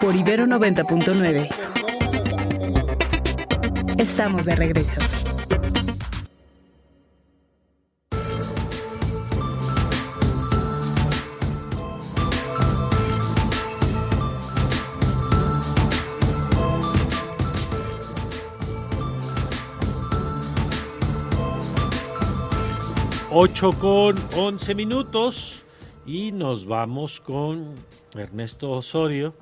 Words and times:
Por 0.00 0.16
Ibero 0.16 0.46
90.9. 0.46 1.48
Estamos 3.98 4.46
de 4.46 4.56
regreso. 4.56 5.00
Ocho 23.30 23.72
con 23.72 24.16
11 24.36 24.74
minutos 24.74 25.64
y 26.06 26.32
nos 26.32 26.66
vamos 26.66 27.20
con 27.20 27.74
Ernesto 28.14 28.70
Osorio, 28.70 29.34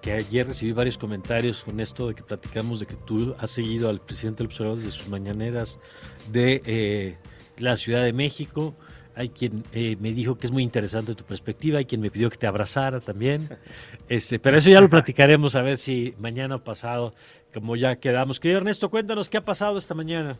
que 0.00 0.12
ayer 0.12 0.46
recibí 0.46 0.72
varios 0.72 0.98
comentarios 0.98 1.62
con 1.62 1.78
esto 1.80 2.08
de 2.08 2.14
que 2.14 2.22
platicamos 2.22 2.80
de 2.80 2.86
que 2.86 2.96
tú 2.96 3.34
has 3.38 3.50
seguido 3.50 3.88
al 3.88 4.00
presidente 4.00 4.38
del 4.38 4.46
observador 4.48 4.78
desde 4.78 4.90
sus 4.90 5.08
mañaneras 5.08 5.78
de 6.30 6.62
eh, 6.66 7.16
la 7.58 7.76
Ciudad 7.76 8.02
de 8.02 8.12
México. 8.12 8.74
Hay 9.14 9.28
quien 9.28 9.62
eh, 9.72 9.96
me 10.00 10.12
dijo 10.12 10.38
que 10.38 10.46
es 10.46 10.50
muy 10.50 10.62
interesante 10.62 11.14
tu 11.14 11.24
perspectiva, 11.24 11.78
hay 11.78 11.84
quien 11.84 12.00
me 12.00 12.10
pidió 12.10 12.30
que 12.30 12.38
te 12.38 12.46
abrazara 12.46 13.00
también. 13.00 13.48
Este, 14.08 14.38
pero 14.38 14.58
eso 14.58 14.68
ya 14.68 14.78
lo 14.82 14.90
platicaremos 14.90 15.56
a 15.56 15.62
ver 15.62 15.78
si 15.78 16.12
mañana 16.18 16.56
o 16.56 16.64
pasado, 16.64 17.14
como 17.54 17.76
ya 17.76 17.96
quedamos. 17.96 18.40
Querido 18.40 18.58
Ernesto, 18.58 18.90
cuéntanos 18.90 19.30
qué 19.30 19.38
ha 19.38 19.44
pasado 19.44 19.78
esta 19.78 19.94
mañana. 19.94 20.36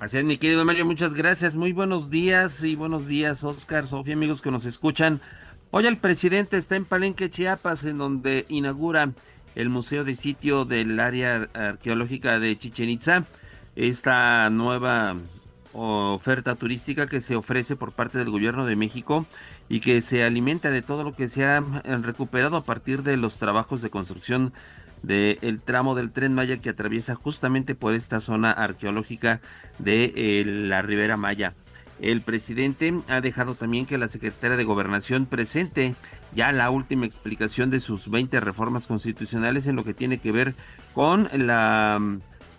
Así 0.00 0.16
es, 0.16 0.24
mi 0.24 0.38
querido 0.38 0.64
Mario, 0.64 0.86
muchas 0.86 1.12
gracias. 1.12 1.56
Muy 1.56 1.74
buenos 1.74 2.08
días 2.08 2.64
y 2.64 2.74
buenos 2.74 3.06
días, 3.06 3.44
Oscar, 3.44 3.86
Sofía, 3.86 4.14
amigos 4.14 4.40
que 4.40 4.50
nos 4.50 4.64
escuchan. 4.64 5.20
Hoy 5.72 5.84
el 5.84 5.98
presidente 5.98 6.56
está 6.56 6.76
en 6.76 6.86
Palenque, 6.86 7.28
Chiapas, 7.28 7.84
en 7.84 7.98
donde 7.98 8.46
inaugura 8.48 9.12
el 9.54 9.68
Museo 9.68 10.02
de 10.04 10.14
Sitio 10.14 10.64
del 10.64 10.98
Área 11.00 11.50
Arqueológica 11.52 12.38
de 12.38 12.56
Chichen 12.56 12.88
Itza. 12.88 13.24
Esta 13.76 14.48
nueva 14.48 15.16
oferta 15.74 16.54
turística 16.54 17.06
que 17.06 17.20
se 17.20 17.36
ofrece 17.36 17.76
por 17.76 17.92
parte 17.92 18.16
del 18.16 18.30
gobierno 18.30 18.64
de 18.64 18.76
México 18.76 19.26
y 19.68 19.80
que 19.80 20.00
se 20.00 20.24
alimenta 20.24 20.70
de 20.70 20.80
todo 20.80 21.04
lo 21.04 21.14
que 21.14 21.28
se 21.28 21.44
ha 21.44 21.60
recuperado 21.60 22.56
a 22.56 22.64
partir 22.64 23.02
de 23.02 23.18
los 23.18 23.36
trabajos 23.36 23.82
de 23.82 23.90
construcción 23.90 24.54
del 25.02 25.60
tramo 25.60 25.94
del 25.94 26.10
tren 26.10 26.34
Maya 26.34 26.58
que 26.58 26.70
atraviesa 26.70 27.14
justamente 27.14 27.74
por 27.74 27.94
esta 27.94 28.20
zona 28.20 28.52
arqueológica 28.52 29.40
de 29.78 30.12
eh, 30.14 30.44
la 30.44 30.82
Ribera 30.82 31.16
Maya. 31.16 31.54
El 32.00 32.22
presidente 32.22 32.94
ha 33.08 33.20
dejado 33.20 33.54
también 33.54 33.84
que 33.84 33.98
la 33.98 34.08
secretaria 34.08 34.56
de 34.56 34.64
Gobernación 34.64 35.26
presente 35.26 35.94
ya 36.34 36.50
la 36.52 36.70
última 36.70 37.06
explicación 37.06 37.70
de 37.70 37.80
sus 37.80 38.10
20 38.10 38.40
reformas 38.40 38.86
constitucionales 38.86 39.66
en 39.66 39.76
lo 39.76 39.84
que 39.84 39.94
tiene 39.94 40.18
que 40.18 40.32
ver 40.32 40.54
con 40.94 41.28
la 41.32 42.00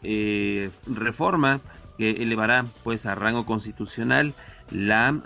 eh, 0.04 0.70
reforma 0.86 1.60
que 1.98 2.12
elevará 2.12 2.66
pues 2.84 3.06
a 3.06 3.16
rango 3.16 3.46
constitucional 3.46 4.34
la, 4.72 5.22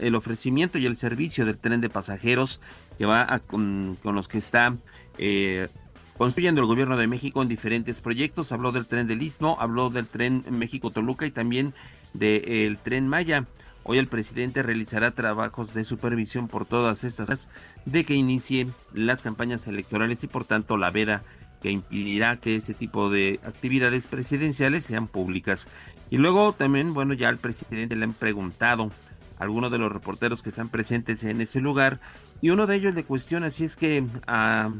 el 0.00 0.14
ofrecimiento 0.14 0.78
y 0.78 0.86
el 0.86 0.96
servicio 0.96 1.46
del 1.46 1.58
tren 1.58 1.80
de 1.80 1.88
pasajeros 1.88 2.60
que 2.98 3.06
va 3.06 3.40
con, 3.46 3.96
con 4.02 4.14
los 4.14 4.28
que 4.28 4.38
está 4.38 4.76
eh, 5.18 5.68
construyendo 6.16 6.60
el 6.60 6.66
gobierno 6.66 6.96
de 6.96 7.06
México 7.06 7.42
en 7.42 7.48
diferentes 7.48 8.00
proyectos. 8.00 8.52
Habló 8.52 8.72
del 8.72 8.86
tren 8.86 9.06
del 9.06 9.22
Istmo, 9.22 9.56
habló 9.60 9.90
del 9.90 10.06
tren 10.06 10.44
México-Toluca 10.50 11.26
y 11.26 11.30
también 11.30 11.74
del 12.12 12.78
tren 12.78 13.08
Maya. 13.08 13.46
Hoy 13.84 13.98
el 13.98 14.08
presidente 14.08 14.62
realizará 14.62 15.12
trabajos 15.12 15.72
de 15.72 15.84
supervisión 15.84 16.48
por 16.48 16.66
todas 16.66 17.04
estas 17.04 17.48
de 17.86 18.04
que 18.04 18.14
inicie 18.14 18.68
las 18.92 19.22
campañas 19.22 19.66
electorales 19.66 20.22
y 20.24 20.26
por 20.26 20.44
tanto 20.44 20.76
la 20.76 20.90
veda 20.90 21.22
que 21.62 21.70
impedirá 21.70 22.36
que 22.36 22.56
ese 22.56 22.74
tipo 22.74 23.10
de 23.10 23.40
actividades 23.44 24.06
presidenciales 24.06 24.84
sean 24.84 25.06
públicas. 25.08 25.68
Y 26.10 26.18
luego 26.18 26.52
también, 26.52 26.94
bueno, 26.94 27.14
ya 27.14 27.28
al 27.28 27.38
presidente 27.38 27.96
le 27.96 28.04
han 28.04 28.12
preguntado 28.12 28.90
a 29.38 29.44
algunos 29.44 29.70
de 29.70 29.78
los 29.78 29.92
reporteros 29.92 30.42
que 30.42 30.50
están 30.50 30.68
presentes 30.68 31.24
en 31.24 31.40
ese 31.40 31.60
lugar 31.60 32.00
y 32.40 32.50
uno 32.50 32.66
de 32.66 32.76
ellos 32.76 32.94
le 32.94 33.04
cuestiona 33.04 33.50
si 33.50 33.64
es 33.64 33.76
que 33.76 34.04
a 34.26 34.70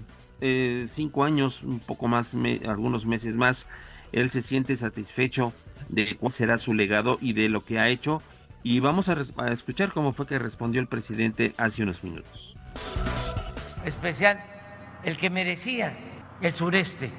eh, 0.40 0.84
cinco 0.86 1.24
años, 1.24 1.62
un 1.62 1.80
poco 1.80 2.08
más, 2.08 2.34
algunos 2.66 3.06
meses 3.06 3.36
más, 3.36 3.68
él 4.12 4.30
se 4.30 4.42
siente 4.42 4.76
satisfecho 4.76 5.52
de 5.88 6.16
cuál 6.16 6.32
será 6.32 6.58
su 6.58 6.74
legado 6.74 7.18
y 7.20 7.32
de 7.32 7.48
lo 7.48 7.64
que 7.64 7.78
ha 7.78 7.88
hecho. 7.88 8.22
Y 8.62 8.80
vamos 8.80 9.08
a, 9.08 9.16
a 9.38 9.52
escuchar 9.52 9.92
cómo 9.92 10.12
fue 10.12 10.26
que 10.26 10.38
respondió 10.38 10.80
el 10.80 10.88
presidente 10.88 11.54
hace 11.56 11.82
unos 11.82 12.02
minutos. 12.02 12.56
Especial 13.84 14.40
el 15.04 15.16
que 15.16 15.30
merecía 15.30 15.92
el 16.40 16.54
sureste 16.54 17.10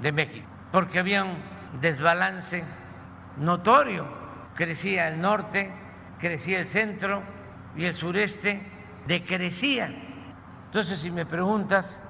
de 0.00 0.12
México, 0.12 0.46
porque 0.70 0.98
había 0.98 1.24
un 1.24 1.36
desbalance 1.80 2.62
notorio. 3.38 4.06
Crecía 4.54 5.08
el 5.08 5.20
norte, 5.20 5.70
crecía 6.20 6.60
el 6.60 6.66
centro 6.66 7.22
y 7.76 7.84
el 7.84 7.94
sureste 7.94 8.60
decrecía. 9.06 9.92
Entonces, 10.66 10.98
si 10.98 11.10
me 11.10 11.24
preguntas 11.24 12.02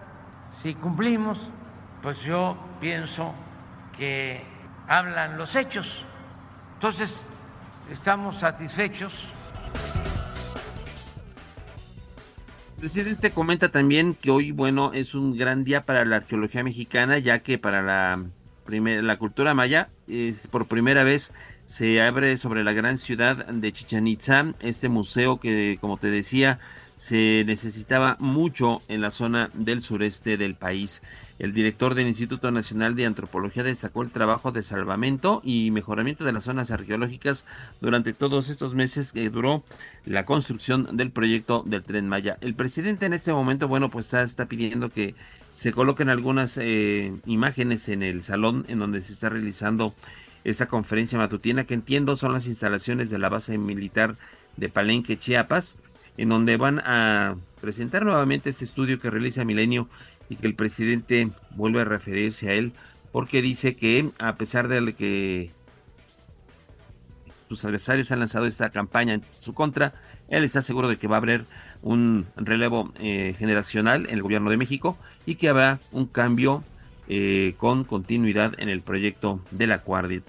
si 0.53 0.75
cumplimos, 0.75 1.49
pues 2.03 2.21
yo 2.21 2.57
pienso 2.81 3.35
que 3.97 4.43
hablan 4.87 5.39
los 5.39 5.57
hechos. 5.57 6.05
Entonces, 6.75 7.27
estamos 7.91 8.37
satisfechos. 8.37 9.13
El 12.77 12.89
presidente 12.89 13.31
comenta 13.31 13.71
también 13.71 14.15
que 14.15 14.31
hoy, 14.31 14.51
bueno, 14.53 14.93
es 14.93 15.15
un 15.15 15.37
gran 15.37 15.65
día 15.65 15.85
para 15.87 16.05
la 16.05 16.17
arqueología 16.17 16.65
mexicana, 16.65 17.19
ya 17.19 17.39
que 17.39 17.57
para 17.57 17.81
la, 17.81 18.25
la 18.67 19.19
cultura 19.19 19.55
maya 19.55 19.89
es 20.09 20.49
por 20.49 20.67
primera 20.67 21.05
vez 21.05 21.33
se 21.65 22.03
abre 22.03 22.37
sobre 22.37 22.65
la 22.65 22.73
gran 22.73 22.99
ciudad 22.99 23.47
de 23.47 23.73
Chichen 23.73 24.07
Itza, 24.07 24.53
este 24.61 24.89
museo 24.89 25.39
que, 25.39 25.79
como 25.81 25.97
te 25.97 26.09
decía, 26.09 26.59
se 26.97 27.45
necesitaba 27.47 28.17
mucho 28.21 28.83
en 28.89 29.01
la 29.01 29.11
zona 29.11 29.51
del 29.55 29.83
sureste 29.83 30.37
del 30.37 30.55
país. 30.55 31.03
El 31.39 31.53
director 31.53 31.97
del 31.97 32.07
Instituto 32.07 32.53
Nacional 32.53 32.95
de 32.95 33.07
Antropología 33.07 33.65
destacó 33.65 34.03
el 34.03 34.11
trabajo 34.11 34.53
de 34.53 34.63
salvamento 34.63 35.41
y 35.43 35.73
mejoramiento 35.73 36.25
de 36.25 36.33
las 36.33 36.45
zonas 36.45 36.71
arqueológicas 36.71 37.47
durante 37.81 38.13
todos 38.13 38.49
estos 38.49 38.75
meses 38.75 39.13
que 39.13 39.29
duró 39.29 39.65
la 40.05 40.25
construcción 40.25 40.97
del 40.97 41.11
proyecto 41.11 41.65
del 41.67 41.83
tren 41.83 42.09
Maya. 42.09 42.39
El 42.41 42.55
presidente 42.55 43.07
en 43.07 43.15
este 43.15 43.33
momento, 43.33 43.67
bueno, 43.67 43.91
pues 43.91 44.15
está, 44.15 44.47
pidiendo 44.47 44.89
que 44.89 45.17
se 45.53 45.73
coloquen 45.73 46.09
algunas 46.09 46.57
eh, 46.59 47.13
imágenes 47.27 47.89
en 47.89 48.05
el 48.05 48.23
salón 48.23 48.65
en 48.69 48.79
donde 48.79 49.01
se 49.01 49.13
está 49.13 49.29
realizando 49.29 49.95
esta 50.45 50.67
conferencia 50.67 51.19
matutina, 51.19 51.65
que 51.65 51.75
entiendo 51.75 52.15
son 52.15 52.33
las 52.33 52.47
instalaciones 52.47 53.11
de 53.11 53.19
la 53.19 53.29
base 53.29 53.59
militar 53.59 54.17
de 54.57 54.69
Palenque, 54.69 55.19
Chiapas 55.19 55.77
en 56.17 56.29
donde 56.29 56.57
van 56.57 56.81
a 56.81 57.37
presentar 57.61 58.05
nuevamente 58.05 58.51
este 58.51 58.65
estudio 58.65 59.01
que 59.01 59.11
realiza 59.11 59.45
Milenio 59.45 59.89
y 60.29 60.37
que 60.37 60.47
el 60.47 60.55
presidente 60.55 61.31
vuelve 61.51 61.81
a 61.81 61.85
referirse 61.85 62.51
a 62.51 62.55
él 62.55 62.73
porque 63.13 63.43
dice 63.43 63.77
que 63.77 64.11
a 64.19 64.37
pesar 64.37 64.69
de 64.69 64.95
que 64.95 65.51
sus 67.49 67.65
adversarios 67.65 68.11
han 68.11 68.21
lanzado 68.21 68.47
esta 68.47 68.71
campaña 68.71 69.15
en 69.15 69.23
su 69.41 69.53
contra, 69.53 69.93
él 70.29 70.45
está 70.45 70.63
seguro 70.63 70.89
de 70.89 70.97
que 70.97 71.07
va 71.07 71.17
a 71.17 71.19
haber 71.19 71.45
un 71.83 72.27
relevo 72.37 72.93
eh, 72.99 73.35
generacional 73.39 74.07
en 74.07 74.15
el 74.15 74.23
gobierno 74.23 74.51
de 74.51 74.57
México 74.57 74.97
y 75.27 75.35
que 75.35 75.51
habrá 75.51 75.79
un 75.91 76.07
cambio 76.07 76.65
eh, 77.09 77.55
con 77.59 77.85
continuidad 77.85 78.55
en 78.59 78.71
el 78.71 78.81
proyecto 78.81 79.41
de 79.51 79.67
la, 79.67 79.83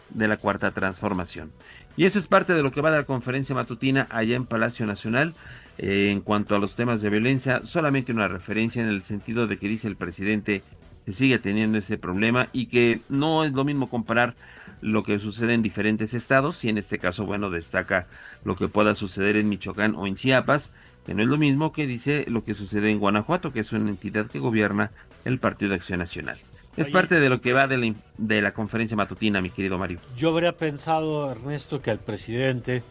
de 0.09 0.27
la 0.27 0.37
cuarta 0.37 0.71
transformación. 0.71 1.51
Y 1.95 2.05
eso 2.05 2.19
es 2.19 2.27
parte 2.27 2.53
de 2.53 2.63
lo 2.63 2.71
que 2.71 2.81
va 2.81 2.89
a 2.89 2.97
la 2.97 3.03
conferencia 3.03 3.55
matutina 3.55 4.07
allá 4.09 4.35
en 4.35 4.45
Palacio 4.45 4.85
Nacional. 4.85 5.35
Eh, 5.77 6.11
en 6.11 6.21
cuanto 6.21 6.55
a 6.55 6.59
los 6.59 6.75
temas 6.75 7.01
de 7.01 7.09
violencia, 7.09 7.61
solamente 7.63 8.11
una 8.11 8.27
referencia 8.27 8.83
en 8.83 8.89
el 8.89 9.01
sentido 9.01 9.47
de 9.47 9.57
que 9.57 9.67
dice 9.67 9.87
el 9.87 9.95
presidente 9.95 10.61
que 11.05 11.13
sigue 11.13 11.39
teniendo 11.39 11.77
ese 11.77 11.97
problema 11.97 12.49
y 12.53 12.67
que 12.67 13.01
no 13.09 13.43
es 13.43 13.53
lo 13.53 13.63
mismo 13.63 13.89
comparar 13.89 14.35
lo 14.81 15.03
que 15.03 15.17
sucede 15.17 15.53
en 15.53 15.63
diferentes 15.63 16.13
estados 16.13 16.63
y 16.63 16.69
en 16.69 16.77
este 16.77 16.99
caso, 16.99 17.25
bueno, 17.25 17.49
destaca 17.49 18.07
lo 18.43 18.55
que 18.55 18.67
pueda 18.67 18.95
suceder 18.95 19.35
en 19.37 19.49
Michoacán 19.49 19.95
o 19.95 20.05
en 20.05 20.15
Chiapas, 20.15 20.71
que 21.05 21.13
no 21.13 21.23
es 21.23 21.29
lo 21.29 21.37
mismo 21.37 21.73
que 21.73 21.87
dice 21.87 22.25
lo 22.27 22.43
que 22.43 22.53
sucede 22.53 22.91
en 22.91 22.99
Guanajuato, 22.99 23.51
que 23.51 23.61
es 23.61 23.71
una 23.73 23.89
entidad 23.89 24.27
que 24.27 24.39
gobierna 24.39 24.91
el 25.25 25.39
Partido 25.39 25.69
de 25.69 25.77
Acción 25.77 25.99
Nacional. 25.99 26.37
Es 26.75 26.89
parte 26.89 27.19
de 27.19 27.29
lo 27.29 27.39
que 27.39 27.53
va 27.53 27.67
de 27.67 27.77
la, 27.77 27.93
de 28.17 28.41
la 28.41 28.51
conferencia 28.51 28.97
matutina, 28.97 29.41
mi 29.41 29.51
querido 29.51 29.77
Mario. 29.77 29.99
Yo 30.17 30.29
habría 30.29 30.57
pensado, 30.57 31.31
Ernesto, 31.31 31.81
que 31.81 31.91
al 31.91 31.99
presidente 31.99 32.81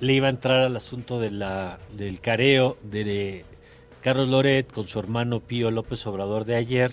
le 0.00 0.12
iba 0.12 0.28
a 0.28 0.30
entrar 0.30 0.60
al 0.60 0.76
asunto 0.76 1.18
de 1.20 1.30
la, 1.30 1.78
del 1.96 2.20
careo 2.20 2.76
de 2.82 3.44
Carlos 4.02 4.28
Loret 4.28 4.72
con 4.72 4.86
su 4.86 4.98
hermano 4.98 5.40
Pío 5.40 5.70
López 5.70 6.06
Obrador 6.06 6.44
de 6.44 6.56
ayer. 6.56 6.92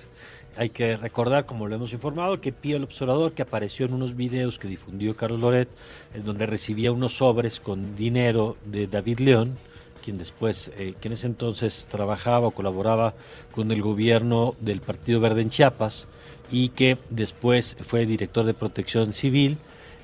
Hay 0.57 0.69
que 0.69 0.95
recordar, 0.95 1.45
como 1.45 1.67
lo 1.67 1.75
hemos 1.75 1.91
informado, 1.93 2.39
que 2.39 2.53
Pío 2.53 2.79
López 2.79 3.01
Obrador, 3.01 3.33
que 3.33 3.41
apareció 3.41 3.85
en 3.85 3.93
unos 3.93 4.15
videos 4.15 4.57
que 4.57 4.67
difundió 4.67 5.15
Carlos 5.15 5.39
Loret, 5.39 5.69
en 6.13 6.23
donde 6.23 6.45
recibía 6.45 6.91
unos 6.91 7.17
sobres 7.17 7.59
con 7.59 7.95
dinero 7.95 8.57
de 8.65 8.87
David 8.87 9.19
León, 9.19 9.55
quien 10.03 10.17
después, 10.17 10.71
eh, 10.77 10.93
que 10.99 11.07
en 11.07 11.13
ese 11.13 11.27
entonces 11.27 11.87
trabajaba 11.91 12.47
o 12.47 12.51
colaboraba 12.51 13.15
con 13.51 13.71
el 13.71 13.81
gobierno 13.81 14.55
del 14.61 14.81
Partido 14.81 15.19
Verde 15.19 15.41
en 15.41 15.49
Chiapas 15.49 16.07
y 16.51 16.69
que 16.69 16.97
después 17.09 17.75
fue 17.85 18.05
director 18.05 18.45
de 18.45 18.53
protección 18.53 19.13
civil 19.13 19.57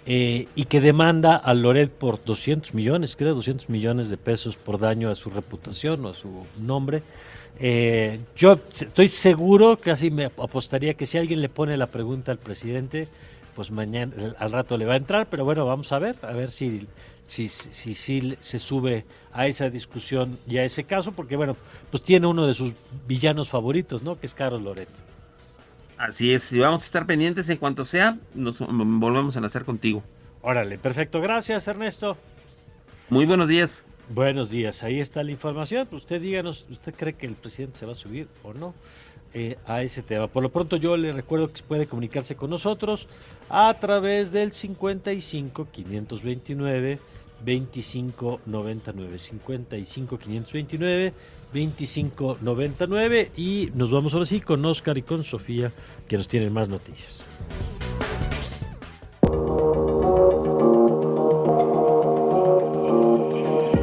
eh, 0.06 0.48
y 0.56 0.65
que 0.65 0.81
demanda 0.81 1.36
a 1.36 1.53
Loret 1.53 1.92
por 1.92 2.24
200 2.24 2.74
millones, 2.74 3.15
creo, 3.15 3.36
200 3.36 3.69
millones 3.69 4.09
de 4.09 4.18
pesos 4.18 4.57
por 4.57 4.80
daño 4.80 5.09
a 5.09 5.15
su 5.15 5.30
reputación 5.30 6.06
o 6.06 6.09
a 6.09 6.13
su 6.13 6.45
nombre. 6.59 7.03
Eh, 7.59 8.19
yo 8.36 8.59
estoy 8.71 9.07
seguro, 9.07 9.77
casi 9.77 10.09
me 10.09 10.25
apostaría 10.25 10.95
que 10.95 11.06
si 11.06 11.18
alguien 11.18 11.42
le 11.42 11.50
pone 11.50 11.77
la 11.77 11.88
pregunta 11.88 12.31
al 12.31 12.39
presidente, 12.39 13.07
pues 13.56 13.69
mañana 13.69 14.13
al 14.39 14.51
rato 14.51 14.77
le 14.77 14.86
va 14.86 14.94
a 14.94 14.98
entrar, 14.98 15.27
pero 15.30 15.45
bueno, 15.45 15.65
vamos 15.65 15.92
a 15.92 16.00
ver, 16.00 16.15
a 16.24 16.31
ver 16.31 16.51
si 16.51 16.88
si, 17.21 17.48
si, 17.50 17.94
se 18.39 18.59
sube 18.59 19.06
a 19.31 19.48
esa 19.48 19.69
discusión 19.69 20.38
y 20.48 20.57
a 20.57 20.65
ese 20.65 20.83
caso, 20.83 21.12
porque 21.12 21.36
bueno, 21.36 21.56
pues 21.89 22.03
tiene 22.03 22.27
uno 22.27 22.48
de 22.48 22.53
sus 22.53 22.74
villanos 23.07 23.50
favoritos, 23.50 24.03
¿no? 24.03 24.19
Que 24.19 24.25
es 24.25 24.33
Carlos 24.33 24.62
Loret. 24.62 24.89
Así 26.01 26.33
es, 26.33 26.51
y 26.51 26.57
vamos 26.57 26.81
a 26.81 26.86
estar 26.86 27.06
pendientes 27.06 27.48
en 27.50 27.57
cuanto 27.57 27.86
sea, 27.86 28.18
nos 28.33 28.57
volvemos 28.57 29.36
a 29.36 29.39
enlazar 29.39 29.65
contigo. 29.65 30.01
Órale, 30.42 30.80
perfecto, 30.80 31.21
gracias 31.21 31.68
Ernesto. 31.68 32.18
Muy 33.09 33.27
buenos 33.27 33.48
días. 33.48 33.86
Buenos 34.09 34.50
días, 34.50 34.81
ahí 34.81 35.00
está 35.00 35.24
la 35.24 35.30
información. 35.30 35.88
Usted 35.92 36.19
díganos, 36.19 36.65
¿usted 36.71 36.95
cree 36.95 37.13
que 37.13 37.27
el 37.27 37.36
presidente 37.36 37.77
se 37.77 37.86
va 37.86 37.92
a 37.92 37.95
subir 37.95 38.27
o 38.42 38.51
no? 38.51 38.74
Eh, 39.36 39.59
a 39.68 39.83
ese 39.83 40.01
tema. 40.01 40.27
Por 40.27 40.42
lo 40.42 40.51
pronto 40.51 40.75
yo 40.75 40.98
le 40.98 41.13
recuerdo 41.13 41.53
que 41.53 41.62
puede 41.62 41.86
comunicarse 41.86 42.36
con 42.36 42.50
nosotros 42.50 43.07
a 43.48 43.71
través 43.80 44.31
del 44.31 44.53
55 44.53 45.68
529 45.71 47.00
2599 47.45 49.18
55 49.19 50.18
529 50.18 51.13
2599 51.53 53.31
y 53.36 53.69
nos 53.74 53.92
vamos 53.92 54.13
ahora 54.13 54.25
sí 54.25 54.42
con 54.42 54.65
Oscar 54.65 54.98
y 54.98 55.01
con 55.01 55.24
Sofía 55.24 55.71
que 56.07 56.18
nos 56.18 56.27
tienen 56.27 56.53
más 56.53 56.69
noticias. 56.69 57.24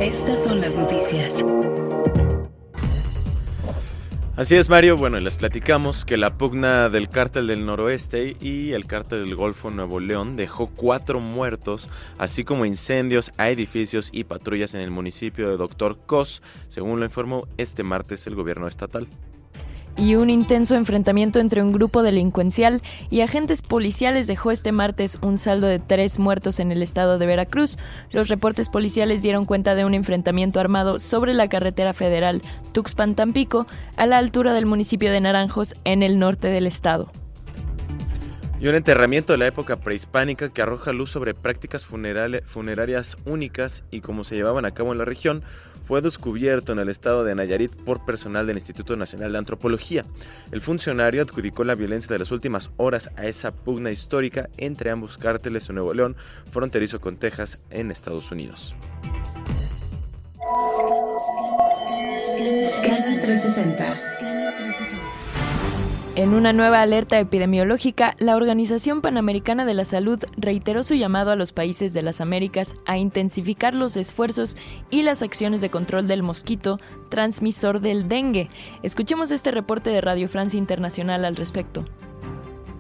Estas 0.01 0.45
son 0.45 0.61
las 0.61 0.75
noticias. 0.75 1.45
Así 4.39 4.55
es, 4.55 4.69
Mario. 4.69 4.97
Bueno, 4.97 5.19
les 5.19 5.37
platicamos 5.37 6.05
que 6.05 6.17
la 6.17 6.39
pugna 6.39 6.89
del 6.91 7.09
cártel 7.09 7.49
del 7.49 7.67
noroeste 7.67 8.37
y 8.41 8.71
el 8.71 8.87
cártel 8.87 9.25
del 9.25 9.35
Golfo 9.35 9.69
Nuevo 9.69 9.99
León 9.99 10.37
dejó 10.37 10.69
cuatro 10.69 11.19
muertos, 11.19 11.91
así 12.19 12.45
como 12.45 12.65
incendios 12.65 13.33
a 13.37 13.51
edificios 13.51 14.11
y 14.13 14.23
patrullas 14.23 14.75
en 14.75 14.83
el 14.83 14.93
municipio 14.93 15.51
de 15.51 15.57
Doctor 15.57 15.99
Cos, 16.07 16.41
según 16.69 17.01
lo 17.01 17.07
informó 17.07 17.49
este 17.57 17.83
martes 17.83 18.29
el 18.29 18.37
gobierno 18.37 18.69
estatal 18.69 19.09
y 19.99 20.15
un 20.15 20.31
intenso 20.31 20.77
enfrentamiento 20.77 21.41
entre 21.41 21.63
un 21.63 21.73
grupo 21.73 22.03
delincuencial 22.03 22.83
y 23.11 23.21
agentes 23.21 23.63
policiales 23.63 24.27
dejó 24.27 24.53
este 24.53 24.73
martes 24.73 25.19
un 25.23 25.37
saldo 25.37 25.67
de 25.67 25.81
tres 25.81 26.19
muertos 26.19 26.61
en 26.61 26.71
el 26.71 26.83
estado 26.83 27.19
de 27.19 27.27
Veracruz. 27.27 27.77
Los 28.13 28.29
reportes 28.29 28.69
policiales 28.69 29.23
dieron 29.23 29.45
cuenta 29.45 29.75
de 29.75 29.85
un 29.85 29.95
enfrentamiento 29.95 30.61
armado 30.61 31.01
sobre 31.01 31.35
la 31.35 31.49
carretera 31.49 31.93
federal 31.93 32.43
Tuxpan-Tampico 32.73 33.67
a 33.97 34.07
la 34.07 34.19
altura 34.19 34.55
del 34.55 34.67
municipio 34.67 35.11
de 35.11 35.21
Naranjos 35.21 35.75
en 35.85 36.03
el 36.03 36.19
norte 36.19 36.49
del 36.49 36.67
estado. 36.67 37.11
Y 38.61 38.67
un 38.67 38.75
enterramiento 38.75 39.33
de 39.33 39.39
la 39.39 39.47
época 39.47 39.77
prehispánica 39.77 40.49
que 40.49 40.63
arroja 40.63 40.93
luz 40.93 41.11
sobre 41.11 41.33
prácticas 41.33 41.85
funerarias 41.85 43.17
únicas 43.25 43.85
y 43.93 44.01
cómo 44.01 44.25
se 44.25 44.35
llevaban 44.35 44.65
a 44.65 44.73
cabo 44.73 44.91
en 44.91 44.99
la 44.99 45.05
región 45.05 45.45
fue 45.89 46.03
descubierto 46.03 46.73
en 46.73 46.81
el 46.81 46.91
estado 46.91 47.25
de 47.25 47.35
Nayarit 47.35 47.73
por 47.73 48.05
personal 48.05 48.47
del 48.47 48.59
Instituto 48.59 48.95
Nacional 48.95 49.33
de 49.33 49.39
Antropología. 49.39 50.05
El 50.53 50.61
funcionario 50.61 51.23
adjudicó 51.23 51.65
la 51.65 51.75
violencia 51.75 52.13
de 52.13 52.19
las 52.19 52.31
últimas 52.31 52.71
horas 52.77 53.11
a 53.17 53.25
esa 53.25 53.53
pugna 53.53 53.91
histórica 53.91 54.51
entre 54.59 54.91
ambos 54.91 55.17
cárteles 55.17 55.67
de 55.67 55.73
Nuevo 55.73 55.95
León, 55.95 56.15
fronterizo 56.51 57.01
con 57.01 57.17
Texas, 57.17 57.65
en 57.71 57.91
Estados 57.91 58.31
Unidos. 58.31 58.75
360. 62.37 63.99
En 66.19 66.35
una 66.35 66.53
nueva 66.53 66.83
alerta 66.83 67.21
epidemiológica, 67.21 68.17
la 68.19 68.35
Organización 68.35 69.03
Panamericana 69.03 69.65
de 69.65 69.75
la 69.75 69.85
Salud 69.85 70.19
reiteró 70.37 70.83
su 70.83 70.97
llamado 70.97 71.31
a 71.31 71.37
los 71.37 71.53
países 71.53 71.93
de 71.95 72.03
las 72.03 72.21
Américas 72.21 72.75
a 72.87 72.99
intensificar 72.99 73.73
los 73.73 73.97
esfuerzos 73.97 74.57
y 74.91 75.03
las 75.03 75.23
acciones 75.23 75.61
de 75.61 75.71
control 75.71 76.09
del 76.09 76.25
mosquito 76.25 76.81
transmisor 77.09 77.81
del 77.81 78.09
dengue. 78.09 78.49
Escuchemos 78.83 79.31
este 79.31 79.53
reporte 79.53 79.91
de 79.91 80.01
Radio 80.01 80.29
Francia 80.29 80.59
Internacional 80.59 81.25
al 81.25 81.37
respecto. 81.37 81.85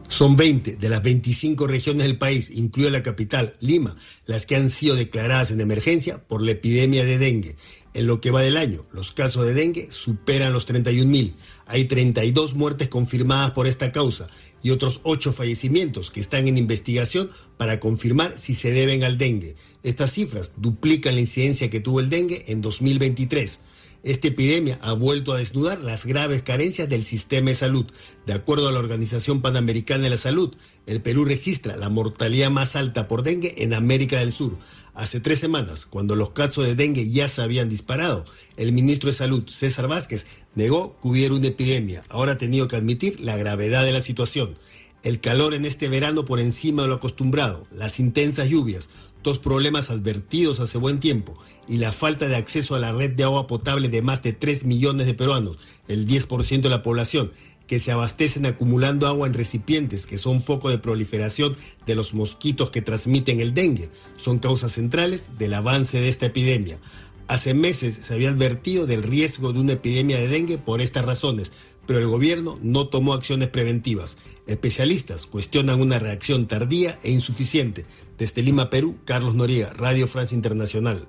Son 0.08 0.36
20 0.36 0.76
de 0.76 0.88
las 0.88 1.02
25 1.02 1.66
regiones 1.66 2.06
del 2.06 2.16
país, 2.16 2.50
incluida 2.50 2.90
la 2.90 3.02
capital, 3.02 3.56
Lima, 3.60 3.94
las 4.24 4.46
que 4.46 4.56
han 4.56 4.70
sido 4.70 4.96
declaradas 4.96 5.50
en 5.50 5.60
emergencia 5.60 6.26
por 6.26 6.42
la 6.42 6.52
epidemia 6.52 7.04
de 7.04 7.18
dengue. 7.18 7.56
En 7.92 8.06
lo 8.06 8.18
que 8.20 8.30
va 8.30 8.40
del 8.40 8.56
año, 8.56 8.84
los 8.92 9.12
casos 9.12 9.44
de 9.44 9.52
dengue 9.52 9.88
superan 9.90 10.54
los 10.54 10.66
31.000. 10.66 11.34
Hay 11.66 11.84
32 11.84 12.54
muertes 12.54 12.88
confirmadas 12.88 13.50
por 13.50 13.66
esta 13.66 13.92
causa 13.92 14.28
y 14.62 14.70
otros 14.70 15.00
8 15.02 15.32
fallecimientos 15.34 16.10
que 16.10 16.20
están 16.20 16.48
en 16.48 16.56
investigación 16.56 17.30
para 17.58 17.78
confirmar 17.78 18.38
si 18.38 18.54
se 18.54 18.72
deben 18.72 19.04
al 19.04 19.18
dengue. 19.18 19.56
Estas 19.82 20.12
cifras 20.12 20.52
duplican 20.56 21.16
la 21.16 21.20
incidencia 21.20 21.68
que 21.68 21.80
tuvo 21.80 22.00
el 22.00 22.08
dengue 22.08 22.44
en 22.48 22.62
2023. 22.62 23.60
Esta 24.04 24.28
epidemia 24.28 24.78
ha 24.80 24.92
vuelto 24.92 25.32
a 25.32 25.38
desnudar 25.38 25.80
las 25.80 26.06
graves 26.06 26.42
carencias 26.42 26.88
del 26.88 27.02
sistema 27.02 27.50
de 27.50 27.56
salud. 27.56 27.86
De 28.26 28.32
acuerdo 28.32 28.68
a 28.68 28.72
la 28.72 28.78
Organización 28.78 29.42
Panamericana 29.42 30.04
de 30.04 30.10
la 30.10 30.16
Salud, 30.16 30.54
el 30.86 31.02
Perú 31.02 31.24
registra 31.24 31.76
la 31.76 31.88
mortalidad 31.88 32.50
más 32.50 32.76
alta 32.76 33.08
por 33.08 33.24
dengue 33.24 33.54
en 33.58 33.74
América 33.74 34.20
del 34.20 34.32
Sur. 34.32 34.56
Hace 34.94 35.18
tres 35.18 35.40
semanas, 35.40 35.84
cuando 35.84 36.14
los 36.14 36.30
casos 36.30 36.64
de 36.64 36.76
dengue 36.76 37.10
ya 37.10 37.26
se 37.26 37.42
habían 37.42 37.68
disparado, 37.68 38.24
el 38.56 38.70
ministro 38.70 39.08
de 39.08 39.16
Salud, 39.16 39.48
César 39.48 39.88
Vázquez, 39.88 40.26
negó 40.54 40.96
que 41.00 41.08
hubiera 41.08 41.34
una 41.34 41.48
epidemia. 41.48 42.04
Ahora 42.08 42.32
ha 42.32 42.38
tenido 42.38 42.68
que 42.68 42.76
admitir 42.76 43.18
la 43.18 43.36
gravedad 43.36 43.84
de 43.84 43.92
la 43.92 44.00
situación. 44.00 44.56
El 45.02 45.20
calor 45.20 45.54
en 45.54 45.64
este 45.64 45.88
verano 45.88 46.24
por 46.24 46.40
encima 46.40 46.82
de 46.82 46.88
lo 46.88 46.94
acostumbrado, 46.96 47.66
las 47.72 48.00
intensas 48.00 48.48
lluvias, 48.48 48.88
dos 49.28 49.38
problemas 49.38 49.90
advertidos 49.90 50.58
hace 50.58 50.78
buen 50.78 51.00
tiempo 51.00 51.36
y 51.68 51.76
la 51.76 51.92
falta 51.92 52.28
de 52.28 52.36
acceso 52.36 52.74
a 52.74 52.78
la 52.78 52.92
red 52.92 53.10
de 53.10 53.24
agua 53.24 53.46
potable 53.46 53.90
de 53.90 54.00
más 54.00 54.22
de 54.22 54.32
3 54.32 54.64
millones 54.64 55.06
de 55.06 55.12
peruanos, 55.12 55.58
el 55.86 56.06
10% 56.08 56.62
de 56.62 56.68
la 56.70 56.82
población, 56.82 57.30
que 57.66 57.78
se 57.78 57.92
abastecen 57.92 58.46
acumulando 58.46 59.06
agua 59.06 59.26
en 59.26 59.34
recipientes 59.34 60.06
que 60.06 60.16
son 60.16 60.40
foco 60.40 60.70
de 60.70 60.78
proliferación 60.78 61.58
de 61.84 61.94
los 61.94 62.14
mosquitos 62.14 62.70
que 62.70 62.80
transmiten 62.80 63.40
el 63.40 63.52
dengue, 63.52 63.90
son 64.16 64.38
causas 64.38 64.72
centrales 64.72 65.28
del 65.36 65.52
avance 65.52 66.00
de 66.00 66.08
esta 66.08 66.24
epidemia. 66.24 66.78
Hace 67.26 67.52
meses 67.52 67.98
se 68.00 68.14
había 68.14 68.30
advertido 68.30 68.86
del 68.86 69.02
riesgo 69.02 69.52
de 69.52 69.60
una 69.60 69.74
epidemia 69.74 70.16
de 70.16 70.28
dengue 70.28 70.56
por 70.56 70.80
estas 70.80 71.04
razones, 71.04 71.52
pero 71.88 72.00
el 72.00 72.06
gobierno 72.06 72.58
no 72.60 72.88
tomó 72.88 73.14
acciones 73.14 73.48
preventivas. 73.48 74.18
Especialistas 74.46 75.26
cuestionan 75.26 75.80
una 75.80 75.98
reacción 75.98 76.46
tardía 76.46 76.98
e 77.02 77.10
insuficiente. 77.10 77.86
Desde 78.18 78.42
Lima, 78.42 78.68
Perú, 78.68 78.98
Carlos 79.06 79.34
Noriega, 79.34 79.72
Radio 79.72 80.06
Francia 80.06 80.36
Internacional. 80.36 81.08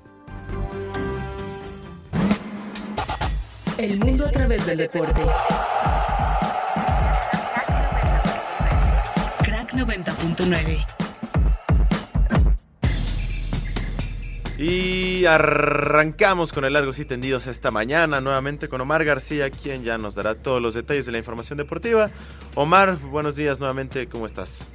El 3.78 4.00
mundo 4.00 4.26
a 4.26 4.32
través 4.32 4.66
del 4.66 4.78
deporte. 4.78 5.22
Crack 9.44 9.74
90.9. 9.74 11.09
Y 14.62 15.24
arrancamos 15.24 16.52
con 16.52 16.66
el 16.66 16.74
largos 16.74 17.00
y 17.00 17.06
tendidos 17.06 17.48
esta 17.48 17.72
mañana, 17.72 18.20
nuevamente 18.20 18.68
con 18.68 18.82
Omar 18.82 19.06
García, 19.06 19.50
quien 19.50 19.86
ya 19.86 19.98
nos 19.98 20.16
dará 20.16 20.36
todos 20.36 20.62
los 20.62 20.74
detalles 20.74 21.06
de 21.06 21.14
la 21.14 21.18
información 21.18 21.58
deportiva. 21.58 22.12
Omar, 22.56 22.98
buenos 22.98 23.38
días 23.38 23.60
nuevamente, 23.60 24.10
¿cómo 24.10 24.26
estás? 24.26 24.68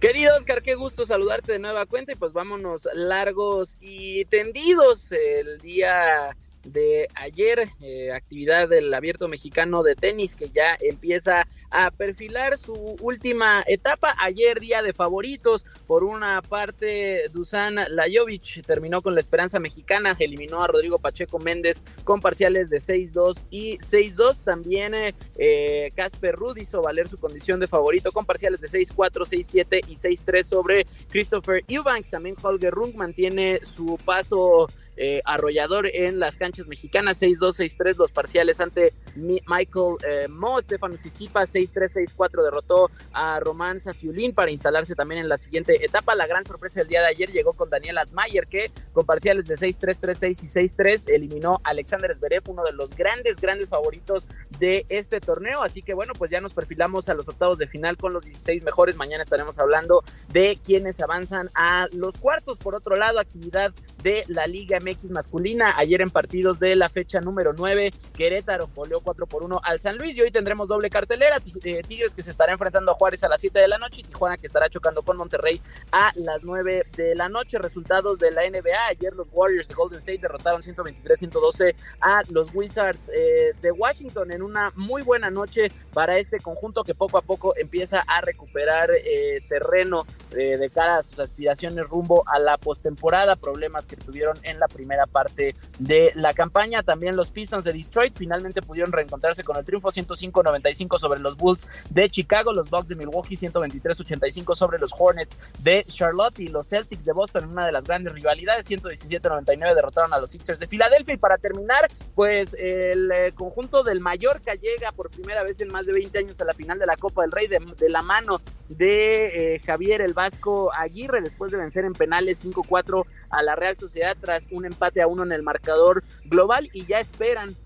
Querido 0.00 0.34
Oscar, 0.34 0.62
qué 0.62 0.76
gusto 0.76 1.04
saludarte 1.04 1.52
de 1.52 1.58
nueva 1.58 1.84
cuenta 1.84 2.12
y 2.12 2.14
pues 2.14 2.32
vámonos 2.32 2.88
largos 2.94 3.76
y 3.82 4.24
tendidos 4.24 5.12
el 5.12 5.58
día 5.58 6.34
de 6.64 7.08
ayer, 7.14 7.68
eh, 7.80 8.12
actividad 8.12 8.68
del 8.68 8.92
abierto 8.92 9.28
mexicano 9.28 9.82
de 9.82 9.94
tenis 9.94 10.36
que 10.36 10.50
ya 10.50 10.76
empieza 10.80 11.46
a 11.70 11.90
perfilar 11.90 12.58
su 12.58 12.96
última 13.00 13.62
etapa. 13.66 14.14
Ayer 14.18 14.60
día 14.60 14.82
de 14.82 14.92
favoritos, 14.92 15.66
por 15.86 16.04
una 16.04 16.42
parte 16.42 17.28
Dusan 17.32 17.76
Lajovic 17.88 18.64
terminó 18.66 19.02
con 19.02 19.14
la 19.14 19.20
esperanza 19.20 19.58
mexicana, 19.58 20.16
eliminó 20.18 20.62
a 20.62 20.66
Rodrigo 20.66 20.98
Pacheco 20.98 21.38
Méndez 21.38 21.82
con 22.04 22.20
parciales 22.20 22.70
de 22.70 22.78
6-2 22.78 23.44
y 23.50 23.78
6-2. 23.78 24.44
También 24.44 24.94
eh, 25.38 25.88
Casper 25.94 26.34
Rudd 26.34 26.58
hizo 26.58 26.82
valer 26.82 27.08
su 27.08 27.18
condición 27.18 27.60
de 27.60 27.68
favorito 27.68 28.12
con 28.12 28.26
parciales 28.26 28.60
de 28.60 28.68
6-4, 28.68 28.94
6-7 28.94 29.80
y 29.88 29.94
6-3 29.94 30.42
sobre 30.44 30.86
Christopher 31.08 31.64
Eubanks. 31.68 32.10
También 32.10 32.36
Holger 32.40 32.72
Rung 32.72 32.94
mantiene 32.94 33.60
su 33.62 33.98
paso 34.04 34.68
eh, 34.96 35.22
arrollador 35.24 35.86
en 35.86 36.18
las 36.18 36.36
canchas 36.36 36.51
canchas 36.52 36.68
mexicanas, 36.68 37.22
6-2, 37.22 37.78
6-3 37.78 37.96
los 37.96 38.12
parciales 38.12 38.60
ante 38.60 38.92
Michael 39.16 39.96
eh, 40.06 40.28
Mo, 40.28 40.60
Sisipa, 40.98 41.44
6-3, 41.44 42.14
6-4 42.14 42.42
derrotó 42.42 42.90
a 43.14 43.40
Román 43.40 43.80
Safiulín 43.80 44.34
para 44.34 44.50
instalarse 44.50 44.94
también 44.94 45.22
en 45.22 45.30
la 45.30 45.38
siguiente 45.38 45.82
etapa. 45.82 46.14
La 46.14 46.26
gran 46.26 46.44
sorpresa 46.44 46.80
del 46.80 46.88
día 46.88 47.00
de 47.00 47.06
ayer 47.06 47.32
llegó 47.32 47.54
con 47.54 47.70
Daniel 47.70 47.96
Admayer, 47.96 48.46
que 48.46 48.70
con 48.92 49.06
parciales 49.06 49.48
de 49.48 49.54
6-3, 49.54 49.98
3-6 49.98 50.42
y 50.42 50.68
6-3 50.68 51.08
eliminó 51.08 51.54
a 51.64 51.70
Alexander 51.70 52.14
Zverev, 52.14 52.42
uno 52.50 52.64
de 52.64 52.72
los 52.72 52.94
grandes, 52.94 53.40
grandes 53.40 53.70
favoritos 53.70 54.28
de 54.58 54.84
este 54.90 55.20
torneo. 55.20 55.62
Así 55.62 55.80
que 55.80 55.94
bueno, 55.94 56.12
pues 56.18 56.30
ya 56.30 56.42
nos 56.42 56.52
perfilamos 56.52 57.08
a 57.08 57.14
los 57.14 57.30
octavos 57.30 57.56
de 57.56 57.66
final 57.66 57.96
con 57.96 58.12
los 58.12 58.24
16 58.24 58.62
mejores. 58.62 58.98
Mañana 58.98 59.22
estaremos 59.22 59.58
hablando 59.58 60.04
de 60.28 60.58
quienes 60.62 61.00
avanzan 61.00 61.48
a 61.54 61.88
los 61.92 62.18
cuartos. 62.18 62.58
Por 62.58 62.74
otro 62.74 62.96
lado, 62.96 63.20
actividad 63.20 63.72
de 64.02 64.24
la 64.28 64.46
Liga 64.46 64.78
MX 64.80 65.10
masculina. 65.12 65.78
Ayer 65.78 66.02
en 66.02 66.10
de 66.50 66.74
la 66.74 66.88
fecha 66.88 67.20
número 67.20 67.52
9, 67.52 67.92
Querétaro 68.12 68.68
goleó 68.74 69.00
4 69.00 69.26
por 69.26 69.44
1 69.44 69.60
al 69.62 69.80
San 69.80 69.96
Luis 69.96 70.16
y 70.16 70.22
hoy 70.22 70.32
tendremos 70.32 70.66
doble 70.66 70.90
cartelera. 70.90 71.36
Eh, 71.62 71.82
Tigres 71.86 72.16
que 72.16 72.22
se 72.22 72.32
estará 72.32 72.52
enfrentando 72.52 72.90
a 72.90 72.94
Juárez 72.94 73.22
a 73.22 73.28
las 73.28 73.40
7 73.40 73.60
de 73.60 73.68
la 73.68 73.78
noche 73.78 74.00
y 74.00 74.04
Tijuana 74.04 74.36
que 74.36 74.46
estará 74.46 74.68
chocando 74.68 75.02
con 75.02 75.16
Monterrey 75.16 75.62
a 75.92 76.10
las 76.16 76.42
9 76.42 76.86
de 76.96 77.14
la 77.14 77.28
noche. 77.28 77.58
Resultados 77.58 78.18
de 78.18 78.32
la 78.32 78.42
NBA. 78.42 78.88
Ayer 78.90 79.14
los 79.14 79.28
Warriors 79.32 79.68
de 79.68 79.74
Golden 79.74 79.98
State 79.98 80.18
derrotaron 80.18 80.62
123-112 80.62 81.74
a 82.00 82.22
los 82.28 82.52
Wizards 82.52 83.08
eh, 83.14 83.54
de 83.62 83.70
Washington 83.70 84.32
en 84.32 84.42
una 84.42 84.72
muy 84.74 85.02
buena 85.02 85.30
noche 85.30 85.70
para 85.92 86.18
este 86.18 86.40
conjunto 86.40 86.82
que 86.82 86.94
poco 86.94 87.18
a 87.18 87.22
poco 87.22 87.54
empieza 87.56 88.00
a 88.00 88.20
recuperar 88.20 88.90
eh, 88.90 89.44
terreno 89.48 90.06
de 90.32 90.70
cara 90.70 90.96
a 90.96 91.02
sus 91.02 91.20
aspiraciones 91.20 91.86
rumbo 91.88 92.24
a 92.26 92.38
la 92.38 92.56
postemporada. 92.56 93.36
Problemas 93.36 93.86
que 93.86 93.96
tuvieron 93.96 94.38
en 94.42 94.58
la 94.58 94.66
primera 94.66 95.06
parte 95.06 95.54
de 95.78 96.10
la 96.14 96.31
campaña. 96.34 96.82
También 96.82 97.16
los 97.16 97.30
Pistons 97.30 97.64
de 97.64 97.72
Detroit 97.72 98.16
finalmente 98.16 98.62
pudieron 98.62 98.92
reencontrarse 98.92 99.44
con 99.44 99.56
el 99.56 99.64
triunfo 99.64 99.88
105-95 99.88 100.98
sobre 100.98 101.20
los 101.20 101.36
Bulls 101.36 101.66
de 101.90 102.08
Chicago, 102.08 102.52
los 102.52 102.70
Bucks 102.70 102.88
de 102.88 102.96
Milwaukee 102.96 103.36
123-85 103.36 104.54
sobre 104.54 104.78
los 104.78 104.92
Hornets 104.98 105.38
de 105.58 105.84
Charlotte 105.84 106.38
y 106.40 106.48
los 106.48 106.68
Celtics 106.68 107.04
de 107.04 107.12
Boston 107.12 107.44
en 107.44 107.50
una 107.50 107.66
de 107.66 107.72
las 107.72 107.84
grandes 107.84 108.12
rivalidades 108.12 108.68
117-99 108.70 109.74
derrotaron 109.74 110.12
a 110.12 110.18
los 110.18 110.30
Sixers 110.30 110.60
de 110.60 110.66
Filadelfia 110.66 111.14
y 111.14 111.18
para 111.18 111.38
terminar 111.38 111.88
pues 112.14 112.54
el 112.54 113.10
eh, 113.10 113.32
conjunto 113.34 113.82
del 113.82 114.00
Mallorca 114.00 114.54
llega 114.54 114.92
por 114.92 115.10
primera 115.10 115.42
vez 115.42 115.60
en 115.60 115.68
más 115.68 115.86
de 115.86 115.92
20 115.92 116.18
años 116.18 116.40
a 116.40 116.44
la 116.44 116.54
final 116.54 116.78
de 116.78 116.86
la 116.86 116.96
Copa 116.96 117.22
del 117.22 117.32
Rey 117.32 117.46
de, 117.48 117.60
la 117.88 118.02
mano 118.02 118.40
de 118.68 119.54
eh, 119.54 119.58
Javier 119.60 120.00
el 120.00 120.14
Vasco 120.14 120.72
Aguirre 120.72 121.20
después 121.20 121.50
de 121.52 121.58
vencer 121.58 121.84
en 121.84 121.92
penales 121.92 122.44
5-4 122.44 123.04
a 123.30 123.42
la 123.42 123.54
Real 123.54 123.76
Sociedad 123.76 124.16
tras 124.20 124.46
un 124.50 124.64
empate 124.64 125.02
a 125.02 125.06
uno 125.06 125.22
en 125.22 125.32
el 125.32 125.42
marcador 125.42 126.02
global 126.24 126.68
y 126.72 126.86
ya 126.86 127.00
esperan 127.00 127.56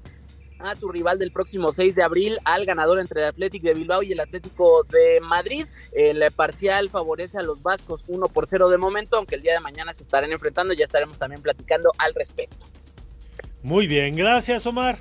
a 0.59 0.75
su 0.75 0.89
rival 0.89 1.19
del 1.19 1.33
próximo 1.33 1.71
6 1.71 1.97
de 1.97 2.03
abril, 2.03 2.39
al 2.45 2.65
ganador 2.65 2.99
entre 2.99 3.21
el 3.21 3.27
Atlético 3.27 3.69
de 3.69 3.75
Bilbao 3.75 4.03
y 4.03 4.13
el 4.13 4.21
Atlético 4.21 4.85
de 4.85 5.21
Madrid. 5.21 5.67
El 5.93 6.31
parcial 6.33 6.89
favorece 6.89 7.39
a 7.39 7.43
los 7.43 7.63
vascos 7.63 8.05
1 8.09 8.29
por 8.29 8.47
0 8.47 8.69
de 8.71 8.79
momento, 8.79 9.17
aunque 9.17 9.35
el 9.35 9.43
día 9.43 9.53
de 9.53 9.61
mañana 9.61 9.93
se 9.93 10.03
estarán 10.03 10.33
enfrentando, 10.33 10.73
ya 10.73 10.85
estaremos 10.85 11.19
también 11.19 11.43
platicando 11.43 11.93
al 11.99 12.15
respecto. 12.15 12.67
Muy 13.63 13.87
bien, 13.87 14.15
gracias 14.17 14.67
Omar. 14.67 14.99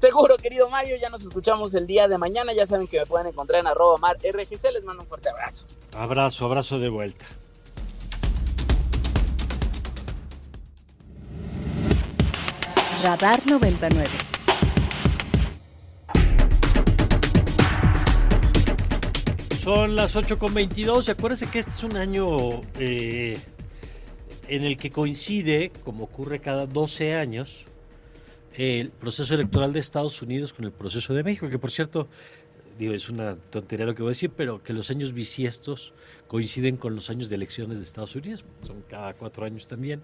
Seguro, 0.00 0.36
querido 0.36 0.68
Mario, 0.68 0.96
ya 1.00 1.08
nos 1.08 1.22
escuchamos 1.22 1.74
el 1.74 1.86
día 1.86 2.08
de 2.08 2.18
mañana. 2.18 2.52
Ya 2.52 2.66
saben 2.66 2.86
que 2.86 2.98
me 2.98 3.06
pueden 3.06 3.28
encontrar 3.28 3.60
en 3.60 3.66
arroba 3.66 3.96
mar 3.96 4.18
RGC. 4.18 4.72
Les 4.72 4.84
mando 4.84 5.02
un 5.02 5.08
fuerte 5.08 5.30
abrazo. 5.30 5.66
Abrazo, 5.94 6.44
abrazo 6.44 6.78
de 6.78 6.90
vuelta. 6.90 7.24
Radar 13.04 13.46
99. 13.46 14.08
Son 19.62 19.94
las 19.94 20.16
8.22. 20.16 21.10
Acuérdense 21.10 21.46
que 21.48 21.58
este 21.58 21.70
es 21.70 21.84
un 21.84 21.98
año 21.98 22.62
eh, 22.78 23.38
en 24.48 24.64
el 24.64 24.78
que 24.78 24.90
coincide, 24.90 25.70
como 25.84 26.04
ocurre 26.04 26.40
cada 26.40 26.66
12 26.66 27.12
años, 27.12 27.66
el 28.54 28.88
proceso 28.88 29.34
electoral 29.34 29.74
de 29.74 29.80
Estados 29.80 30.22
Unidos 30.22 30.54
con 30.54 30.64
el 30.64 30.72
proceso 30.72 31.12
de 31.12 31.24
México, 31.24 31.50
que 31.50 31.58
por 31.58 31.70
cierto, 31.70 32.08
digo, 32.78 32.92
es 32.92 33.08
una 33.08 33.36
tontería 33.36 33.86
lo 33.86 33.94
que 33.94 34.02
voy 34.02 34.10
a 34.10 34.12
decir, 34.12 34.30
pero 34.36 34.62
que 34.62 34.72
los 34.72 34.90
años 34.90 35.12
bisiestos 35.12 35.92
coinciden 36.26 36.76
con 36.76 36.94
los 36.94 37.10
años 37.10 37.28
de 37.28 37.36
elecciones 37.36 37.78
de 37.78 37.84
Estados 37.84 38.16
Unidos, 38.16 38.44
son 38.66 38.82
cada 38.88 39.14
cuatro 39.14 39.44
años 39.44 39.68
también. 39.68 40.02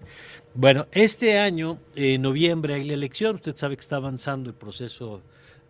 Bueno, 0.53 0.87
este 0.91 1.39
año, 1.39 1.79
en 1.95 2.21
noviembre, 2.21 2.75
hay 2.75 2.83
la 2.83 2.93
elección, 2.93 3.35
usted 3.35 3.55
sabe 3.55 3.75
que 3.75 3.81
está 3.81 3.97
avanzando 3.97 4.49
el 4.49 4.55
proceso 4.55 5.21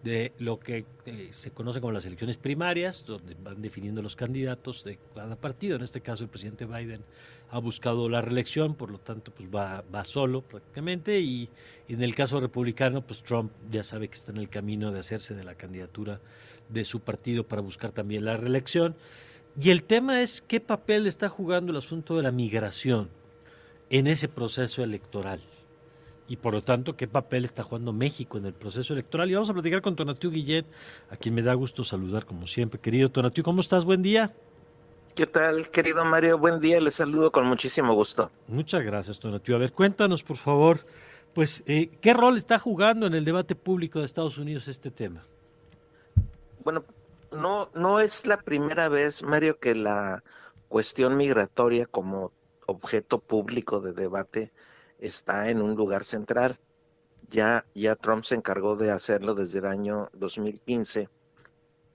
de 0.03 0.33
lo 0.39 0.59
que 0.59 0.85
eh, 1.05 1.29
se 1.31 1.51
conoce 1.51 1.79
como 1.79 1.91
las 1.91 2.05
elecciones 2.05 2.37
primarias, 2.37 3.05
donde 3.05 3.35
van 3.41 3.61
definiendo 3.61 4.01
los 4.01 4.15
candidatos 4.15 4.83
de 4.83 4.97
cada 5.13 5.35
partido. 5.35 5.75
En 5.75 5.83
este 5.83 6.01
caso, 6.01 6.23
el 6.23 6.29
presidente 6.29 6.65
Biden 6.65 7.01
ha 7.51 7.59
buscado 7.59 8.09
la 8.09 8.21
reelección, 8.21 8.75
por 8.75 8.91
lo 8.91 8.97
tanto, 8.97 9.31
pues 9.31 9.47
va, 9.53 9.83
va 9.93 10.03
solo 10.03 10.41
prácticamente. 10.41 11.19
Y, 11.19 11.49
en 11.87 12.01
el 12.01 12.15
caso 12.15 12.39
republicano, 12.39 13.01
pues 13.01 13.21
Trump 13.21 13.51
ya 13.69 13.83
sabe 13.83 14.07
que 14.07 14.15
está 14.15 14.31
en 14.31 14.37
el 14.37 14.49
camino 14.49 14.91
de 14.91 14.99
hacerse 14.99 15.35
de 15.35 15.43
la 15.43 15.55
candidatura 15.55 16.21
de 16.71 16.85
su 16.85 16.99
partido 16.99 17.45
para 17.45 17.61
buscar 17.61 17.91
también 17.91 18.25
la 18.25 18.37
reelección. 18.37 18.95
Y 19.59 19.69
el 19.69 19.83
tema 19.83 20.21
es 20.21 20.41
qué 20.41 20.59
papel 20.59 21.07
está 21.07 21.29
jugando 21.29 21.71
el 21.71 21.77
asunto 21.77 22.15
de 22.17 22.23
la 22.23 22.31
migración 22.31 23.09
en 23.89 24.07
ese 24.07 24.27
proceso 24.27 24.83
electoral. 24.83 25.41
Y 26.27 26.37
por 26.37 26.53
lo 26.53 26.63
tanto, 26.63 26.95
qué 26.95 27.09
papel 27.09 27.43
está 27.43 27.61
jugando 27.63 27.91
México 27.91 28.37
en 28.37 28.45
el 28.45 28.53
proceso 28.53 28.93
electoral. 28.93 29.29
Y 29.29 29.33
vamos 29.33 29.49
a 29.49 29.53
platicar 29.53 29.81
con 29.81 29.97
Tonatiu 29.97 30.31
Guillet, 30.31 30.65
a 31.09 31.17
quien 31.17 31.35
me 31.35 31.41
da 31.41 31.53
gusto 31.53 31.83
saludar 31.83 32.25
como 32.25 32.47
siempre. 32.47 32.79
Querido 32.79 33.09
Tonatiu, 33.09 33.43
¿cómo 33.43 33.59
estás? 33.59 33.83
Buen 33.83 34.01
día. 34.01 34.33
¿Qué 35.13 35.27
tal, 35.27 35.69
querido 35.71 36.05
Mario? 36.05 36.37
Buen 36.37 36.61
día, 36.61 36.79
les 36.79 36.95
saludo 36.95 37.33
con 37.33 37.45
muchísimo 37.45 37.93
gusto. 37.93 38.31
Muchas 38.47 38.85
gracias, 38.85 39.19
Tonatiu. 39.19 39.55
A 39.55 39.59
ver, 39.59 39.73
cuéntanos, 39.73 40.23
por 40.23 40.37
favor, 40.37 40.85
pues, 41.33 41.63
eh, 41.67 41.89
¿qué 41.99 42.13
rol 42.13 42.37
está 42.37 42.59
jugando 42.59 43.07
en 43.07 43.13
el 43.13 43.25
debate 43.25 43.55
público 43.55 43.99
de 43.99 44.05
Estados 44.05 44.37
Unidos 44.37 44.69
este 44.69 44.89
tema? 44.89 45.25
Bueno, 46.63 46.85
no, 47.31 47.71
no 47.73 47.99
es 47.99 48.27
la 48.27 48.37
primera 48.37 48.87
vez, 48.87 49.23
Mario, 49.23 49.57
que 49.57 49.73
la 49.73 50.23
cuestión 50.69 51.17
migratoria 51.17 51.87
como 51.87 52.31
objeto 52.67 53.19
público 53.19 53.79
de 53.79 53.93
debate 53.93 54.51
está 54.99 55.49
en 55.49 55.61
un 55.61 55.75
lugar 55.75 56.03
central. 56.03 56.59
Ya, 57.29 57.65
ya 57.73 57.95
Trump 57.95 58.23
se 58.25 58.35
encargó 58.35 58.75
de 58.75 58.91
hacerlo 58.91 59.33
desde 59.33 59.59
el 59.59 59.65
año 59.65 60.09
2015 60.13 61.09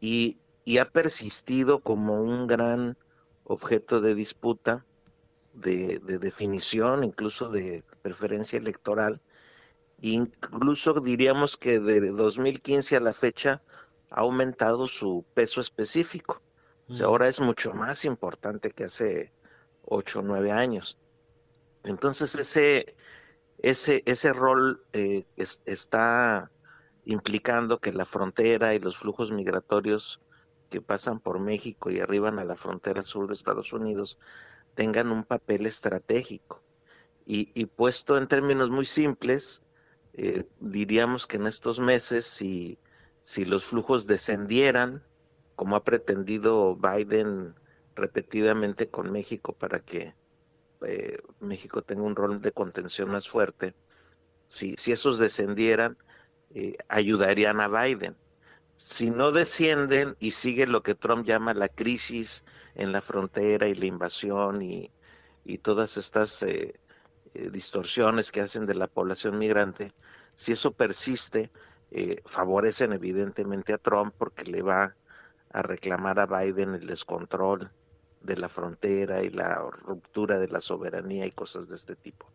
y, 0.00 0.38
y 0.64 0.78
ha 0.78 0.90
persistido 0.90 1.78
como 1.78 2.20
un 2.20 2.49
gran 2.49 2.96
objeto 3.44 4.00
de 4.00 4.16
disputa, 4.16 4.85
de, 5.52 6.00
de 6.00 6.18
definición, 6.18 7.04
incluso 7.04 7.50
de 7.50 7.85
preferencia 8.02 8.58
electoral. 8.58 9.20
Incluso 10.00 10.94
diríamos 10.94 11.56
que 11.56 11.78
de 11.78 12.11
2015 12.11 12.96
a 12.96 13.00
la 13.00 13.12
fecha 13.12 13.62
ha 14.10 14.20
aumentado 14.20 14.88
su 14.88 15.25
peso 15.34 15.60
específico. 15.60 16.40
O 16.88 16.94
sea, 16.94 17.06
ahora 17.06 17.28
es 17.28 17.40
mucho 17.40 17.72
más 17.72 18.04
importante 18.04 18.70
que 18.70 18.84
hace 18.84 19.32
ocho 19.84 20.20
o 20.20 20.22
nueve 20.22 20.52
años. 20.52 20.98
Entonces 21.82 22.34
ese, 22.34 22.94
ese, 23.58 24.02
ese 24.06 24.32
rol 24.32 24.84
eh, 24.92 25.25
está 25.36 26.50
implicando 27.04 27.78
que 27.78 27.92
la 27.92 28.04
frontera 28.04 28.75
y 28.75 28.78
los 28.78 28.96
flujos 28.98 29.32
migratorios 29.32 30.20
que 30.70 30.80
pasan 30.80 31.20
por 31.20 31.38
México 31.38 31.90
y 31.90 32.00
arriban 32.00 32.38
a 32.38 32.44
la 32.44 32.56
frontera 32.56 33.02
sur 33.02 33.28
de 33.28 33.34
Estados 33.34 33.72
Unidos 33.72 34.18
tengan 34.75 35.10
un 35.10 35.25
papel 35.25 35.66
estratégico. 35.66 36.62
Y, 37.25 37.50
y 37.54 37.66
puesto 37.66 38.16
en 38.18 38.28
términos 38.28 38.70
muy 38.70 38.84
simples, 38.84 39.62
eh, 40.12 40.44
diríamos 40.60 41.26
que 41.26 41.36
en 41.36 41.46
estos 41.46 41.80
meses, 41.80 42.26
si 42.26 42.78
si 43.26 43.45
los 43.45 43.64
flujos 43.64 44.06
descendieran, 44.06 45.02
como 45.56 45.75
ha 45.75 45.83
pretendido 45.83 46.76
Biden 46.76 47.56
repetidamente 47.97 48.88
con 48.88 49.11
México 49.11 49.52
para 49.52 49.80
que 49.80 50.14
eh, 50.83 51.18
México 51.40 51.83
tenga 51.83 52.02
un 52.04 52.14
rol 52.14 52.40
de 52.40 52.52
contención 52.52 53.11
más 53.11 53.28
fuerte, 53.28 53.75
si, 54.47 54.76
esos 54.87 55.18
descendieran, 55.18 55.99
eh, 56.54 56.76
ayudarían 56.87 57.61
a 57.61 57.66
Biden. 57.66 58.16
Si 58.76 59.11
no 59.11 59.33
descienden 59.33 60.14
y 60.21 60.30
sigue 60.30 60.68
lo 60.68 60.85
que 60.85 60.95
Trump 60.95 61.26
llama 61.26 61.52
la 61.52 61.68
crisis 61.68 62.45
en 62.76 62.92
la 62.92 63.00
frontera 63.00 63.66
y 63.66 63.75
la 63.75 63.87
invasión 63.87 64.62
y, 64.62 64.92
y 65.45 65.59
todas 65.59 65.97
estas 65.97 66.45
eh, 66.45 66.78
distorsiones 67.35 68.30
que 68.30 68.42
hacen 68.42 68.66
de 68.66 68.76
la 68.76 68.87
población 68.87 69.37
migrante, 69.37 69.92
si 70.37 70.52
eso 70.52 70.71
persiste, 70.71 71.50
eh, 71.90 72.21
favorecen 72.25 72.93
evidentemente 72.93 73.73
a 73.73 73.78
Trump 73.78 74.14
porque 74.19 74.45
le 74.45 74.62
va 74.62 74.97
a 75.52 75.62
reclamar 75.62 76.19
a 76.19 76.26
Biden 76.26 76.75
el 76.75 76.87
descontrol 76.87 77.71
de 78.23 78.37
la 78.37 78.49
frontera 78.49 79.23
y 79.23 79.31
la 79.31 79.55
ruptura 79.85 80.38
de 80.38 80.49
la 80.49 80.61
soberanía 80.61 81.26
y 81.26 81.31
cosas 81.31 81.69
de 81.69 81.76
este 81.76 81.95
tipo. 81.97 82.26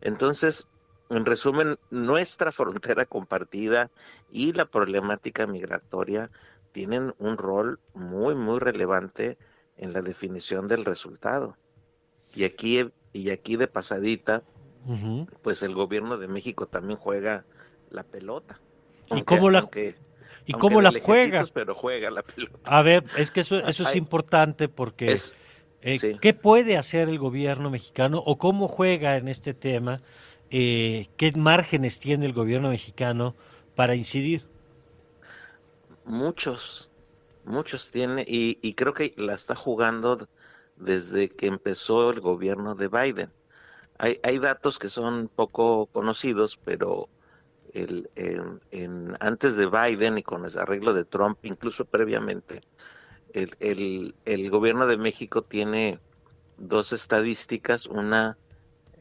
Entonces, 0.00 0.68
en 1.08 1.26
resumen, 1.26 1.76
nuestra 1.90 2.52
frontera 2.52 3.04
compartida 3.06 3.90
y 4.30 4.52
la 4.52 4.66
problemática 4.66 5.46
migratoria 5.46 6.30
tienen 6.72 7.14
un 7.18 7.36
rol 7.36 7.80
muy, 7.94 8.34
muy 8.34 8.58
relevante 8.60 9.38
en 9.76 9.92
la 9.92 10.02
definición 10.02 10.68
del 10.68 10.84
resultado. 10.84 11.56
Y 12.32 12.44
aquí, 12.44 12.92
y 13.12 13.30
aquí 13.30 13.56
de 13.56 13.66
pasadita, 13.66 14.42
pues 15.42 15.62
el 15.62 15.74
gobierno 15.74 16.16
de 16.16 16.28
México 16.28 16.66
también 16.66 16.98
juega 16.98 17.44
la 17.90 18.04
pelota. 18.04 18.60
¿Y 19.10 19.22
cómo 19.22 19.50
la, 19.50 19.68
¿y 20.46 20.52
cómo 20.52 20.80
la 20.80 20.92
juega? 21.02 21.44
Pero 21.52 21.74
juega 21.74 22.10
la 22.10 22.22
pelota. 22.22 22.58
A 22.64 22.82
ver, 22.82 23.04
es 23.16 23.30
que 23.30 23.40
eso, 23.40 23.58
eso 23.58 23.88
es 23.88 23.96
importante 23.96 24.68
porque 24.68 25.16
eh, 25.82 26.18
¿qué 26.20 26.34
puede 26.34 26.76
hacer 26.76 27.08
el 27.08 27.18
gobierno 27.18 27.70
mexicano 27.70 28.22
o 28.24 28.38
cómo 28.38 28.68
juega 28.68 29.16
en 29.16 29.28
este 29.28 29.54
tema? 29.54 30.02
Eh, 30.50 31.08
¿Qué 31.16 31.32
márgenes 31.32 31.98
tiene 31.98 32.26
el 32.26 32.32
gobierno 32.32 32.70
mexicano 32.70 33.34
para 33.74 33.94
incidir? 33.94 34.44
Muchos, 36.04 36.90
muchos 37.44 37.90
tiene 37.90 38.24
y, 38.26 38.58
y 38.62 38.74
creo 38.74 38.92
que 38.94 39.14
la 39.16 39.34
está 39.34 39.54
jugando 39.54 40.28
desde 40.76 41.28
que 41.28 41.46
empezó 41.46 42.10
el 42.10 42.20
gobierno 42.20 42.74
de 42.74 42.88
Biden. 42.88 43.30
Hay, 43.98 44.18
hay 44.22 44.38
datos 44.38 44.78
que 44.78 44.88
son 44.88 45.28
poco 45.28 45.86
conocidos, 45.86 46.58
pero 46.64 47.08
el, 47.74 48.10
en, 48.70 49.16
antes 49.20 49.56
de 49.56 49.66
Biden 49.66 50.18
y 50.18 50.22
con 50.22 50.44
el 50.44 50.58
arreglo 50.58 50.94
de 50.94 51.04
Trump, 51.04 51.38
incluso 51.42 51.84
previamente, 51.84 52.62
el, 53.32 53.56
el, 53.60 54.14
el 54.24 54.50
gobierno 54.50 54.86
de 54.86 54.96
México 54.96 55.42
tiene 55.42 56.00
dos 56.56 56.92
estadísticas, 56.92 57.86
una, 57.86 58.36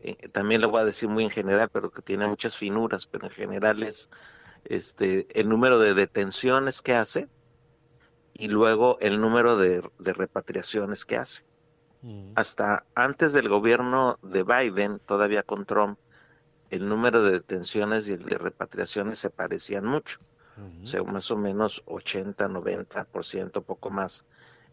eh, 0.02 0.30
también 0.30 0.62
lo 0.62 0.70
voy 0.70 0.82
a 0.82 0.86
decir 0.86 1.10
muy 1.10 1.24
en 1.24 1.30
general, 1.30 1.70
pero 1.72 1.92
que 1.92 2.02
tiene 2.02 2.28
muchas 2.28 2.56
finuras, 2.58 3.06
pero 3.06 3.26
en 3.26 3.32
general 3.32 3.84
es 3.84 4.10
este, 4.66 5.28
el 5.40 5.50
número 5.50 5.80
de 5.80 5.94
detenciones 5.94 6.82
que 6.82 6.96
hace 6.96 7.28
y 8.34 8.48
luego 8.48 8.98
el 9.02 9.20
número 9.20 9.58
de, 9.58 9.82
de 10.00 10.14
repatriaciones 10.14 11.06
que 11.06 11.18
hace. 11.18 11.44
Mm. 12.02 12.32
Hasta 12.36 12.86
antes 12.96 13.34
del 13.34 13.50
gobierno 13.50 14.18
de 14.22 14.44
Biden, 14.44 15.00
todavía 15.00 15.44
con 15.44 15.66
Trump, 15.66 16.00
el 16.70 16.88
número 16.88 17.24
de 17.24 17.32
detenciones 17.32 18.08
y 18.08 18.14
el 18.14 18.24
de 18.24 18.38
repatriaciones 18.38 19.20
se 19.20 19.30
parecían 19.30 19.86
mucho. 19.86 20.20
O 20.84 20.86
sea, 20.86 21.02
más 21.04 21.32
o 21.32 21.38
menos 21.38 21.82
80, 21.86 22.50
90%, 22.50 23.64
poco 23.64 23.90
más, 23.90 24.26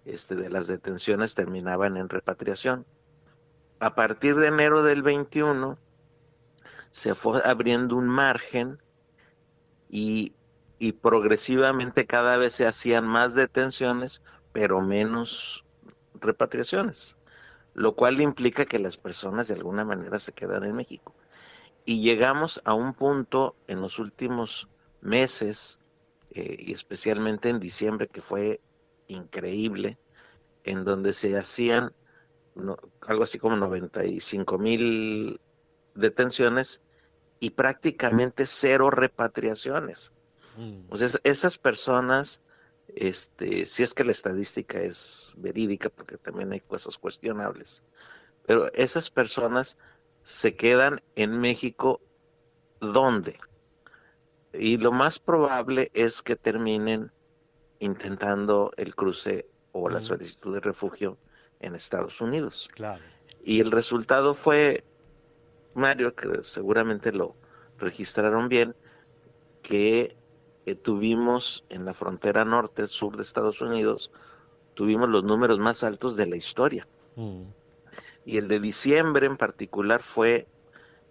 este, 0.05 0.35
de 0.35 0.51
las 0.51 0.67
detenciones 0.67 1.37
terminaban 1.37 1.97
en 1.97 2.09
repatriación. 2.09 2.85
A 3.79 3.95
partir 3.95 4.35
de 4.35 4.49
enero 4.49 4.83
del 4.83 5.03
21 5.03 5.79
se 6.91 7.15
fue 7.15 7.41
abriendo 7.45 7.95
un 7.95 8.09
margen 8.09 8.83
y, 9.89 10.35
y 10.81 10.91
progresivamente 10.91 12.05
cada 12.05 12.37
vez 12.37 12.55
se 12.55 12.67
hacían 12.67 13.07
más 13.07 13.37
detenciones, 13.37 14.23
pero 14.53 14.81
menos 14.81 15.65
repatriaciones, 16.15 17.17
lo 17.75 17.95
cual 17.95 18.21
implica 18.21 18.65
que 18.65 18.81
las 18.81 18.97
personas 18.97 19.47
de 19.47 19.55
alguna 19.55 19.85
manera 19.85 20.19
se 20.19 20.33
quedan 20.33 20.65
en 20.65 20.75
México 20.75 21.15
y 21.87 22.03
llegamos 22.03 22.61
a 22.65 22.75
un 22.75 22.93
punto 22.93 23.57
en 23.69 23.81
los 23.81 23.99
últimos 24.01 24.69
meses 25.01 25.79
eh, 26.33 26.57
y 26.59 26.73
especialmente 26.73 27.49
en 27.49 27.61
diciembre 27.61 28.09
que 28.09 28.21
fue 28.21 28.61
increíble, 29.07 29.97
en 30.65 30.85
donde 30.85 31.13
se 31.13 31.39
hacían 31.39 31.95
algo 33.03 33.23
así 33.23 33.39
como 33.39 33.57
95 33.57 34.59
mil 34.59 35.41
detenciones 35.95 36.83
y 37.39 37.51
prácticamente 37.51 38.47
cero 38.47 38.91
repatriaciones. 38.91 40.11
Mm. 40.57 40.87
O 40.89 40.97
sea, 40.97 41.09
esas 41.23 41.57
personas, 41.57 42.43
este, 42.89 43.65
si 43.65 43.85
es 43.85 43.95
que 43.95 44.03
la 44.03 44.13
estadística 44.13 44.81
es 44.81 45.35
verídica, 45.37 45.89
porque 45.89 46.17
también 46.17 46.53
hay 46.53 46.61
cosas 46.61 46.99
cuestionables, 46.99 47.85
pero 48.45 48.73
esas 48.73 49.09
personas 49.09 49.79
se 50.27 50.57
quedan 50.57 51.01
en 51.15 51.39
México, 51.39 52.01
¿dónde? 52.81 53.39
Y 54.53 54.77
lo 54.77 54.91
más 54.91 55.21
probable 55.21 55.93
es 55.95 56.21
que 56.21 56.35
terminen 56.35 57.13
intentando 57.79 58.73
el 58.77 58.97
cruce 58.97 59.47
o 59.71 59.89
la 59.89 60.01
solicitud 60.01 60.53
de 60.53 60.59
refugio 60.59 61.17
en 61.61 61.77
Estados 61.77 62.21
Unidos. 62.21 62.69
Claro. 62.75 63.05
Y 63.45 63.61
el 63.61 63.71
resultado 63.71 64.35
fue, 64.35 64.83
Mario, 65.75 66.17
que 66.17 66.43
seguramente 66.43 67.13
lo 67.13 67.37
registraron 67.79 68.49
bien, 68.49 68.75
que 69.63 70.17
eh, 70.67 70.75
tuvimos 70.75 71.65
en 71.69 71.85
la 71.85 71.95
frontera 71.95 72.45
norte, 72.45 72.89
sur 72.89 73.15
de 73.15 73.23
Estados 73.23 73.61
Unidos, 73.61 74.11
tuvimos 74.75 75.09
los 75.09 75.23
números 75.23 75.61
más 75.61 75.85
altos 75.85 76.17
de 76.17 76.27
la 76.27 76.35
historia. 76.35 76.89
Mm 77.15 77.45
y 78.27 78.39
el 78.39 78.49
de 78.49 78.59
diciembre 78.59 79.25
en 79.25 79.37
particular 79.37 80.03
fue 80.03 80.49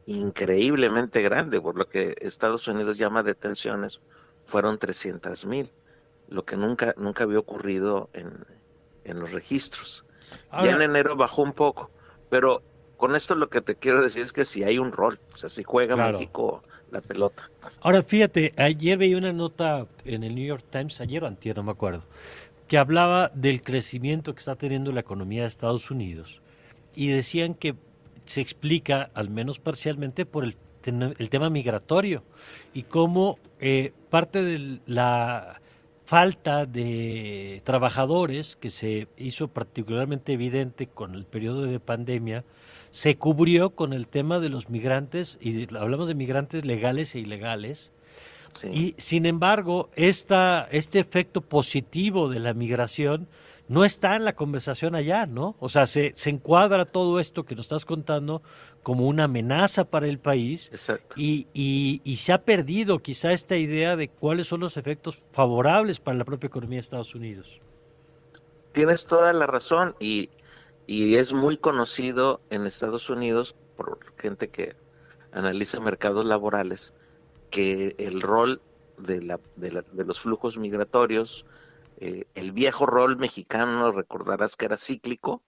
increíblemente 0.06 1.21
grande, 1.21 1.62
por 1.62 1.78
lo 1.78 1.88
que 1.88 2.15
Estados 2.19 2.67
Unidos 2.67 2.97
llama 2.97 3.23
detenciones, 3.23 4.01
fueron 4.45 4.78
300 4.78 5.45
mil, 5.45 5.71
lo 6.28 6.43
que 6.43 6.58
nunca, 6.58 6.93
nunca 6.97 7.23
había 7.23 7.39
ocurrido 7.39 8.10
en, 8.13 8.45
los 9.17 9.32
registros. 9.32 10.06
ya 10.51 10.71
en 10.71 10.82
enero 10.82 11.15
bajó 11.15 11.41
un 11.41 11.54
poco, 11.54 11.89
pero 12.30 12.62
con 12.97 13.15
esto 13.15 13.34
lo 13.34 13.49
que 13.49 13.62
te 13.62 13.75
quiero 13.75 14.04
decir 14.04 14.21
es 14.21 14.34
que 14.34 14.43
si 14.43 14.63
hay 14.63 14.78
un 14.78 14.91
rol, 14.91 15.17
o 15.34 15.38
sea, 15.38 15.47
si 15.49 15.63
juega 15.63 15.95
México 15.95 16.63
la 16.91 17.01
pelota. 17.01 17.49
Ahora 17.80 18.04
fíjate, 18.04 18.54
ayer 18.58 18.97
veía 18.97 19.17
una 19.17 19.32
nota 19.32 19.88
en 20.04 20.23
el 20.23 20.36
New 20.36 20.45
York 20.45 20.65
Times, 20.69 20.99
ayer 20.99 21.23
o 21.23 21.28
antier, 21.28 21.56
no 21.56 21.63
me 21.63 21.71
acuerdo, 21.71 22.04
que 22.67 22.78
hablaba 22.78 23.32
del 23.34 23.62
crecimiento 23.62 24.34
que 24.34 24.39
está 24.39 24.56
teniendo 24.56 24.91
la 24.91 24.99
economía 24.99 25.43
de 25.43 25.47
Estados 25.47 25.89
Unidos 25.89 26.41
y 26.95 27.08
decían 27.08 27.53
que 27.53 27.75
se 28.25 28.41
explica, 28.41 29.10
al 29.13 29.29
menos 29.29 29.60
parcialmente, 29.60 30.25
por 30.25 30.43
el, 30.43 30.55
el 30.86 31.29
tema 31.29 31.49
migratorio 31.49 32.23
y 32.73 32.84
cómo 32.84 33.39
eh, 33.60 33.93
parte 34.10 34.43
de 34.43 34.79
la 34.86 35.62
falta 36.05 36.65
de 36.65 37.62
trabajadores 37.63 38.55
que 38.55 38.69
se 38.69 39.08
hizo 39.17 39.47
particularmente 39.47 40.34
evidente 40.34 40.88
con 40.88 41.15
el 41.15 41.25
periodo 41.25 41.63
de 41.63 41.79
pandemia, 41.79 42.43
se 42.91 43.17
cubrió 43.17 43.71
con 43.71 43.91
el 43.91 44.08
tema 44.08 44.39
de 44.39 44.49
los 44.49 44.69
migrantes, 44.69 45.39
y 45.41 45.75
hablamos 45.75 46.08
de 46.08 46.13
migrantes 46.13 46.63
legales 46.63 47.15
e 47.15 47.19
ilegales, 47.19 47.91
y 48.71 48.95
sin 48.97 49.25
embargo, 49.25 49.89
esta, 49.95 50.67
este 50.71 50.99
efecto 50.99 51.41
positivo 51.41 52.29
de 52.29 52.39
la 52.39 52.53
migración 52.53 53.27
no 53.67 53.84
está 53.84 54.15
en 54.15 54.25
la 54.25 54.36
conversación 54.36 54.95
allá, 54.95 55.25
¿no? 55.25 55.56
O 55.60 55.69
sea, 55.69 55.88
se, 55.88 56.13
se 56.15 56.30
encuadra 56.30 56.86
todo 56.86 57.19
esto 57.19 57.45
que 57.45 57.56
nos 57.56 57.65
estás 57.65 57.86
contando 57.86 58.43
como 58.84 59.08
una 59.08 59.23
amenaza 59.23 59.86
para 59.86 60.08
el 60.08 60.19
país 60.19 60.71
y, 61.15 61.47
y, 61.54 62.01
y, 62.04 62.17
se 62.17 62.34
ha 62.34 62.43
perdido 62.43 62.99
quizá 62.99 63.32
esta 63.32 63.58
idea 63.58 63.95
de 63.95 64.10
cuáles 64.10 64.47
son 64.47 64.60
los 64.60 64.78
efectos 64.78 65.23
favorables 65.32 65.99
para 65.99 66.17
la 66.17 66.25
propia 66.25 66.47
economía 66.47 66.78
de 66.78 66.82
Estados 66.82 67.15
Unidos. 67.15 67.60
Tienes 68.73 69.06
toda 69.06 69.34
la 69.34 69.47
razón 69.47 69.95
y, 69.99 70.30
y 70.86 71.15
es 71.15 71.34
muy 71.34 71.58
conocido 71.58 72.41
en 72.51 72.67
Estados 72.67 73.10
Unidos 73.10 73.56
por 73.75 73.99
gente 74.17 74.49
que 74.49 74.75
analiza 75.32 75.80
mercados 75.80 76.25
laborales 76.25 76.93
que 77.49 77.95
el 77.97 78.21
rol 78.21 78.62
de, 78.97 79.21
la, 79.21 79.39
de, 79.56 79.71
la, 79.71 79.82
de 79.91 80.06
los 80.06 80.19
flujos 80.19 80.58
migratorios, 80.58 81.45
eh, 81.97 82.27
el 82.36 82.51
viejo 82.51 82.86
rol 82.86 83.17
mexicano, 83.17 83.91
recordarás 83.91 84.55
que 84.55 84.65
era 84.65 84.77
cíclico, 84.77 85.43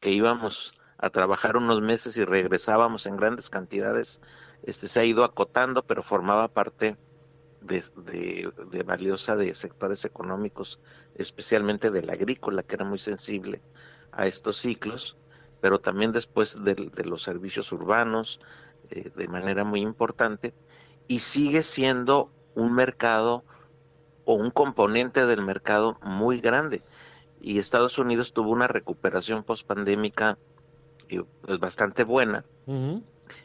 que 0.00 0.10
íbamos 0.10 0.74
a 0.98 1.10
trabajar 1.10 1.56
unos 1.56 1.80
meses 1.80 2.16
y 2.16 2.24
regresábamos 2.24 3.06
en 3.06 3.16
grandes 3.16 3.48
cantidades, 3.50 4.20
este 4.62 4.88
se 4.88 5.00
ha 5.00 5.04
ido 5.04 5.24
acotando, 5.24 5.86
pero 5.86 6.02
formaba 6.02 6.48
parte 6.48 6.98
de, 7.62 7.82
de, 8.70 8.82
valiosa 8.82 9.36
de 9.36 9.54
sectores 9.54 10.04
económicos, 10.04 10.80
especialmente 11.14 11.90
del 11.90 12.10
agrícola, 12.10 12.62
que 12.62 12.74
era 12.74 12.84
muy 12.84 12.98
sensible 12.98 13.62
a 14.12 14.26
estos 14.26 14.56
ciclos, 14.58 15.16
pero 15.60 15.80
también 15.80 16.12
después 16.12 16.62
de, 16.64 16.90
los 17.04 17.22
servicios 17.22 17.72
urbanos, 17.72 18.40
eh, 18.90 19.10
de 19.14 19.28
manera 19.28 19.64
muy 19.64 19.80
importante, 19.80 20.54
y 21.06 21.20
sigue 21.20 21.62
siendo 21.62 22.30
un 22.54 22.74
mercado 22.74 23.44
o 24.24 24.34
un 24.34 24.50
componente 24.50 25.26
del 25.26 25.42
mercado 25.42 25.98
muy 26.02 26.40
grande. 26.40 26.82
Y 27.40 27.58
Estados 27.58 27.98
Unidos 27.98 28.32
tuvo 28.32 28.50
una 28.50 28.68
recuperación 28.68 29.42
pospandémica 29.42 30.38
eh, 31.08 31.22
pues, 31.42 31.58
bastante 31.58 32.04
buena 32.04 32.44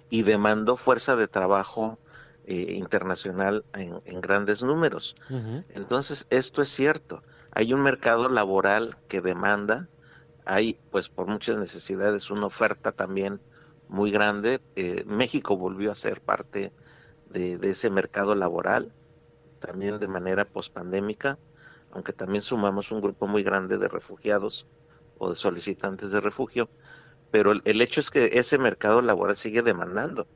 y 0.10 0.24
demandó 0.24 0.76
fuerza 0.76 1.16
de 1.16 1.28
trabajo 1.28 1.98
eh, 2.46 2.74
internacional 2.74 3.66
en, 3.74 4.22
grandes 4.22 4.62
números. 4.62 5.16
Entonces, 5.70 6.28
esto 6.30 6.62
es 6.62 6.70
cierto. 6.70 7.24
Hay 7.52 7.74
un 7.74 7.82
mercado 7.82 8.30
laboral 8.30 8.98
que 9.08 9.22
demanda, 9.22 9.88
hay 10.46 10.78
pues 10.92 11.10
por 11.10 11.26
muchas 11.28 11.58
necesidades 11.58 12.30
una 12.30 12.46
oferta 12.46 12.92
también 12.92 13.40
muy 13.88 14.12
grande. 14.12 14.62
Eh, 14.76 15.04
México 15.08 15.58
volvió 15.58 15.92
a 15.92 15.96
ser 15.96 16.22
parte 16.22 16.72
de, 17.30 17.60
ese 17.64 17.90
mercado 17.90 18.36
laboral, 18.36 18.92
también 19.60 20.00
de 20.00 20.08
manera 20.08 20.46
pospandémica, 20.46 21.38
aunque 21.92 22.14
también 22.14 22.42
sumamos 22.42 22.92
un 22.92 23.02
grupo 23.02 23.28
muy 23.28 23.44
grande 23.44 23.78
de 23.78 23.88
refugiados 23.88 24.68
o 25.18 25.30
de 25.30 25.36
solicitantes 25.36 26.12
de 26.12 26.20
refugio, 26.20 26.70
pero 27.32 27.52
el, 27.52 27.82
hecho 27.82 28.00
es 28.00 28.12
que 28.12 28.40
ese 28.40 28.58
mercado 28.58 29.02
laboral 29.02 29.38
sigue 29.38 29.62
demandando. 29.62 30.28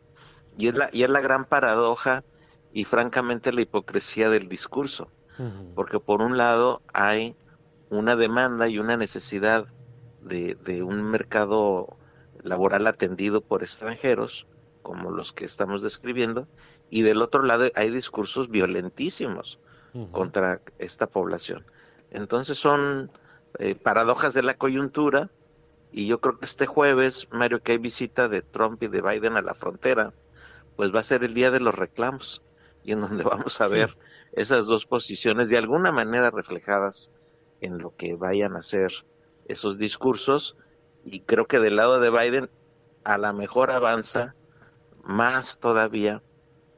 Y 0.57 0.67
es 0.67 0.75
la, 0.75 0.89
y 0.91 1.03
es 1.03 1.09
la 1.09 1.21
gran 1.21 1.45
paradoja 1.45 2.23
y 2.73 2.83
francamente 2.83 3.53
la 3.53 3.61
hipocresía 3.61 4.29
del 4.29 4.49
discurso, 4.49 5.09
porque 5.73 5.99
por 5.99 6.21
un 6.21 6.37
lado 6.37 6.81
hay 6.93 7.35
una 7.89 8.17
demanda 8.17 8.67
y 8.67 8.77
una 8.77 8.97
necesidad 8.97 9.67
de, 10.21 10.55
de 10.55 10.83
un 10.83 11.03
mercado 11.03 11.97
laboral 12.43 12.87
atendido 12.87 13.41
por 13.41 13.63
extranjeros, 13.63 14.47
como 14.81 15.11
los 15.11 15.31
que 15.31 15.45
estamos 15.45 15.81
describiendo, 15.81 16.47
y 16.89 17.03
del 17.03 17.21
otro 17.21 17.43
lado 17.43 17.69
hay 17.75 17.89
discursos 17.89 18.49
violentísimos 18.49 19.59
contra 20.11 20.61
esta 20.77 21.07
población. 21.07 21.65
Entonces 22.11 22.57
son 22.57 23.11
eh, 23.57 23.75
paradojas 23.75 24.33
de 24.33 24.43
la 24.43 24.55
coyuntura 24.55 25.29
y 25.91 26.05
yo 26.05 26.21
creo 26.21 26.37
que 26.37 26.45
este 26.45 26.67
jueves, 26.67 27.27
Mario, 27.31 27.61
que 27.61 27.73
hay 27.73 27.77
visita 27.79 28.27
de 28.27 28.41
Trump 28.41 28.81
y 28.83 28.87
de 28.87 29.01
Biden 29.01 29.35
a 29.35 29.41
la 29.41 29.55
frontera, 29.55 30.13
pues 30.75 30.93
va 30.93 30.99
a 30.99 31.03
ser 31.03 31.23
el 31.23 31.33
día 31.33 31.49
de 31.49 31.59
los 31.59 31.73
reclamos 31.73 32.43
y 32.83 32.91
en 32.91 33.01
donde 33.01 33.23
vamos 33.25 33.59
a 33.61 33.67
ver 33.67 33.97
esas 34.33 34.67
dos 34.67 34.85
posiciones 34.85 35.49
de 35.49 35.57
alguna 35.57 35.91
manera 35.91 36.29
reflejadas 36.29 37.11
en 37.61 37.79
lo 37.79 37.95
que 37.95 38.15
vayan 38.15 38.55
a 38.55 38.61
ser 38.61 38.91
esos 39.47 39.77
discursos 39.77 40.55
y 41.03 41.21
creo 41.21 41.47
que 41.47 41.59
del 41.59 41.75
lado 41.75 41.99
de 41.99 42.11
Biden 42.11 42.49
a 43.03 43.17
la 43.17 43.33
mejor 43.33 43.71
avanza 43.71 44.35
más 45.03 45.57
todavía 45.57 46.21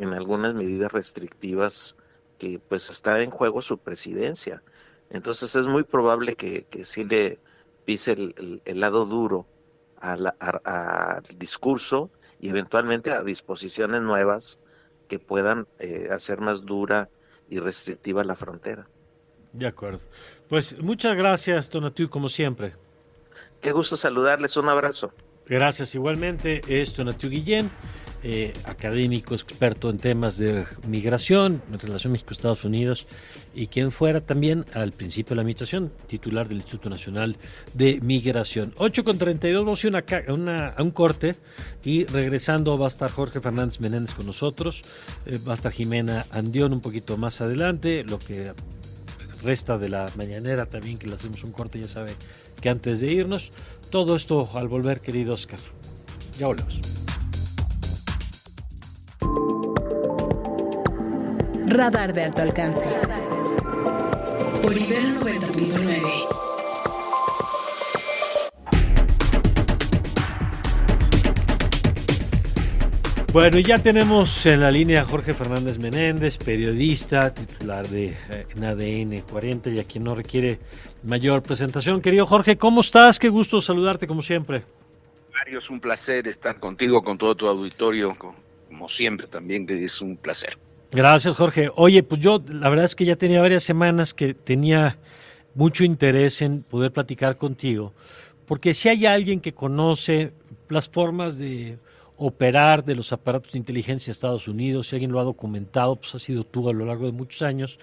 en 0.02 0.14
algunas 0.14 0.56
medidas 0.56 0.92
restrictivas 0.92 1.96
que 2.40 2.60
pues 2.60 2.90
está 2.90 3.22
en 3.22 3.30
juego 3.30 3.62
su 3.62 3.78
presidencia. 3.78 4.64
Entonces 5.12 5.56
es 5.56 5.68
muy 5.68 5.84
probable 5.84 6.36
que, 6.36 6.64
que 6.64 6.86
sí 6.86 7.06
le 7.06 7.40
pise 7.86 8.14
el, 8.14 8.80
lado 8.80 9.06
duro 9.06 9.46
al 10.00 10.34
discurso 11.38 12.10
y 12.40 12.50
eventualmente 12.50 13.12
a 13.12 13.24
disposiciones 13.24 14.02
nuevas 14.02 14.60
que 15.08 15.20
puedan 15.20 15.68
eh, 15.78 16.08
hacer 16.12 16.42
más 16.42 16.66
dura 16.66 17.10
y 17.48 17.60
restrictiva 17.60 18.24
la 18.24 18.36
frontera. 18.36 18.88
De 19.54 19.68
acuerdo. 19.68 20.00
Pues 20.50 20.80
muchas 20.80 21.16
gracias, 21.16 21.70
Donatiu, 21.70 22.10
como 22.10 22.28
siempre. 22.30 22.74
Qué 23.60 23.72
gusto 23.72 23.98
saludarles, 23.98 24.58
un 24.58 24.70
abrazo. 24.70 25.12
Gracias 25.46 25.94
igualmente. 25.94 26.62
Es 26.68 26.96
Donatiu 26.96 27.30
Guillén, 27.30 27.70
eh, 28.24 28.54
académico, 28.66 29.34
experto 29.34 29.90
en 29.90 29.98
temas 29.98 30.38
de 30.38 30.66
migración, 30.88 31.62
en 31.72 31.80
relación 31.80 32.14
México-Estados 32.14 32.64
Unidos, 32.66 33.08
y 33.54 33.68
quien 33.68 33.92
fuera 33.92 34.22
también 34.22 34.66
al 34.74 34.92
principio 34.92 35.32
de 35.32 35.38
la 35.38 35.42
administración, 35.42 35.92
titular 36.08 36.48
del 36.48 36.58
Instituto 36.58 36.90
Nacional 36.90 37.38
de 37.74 38.00
Migración. 38.02 38.74
8 38.78 39.04
con 39.04 39.18
32, 39.18 39.66
vamos 39.66 39.84
a 39.84 40.34
una, 40.34 40.68
a 40.70 40.84
un 40.84 40.92
corte 40.92 41.36
y 41.84 42.06
regresando 42.06 42.78
va 42.78 42.86
a 42.86 42.90
estar 42.90 43.12
Jorge 43.12 43.42
Fernández 43.42 43.80
Menéndez 43.80 44.14
con 44.14 44.28
nosotros, 44.28 44.82
eh, 45.26 45.40
va 45.48 45.54
a 45.54 45.56
estar 45.56 45.72
Jimena 45.72 46.26
Andión 46.32 46.74
un 46.74 46.82
poquito 46.82 47.18
más 47.18 47.42
adelante, 47.42 48.04
lo 48.04 48.20
que 48.20 48.52
resta 49.44 49.78
de 49.78 49.90
la 49.90 50.10
mañanera 50.16 50.66
también, 50.68 50.98
que 50.98 51.08
le 51.08 51.16
hacemos 51.16 51.44
un 51.44 51.52
corte, 51.52 51.80
ya 51.80 51.88
sabe 51.88 52.12
que 52.62 52.70
antes 52.70 53.00
de 53.00 53.12
irnos, 53.12 53.52
todo 53.90 54.16
esto 54.16 54.48
al 54.54 54.68
volver, 54.68 55.00
querido 55.00 55.34
Oscar. 55.34 55.60
Ya 56.38 56.48
volvemos. 56.48 56.91
Radar 61.74 62.12
de 62.12 62.24
alto 62.24 62.42
alcance. 62.42 62.86
Por 64.62 64.76
nivel 64.76 65.18
90.9. 65.22 66.28
Bueno, 73.32 73.60
ya 73.60 73.80
tenemos 73.80 74.46
en 74.46 74.60
la 74.60 74.70
línea 74.70 75.04
a 75.04 75.06
Jorge 75.06 75.34
Fernández 75.34 75.78
Menéndez, 75.78 76.38
periodista, 76.38 77.34
titular 77.34 77.88
de 77.88 78.18
en 78.50 78.64
ADN 78.66 79.22
40 79.22 79.70
y 79.70 79.80
a 79.80 79.86
quien 79.86 80.04
no 80.04 80.14
requiere 80.14 80.60
mayor 81.04 81.42
presentación. 81.42 82.02
Querido 82.02 82.26
Jorge, 82.26 82.58
¿cómo 82.58 82.82
estás? 82.82 83.18
Qué 83.18 83.30
gusto 83.30 83.62
saludarte 83.62 84.08
como 84.08 84.22
siempre. 84.22 84.64
Mario, 85.32 85.60
es 85.60 85.70
un 85.70 85.80
placer 85.80 86.28
estar 86.28 86.60
contigo, 86.60 87.02
con 87.02 87.18
todo 87.18 87.34
tu 87.34 87.48
auditorio, 87.48 88.18
como 88.20 88.90
siempre 88.90 89.28
también, 89.28 89.66
que 89.66 89.82
es 89.82 90.02
un 90.02 90.18
placer. 90.18 90.58
Gracias, 90.92 91.38
Jorge. 91.38 91.72
Oye, 91.76 92.04
pues 92.04 92.20
yo 92.20 92.44
la 92.50 92.68
verdad 92.68 92.84
es 92.84 92.96
que 92.96 93.06
ya 93.06 93.16
tenía 93.16 93.40
varias 93.40 93.64
semanas 93.64 94.14
que 94.14 94.34
tenía 94.34 94.98
mucho 95.56 95.86
interés 95.86 96.42
en 96.42 96.64
poder 96.64 96.92
platicar 96.92 97.38
contigo, 97.38 97.94
porque 98.46 98.74
si 98.74 98.90
hay 98.90 99.06
alguien 99.06 99.40
que 99.40 99.54
conoce 99.54 100.34
las 100.68 100.90
formas 100.90 101.38
de 101.38 101.80
operar 102.18 102.84
de 102.84 102.96
los 102.96 103.14
aparatos 103.14 103.54
de 103.54 103.60
inteligencia 103.60 104.12
de 104.12 104.16
Estados 104.16 104.50
Unidos, 104.50 104.88
si 104.88 104.98
alguien 104.98 105.14
lo 105.14 105.22
ha 105.22 105.24
documentado, 105.24 105.96
pues 105.96 106.14
ha 106.14 106.20
sido 106.20 106.44
tú 106.44 106.68
a 106.68 106.74
lo 106.74 106.86
largo 106.86 107.06
de 107.06 107.14
muchos 107.14 107.42
años. 107.42 107.80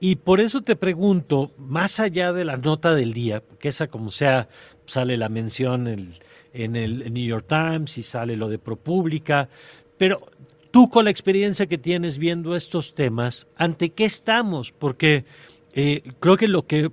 Y 0.00 0.16
por 0.16 0.40
eso 0.40 0.60
te 0.60 0.74
pregunto, 0.74 1.52
más 1.56 2.00
allá 2.00 2.32
de 2.32 2.44
la 2.44 2.56
nota 2.56 2.96
del 2.96 3.12
día, 3.12 3.40
porque 3.40 3.68
esa 3.68 3.86
como 3.86 4.10
sea, 4.10 4.48
sale 4.86 5.16
la 5.16 5.28
mención 5.28 5.86
en, 5.86 6.14
en 6.52 6.74
el 6.74 7.12
New 7.12 7.24
York 7.24 7.46
Times 7.48 7.96
y 7.96 8.02
sale 8.02 8.36
lo 8.36 8.48
de 8.48 8.58
ProPublica, 8.58 9.48
pero 9.96 10.26
tú 10.70 10.88
con 10.88 11.04
la 11.04 11.10
experiencia 11.10 11.66
que 11.66 11.78
tienes 11.78 12.18
viendo 12.18 12.56
estos 12.56 12.94
temas, 12.94 13.46
¿ante 13.56 13.90
qué 13.90 14.04
estamos? 14.04 14.72
Porque 14.72 15.24
eh, 15.72 16.02
creo 16.20 16.36
que 16.36 16.48
lo 16.48 16.66
que 16.66 16.90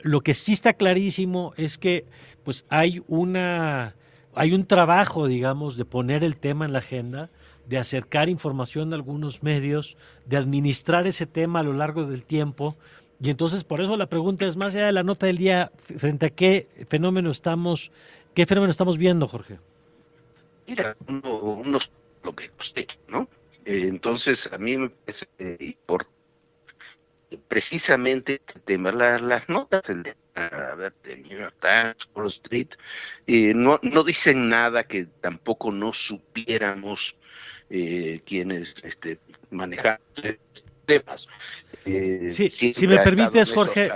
lo 0.00 0.20
que 0.20 0.34
sí 0.34 0.52
está 0.52 0.74
clarísimo 0.74 1.54
es 1.56 1.78
que 1.78 2.04
pues 2.44 2.66
hay 2.68 3.02
una 3.08 3.94
hay 4.34 4.52
un 4.52 4.66
trabajo, 4.66 5.26
digamos, 5.26 5.76
de 5.76 5.84
poner 5.84 6.24
el 6.24 6.36
tema 6.36 6.64
en 6.64 6.72
la 6.72 6.80
agenda, 6.80 7.30
de 7.66 7.78
acercar 7.78 8.28
información 8.28 8.92
a 8.92 8.96
algunos 8.96 9.42
medios, 9.42 9.96
de 10.26 10.36
administrar 10.36 11.06
ese 11.06 11.26
tema 11.26 11.60
a 11.60 11.62
lo 11.62 11.72
largo 11.72 12.04
del 12.04 12.24
tiempo. 12.24 12.76
Y 13.20 13.30
entonces 13.30 13.64
por 13.64 13.80
eso 13.80 13.96
la 13.96 14.08
pregunta 14.08 14.44
es 14.44 14.56
más 14.56 14.74
allá 14.74 14.86
de 14.86 14.92
la 14.92 15.04
nota 15.04 15.26
del 15.26 15.38
día, 15.38 15.70
frente 15.96 16.26
a 16.26 16.30
qué 16.30 16.68
fenómeno 16.88 17.30
estamos, 17.30 17.92
qué 18.34 18.44
fenómeno 18.44 18.70
estamos 18.72 18.98
viendo, 18.98 19.28
Jorge. 19.28 19.58
Mira, 20.66 20.96
uno, 21.06 21.78
lo 22.24 22.34
que 22.34 22.48
costecha, 22.50 22.96
¿no? 23.08 23.28
Eh, 23.64 23.86
entonces 23.88 24.50
a 24.52 24.58
mí 24.58 24.76
me 24.76 24.90
parece 24.90 25.28
importante 25.60 26.14
precisamente 27.48 28.42
el 28.54 28.62
tema, 28.62 28.92
las 28.92 29.48
notas 29.48 29.82
del 29.82 30.14
a 30.34 30.74
ver, 30.74 30.92
de 31.04 31.16
New 31.16 31.38
York 31.38 31.54
Times, 31.60 32.08
Wall 32.14 32.26
Street, 32.26 32.68
no, 33.26 33.78
no 33.82 34.02
dicen 34.02 34.48
nada 34.48 34.84
que 34.84 35.06
tampoco 35.20 35.70
no 35.70 35.92
supiéramos 35.92 37.16
eh, 37.70 38.20
quienes 38.26 38.74
este, 38.82 39.18
manejan 39.50 39.98
temas. 40.84 41.26
Eh, 41.84 42.28
sí, 42.30 42.50
si 42.50 42.86
me 42.86 42.98
permites, 42.98 43.52
Jorge, 43.52 43.90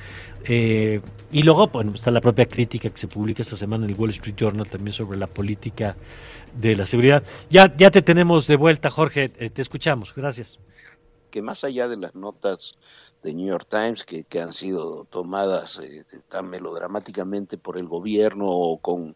Eh, 0.45 1.01
y 1.31 1.43
luego, 1.43 1.67
bueno, 1.67 1.93
está 1.93 2.09
la 2.09 2.19
propia 2.19 2.47
crítica 2.47 2.89
que 2.89 2.97
se 2.97 3.07
publica 3.07 3.43
esta 3.43 3.55
semana 3.55 3.86
en 3.86 3.91
el 3.91 3.95
Wall 3.95 4.09
Street 4.09 4.36
Journal 4.36 4.67
también 4.67 4.93
sobre 4.93 5.19
la 5.19 5.27
política 5.27 5.95
de 6.59 6.75
la 6.75 6.88
seguridad. 6.88 7.23
Ya, 7.51 7.71
ya 7.77 7.91
te 7.91 8.01
tenemos 8.01 8.47
de 8.47 8.55
vuelta, 8.55 8.89
Jorge, 8.89 9.31
eh, 9.38 9.51
te 9.51 9.62
escuchamos, 9.62 10.13
gracias. 10.15 10.59
Que 11.34 11.41
más 11.41 11.63
allá 11.63 11.88
de 11.88 11.98
las 11.98 12.13
notas 12.13 12.76
de 13.24 13.34
New 13.34 13.48
York 13.48 13.65
Times 13.67 14.04
que, 14.04 14.24
que 14.24 14.39
han 14.39 14.54
sido 14.54 15.06
tomadas 15.06 15.80
eh, 15.80 16.06
tan 16.30 16.48
melodramáticamente 16.48 17.58
por 17.58 17.78
el 17.78 17.88
gobierno 17.88 18.46
o 18.48 18.78
con 18.78 19.15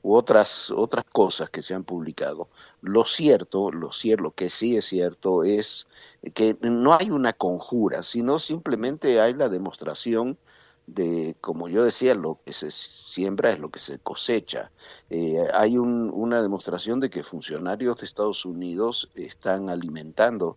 u 0.00 0.14
otras 0.14 0.70
otras 0.70 1.04
cosas 1.04 1.50
que 1.50 1.60
se 1.62 1.74
han 1.74 1.84
publicado. 1.84 2.48
Lo 2.80 3.04
cierto, 3.04 3.70
lo 3.70 3.92
cierto, 3.92 4.22
lo 4.22 4.30
que 4.30 4.48
sí 4.48 4.78
es 4.78 4.86
cierto 4.86 5.44
es 5.44 5.86
que 6.32 6.56
no 6.62 6.94
hay 6.94 7.10
una 7.10 7.34
conjura, 7.34 8.02
sino 8.02 8.38
simplemente 8.38 9.20
hay 9.20 9.34
la 9.34 9.50
demostración 9.50 10.38
de, 10.86 11.36
como 11.42 11.68
yo 11.68 11.84
decía, 11.84 12.14
lo 12.14 12.40
que 12.46 12.54
se 12.54 12.70
siembra 12.70 13.50
es 13.50 13.58
lo 13.58 13.70
que 13.70 13.78
se 13.78 13.98
cosecha. 13.98 14.70
Eh, 15.10 15.36
hay 15.52 15.76
un, 15.76 16.10
una 16.14 16.40
demostración 16.40 16.98
de 17.00 17.10
que 17.10 17.22
funcionarios 17.22 17.98
de 17.98 18.06
Estados 18.06 18.46
Unidos 18.46 19.10
están 19.14 19.68
alimentando 19.68 20.56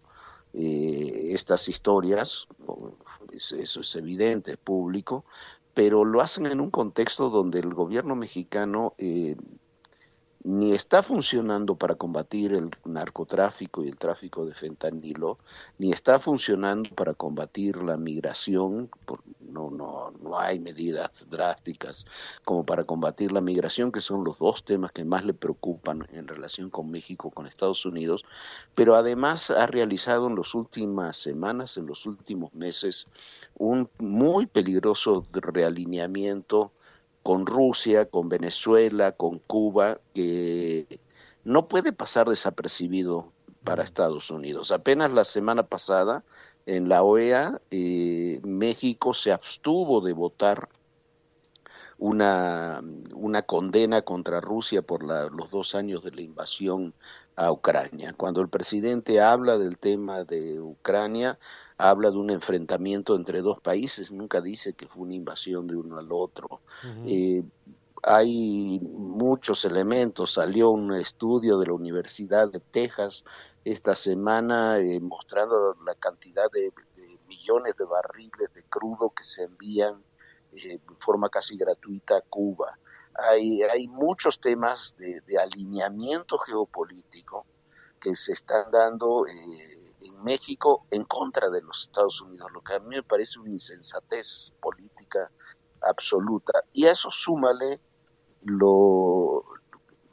eh, 0.53 1.29
estas 1.31 1.67
historias, 1.67 2.47
eso 3.33 3.81
es 3.81 3.95
evidente, 3.95 4.51
es 4.51 4.57
público, 4.57 5.25
pero 5.73 6.03
lo 6.03 6.21
hacen 6.21 6.45
en 6.45 6.59
un 6.59 6.69
contexto 6.69 7.29
donde 7.29 7.59
el 7.59 7.73
gobierno 7.73 8.15
mexicano 8.15 8.93
eh, 8.97 9.35
ni 10.43 10.73
está 10.73 11.03
funcionando 11.03 11.75
para 11.75 11.95
combatir 11.95 12.53
el 12.53 12.71
narcotráfico 12.85 13.83
y 13.83 13.89
el 13.89 13.97
tráfico 13.97 14.45
de 14.45 14.53
fentanilo, 14.53 15.37
ni 15.77 15.91
está 15.91 16.19
funcionando 16.19 16.89
para 16.95 17.13
combatir 17.13 17.77
la 17.77 17.95
migración, 17.95 18.89
no, 19.51 19.69
no, 19.69 20.11
no 20.21 20.39
hay 20.39 20.59
medidas 20.59 21.11
drásticas 21.29 22.05
como 22.43 22.65
para 22.65 22.83
combatir 22.83 23.31
la 23.31 23.41
migración, 23.41 23.91
que 23.91 24.01
son 24.01 24.23
los 24.23 24.39
dos 24.39 24.63
temas 24.63 24.91
que 24.91 25.03
más 25.03 25.25
le 25.25 25.33
preocupan 25.33 26.07
en 26.11 26.27
relación 26.27 26.69
con 26.69 26.89
México, 26.89 27.31
con 27.31 27.47
Estados 27.47 27.85
Unidos, 27.85 28.23
pero 28.75 28.95
además 28.95 29.49
ha 29.49 29.67
realizado 29.67 30.27
en 30.27 30.35
las 30.35 30.53
últimas 30.55 31.17
semanas, 31.17 31.77
en 31.77 31.85
los 31.85 32.05
últimos 32.05 32.53
meses, 32.53 33.07
un 33.55 33.89
muy 33.99 34.45
peligroso 34.45 35.23
realineamiento 35.31 36.71
con 37.23 37.45
Rusia, 37.45 38.05
con 38.05 38.29
Venezuela, 38.29 39.11
con 39.11 39.39
Cuba, 39.39 39.99
que 40.13 40.99
no 41.43 41.67
puede 41.67 41.91
pasar 41.91 42.27
desapercibido 42.29 43.31
para 43.63 43.83
Estados 43.83 44.31
Unidos. 44.31 44.71
Apenas 44.71 45.11
la 45.11 45.25
semana 45.25 45.63
pasada 45.63 46.23
en 46.65 46.89
la 46.89 47.04
OEA, 47.04 47.62
eh, 47.71 48.39
México 48.43 49.13
se 49.13 49.32
abstuvo 49.32 50.02
de 50.02 50.13
votar 50.13 50.69
una, 51.97 52.82
una 53.13 53.43
condena 53.43 54.02
contra 54.02 54.41
Rusia 54.41 54.82
por 54.82 55.04
los 55.04 55.52
dos 55.52 55.76
años 55.76 56.04
de 56.04 56.12
la 56.12 56.21
invasión 56.21 56.95
a 57.36 57.52
Ucrania. 57.52 58.13
Cuando 58.17 58.41
el 58.41 58.50
presidente 58.50 59.21
habla 59.21 59.58
del 59.58 59.78
tema 59.78 60.24
de 60.24 60.60
Ucrania, 60.60 61.38
habla 61.78 62.10
de 62.10 62.17
un 62.17 62.32
enfrentamiento 62.32 63.15
entre 63.15 63.41
dos 63.41 63.60
países, 63.62 64.12
nunca 64.12 64.41
dice 64.41 64.74
que 64.74 64.88
fue 64.88 65.04
una 65.04 65.15
invasión 65.15 65.67
de 65.67 65.76
uno 65.76 65.97
al 65.97 66.12
otro. 66.12 66.62
Eh, 67.06 67.43
hay 68.04 68.80
muchos 68.82 69.63
elementos, 69.65 70.34
salió 70.34 70.71
un 70.71 70.93
estudio 70.93 71.60
de 71.60 71.67
la 71.67 71.74
Universidad 71.74 72.52
de 72.52 72.60
Texas 72.60 73.24
esta 73.63 73.95
semana 73.95 74.80
eh, 74.80 75.00
mostrando 75.00 75.76
la 75.86 75.95
cantidad 75.95 76.50
de, 76.52 76.74
millones 77.28 77.76
de 77.78 77.86
barriles 77.86 78.54
de 78.54 78.63
crudo 78.63 79.12
que 79.12 79.24
se 79.24 79.43
envían 79.43 80.04
eh, 80.54 80.80
de 80.80 80.95
forma 81.00 81.30
casi 81.30 81.58
gratuita 81.58 82.17
a 82.17 82.21
Cuba. 82.21 82.78
Hay, 83.13 83.62
hay 83.63 83.88
muchos 83.88 84.39
temas 84.39 84.95
de, 84.97 85.38
alineamiento 85.38 86.38
geopolítico 86.39 87.45
que 88.00 88.15
se 88.15 88.34
están 88.34 88.71
dando 88.71 89.28
eh, 89.28 89.93
en 90.02 90.24
México 90.24 90.88
en 90.89 91.04
contra 91.06 91.50
de 91.50 91.62
los 91.62 91.84
Estados 91.84 92.19
Unidos, 92.21 92.52
lo 92.52 92.62
que 92.62 92.74
a 92.74 92.80
mí 92.80 92.95
me 92.95 93.04
parece 93.04 93.39
una 93.39 93.52
insensatez 93.52 94.54
política 94.60 95.32
absoluta. 95.82 96.63
Y 96.74 96.86
a 96.86 96.91
eso 96.93 97.12
súmale 97.12 97.80
lo, 98.43 99.43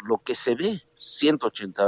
lo 0.04 0.18
que 0.18 0.34
se 0.34 0.54
ve, 0.54 0.82
180 0.96 1.86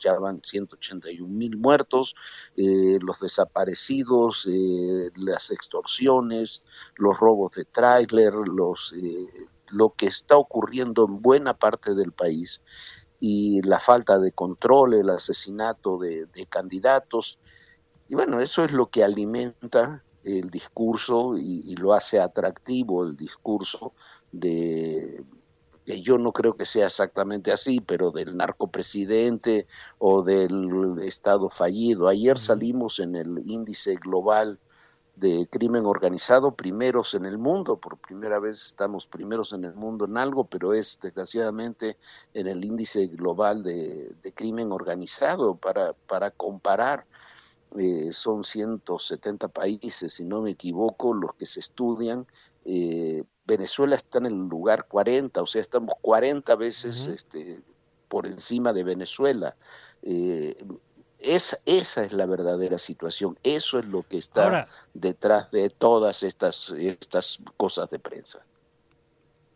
ya 0.00 0.18
van 0.18 0.40
181 0.44 1.28
mil 1.32 1.56
muertos, 1.56 2.14
eh, 2.56 2.98
los 3.00 3.20
desaparecidos, 3.20 4.46
eh, 4.50 5.10
las 5.16 5.50
extorsiones, 5.50 6.62
los 6.96 7.18
robos 7.18 7.52
de 7.52 7.64
tráiler, 7.64 8.32
los 8.32 8.92
eh, 8.96 9.28
lo 9.70 9.90
que 9.90 10.06
está 10.06 10.36
ocurriendo 10.36 11.06
en 11.06 11.22
buena 11.22 11.54
parte 11.54 11.94
del 11.94 12.12
país 12.12 12.60
y 13.20 13.62
la 13.62 13.78
falta 13.80 14.18
de 14.18 14.32
control, 14.32 14.94
el 14.94 15.10
asesinato 15.10 15.98
de, 15.98 16.26
candidatos. 16.48 17.38
Y 18.08 18.14
bueno, 18.14 18.40
eso 18.40 18.64
es 18.64 18.72
lo 18.72 18.90
que 18.90 19.04
alimenta 19.04 20.02
el 20.24 20.50
discurso 20.50 21.36
y, 21.38 21.74
lo 21.76 21.92
hace 21.92 22.18
atractivo 22.18 23.04
el 23.04 23.16
discurso 23.16 23.92
de 24.32 25.24
que 25.90 26.02
yo 26.02 26.18
no 26.18 26.32
creo 26.32 26.54
que 26.54 26.66
sea 26.66 26.86
exactamente 26.86 27.50
así, 27.50 27.80
pero 27.80 28.12
del 28.12 28.36
narcopresidente 28.36 29.66
o 29.98 30.22
del 30.22 31.00
Estado 31.02 31.50
fallido. 31.50 32.06
Ayer 32.06 32.38
salimos 32.38 33.00
en 33.00 33.16
el 33.16 33.42
índice 33.50 33.96
global 33.96 34.60
de 35.16 35.48
crimen 35.50 35.86
organizado, 35.86 36.54
primeros 36.54 37.14
en 37.14 37.26
el 37.26 37.38
mundo, 37.38 37.76
por 37.76 37.98
primera 37.98 38.38
vez 38.38 38.66
estamos 38.66 39.08
primeros 39.08 39.52
en 39.52 39.64
el 39.64 39.74
mundo 39.74 40.04
en 40.04 40.16
algo, 40.16 40.44
pero 40.44 40.74
es 40.74 40.96
desgraciadamente 41.02 41.98
en 42.34 42.46
el 42.46 42.64
índice 42.64 43.08
global 43.08 43.64
de, 43.64 44.14
crimen 44.36 44.70
organizado 44.70 45.56
para, 45.56 45.94
para 46.06 46.30
comparar. 46.30 47.04
Eh, 47.76 48.12
son 48.12 48.44
170 48.44 49.48
países, 49.48 50.14
si 50.14 50.24
no 50.24 50.40
me 50.40 50.52
equivoco, 50.52 51.14
los 51.14 51.34
que 51.34 51.46
se 51.46 51.58
estudian. 51.58 52.26
Eh, 52.64 53.24
Venezuela 53.50 53.96
está 53.96 54.18
en 54.18 54.26
el 54.26 54.48
lugar 54.48 54.86
40, 54.86 55.42
o 55.42 55.46
sea, 55.46 55.60
estamos 55.60 55.94
40 56.00 56.54
veces 56.56 57.06
este, 57.06 57.60
por 58.08 58.26
encima 58.26 58.72
de 58.72 58.84
Venezuela. 58.84 59.56
Eh, 60.02 60.56
esa 61.18 61.58
es 61.66 62.12
la 62.12 62.26
verdadera 62.26 62.78
situación, 62.78 63.36
eso 63.42 63.78
es 63.78 63.86
lo 63.86 64.02
que 64.04 64.18
está 64.18 64.68
detrás 64.94 65.50
de 65.50 65.68
todas 65.68 66.22
estas, 66.22 66.70
estas 66.78 67.38
cosas 67.56 67.90
de 67.90 67.98
prensa. 67.98 68.38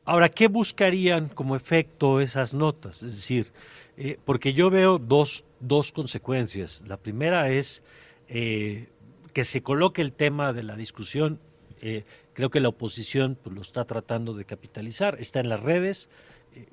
Ahora, 0.05 0.29
¿qué 0.29 0.49
buscarían 0.49 1.29
como 1.29 1.57
efecto 1.57 2.21
esas 2.21 2.53
notas? 2.53 3.03
Es 3.03 3.15
decir, 3.15 3.53
eh, 3.97 4.19
porque 4.25 4.53
yo 4.53 4.69
veo 4.69 4.99
dos, 4.99 5.45
dos, 5.61 5.93
consecuencias. 5.93 6.85
La 6.87 6.99
primera 6.99 7.49
es 7.49 7.83
eh, 8.29 8.89
que 9.33 9.45
se 9.45 9.63
coloque 9.63 10.03
el 10.03 10.13
tema 10.13 10.53
de 10.53 10.63
la 10.63 10.77
discusión. 10.77 11.41
Eh, 11.81 12.05
creo 12.35 12.51
que 12.51 12.61
la 12.61 12.69
oposición 12.69 13.39
pues, 13.43 13.55
lo 13.55 13.63
está 13.63 13.85
tratando 13.85 14.35
de 14.35 14.45
capitalizar, 14.45 15.17
está 15.19 15.41
en 15.41 15.49
las 15.49 15.63
redes, 15.63 16.11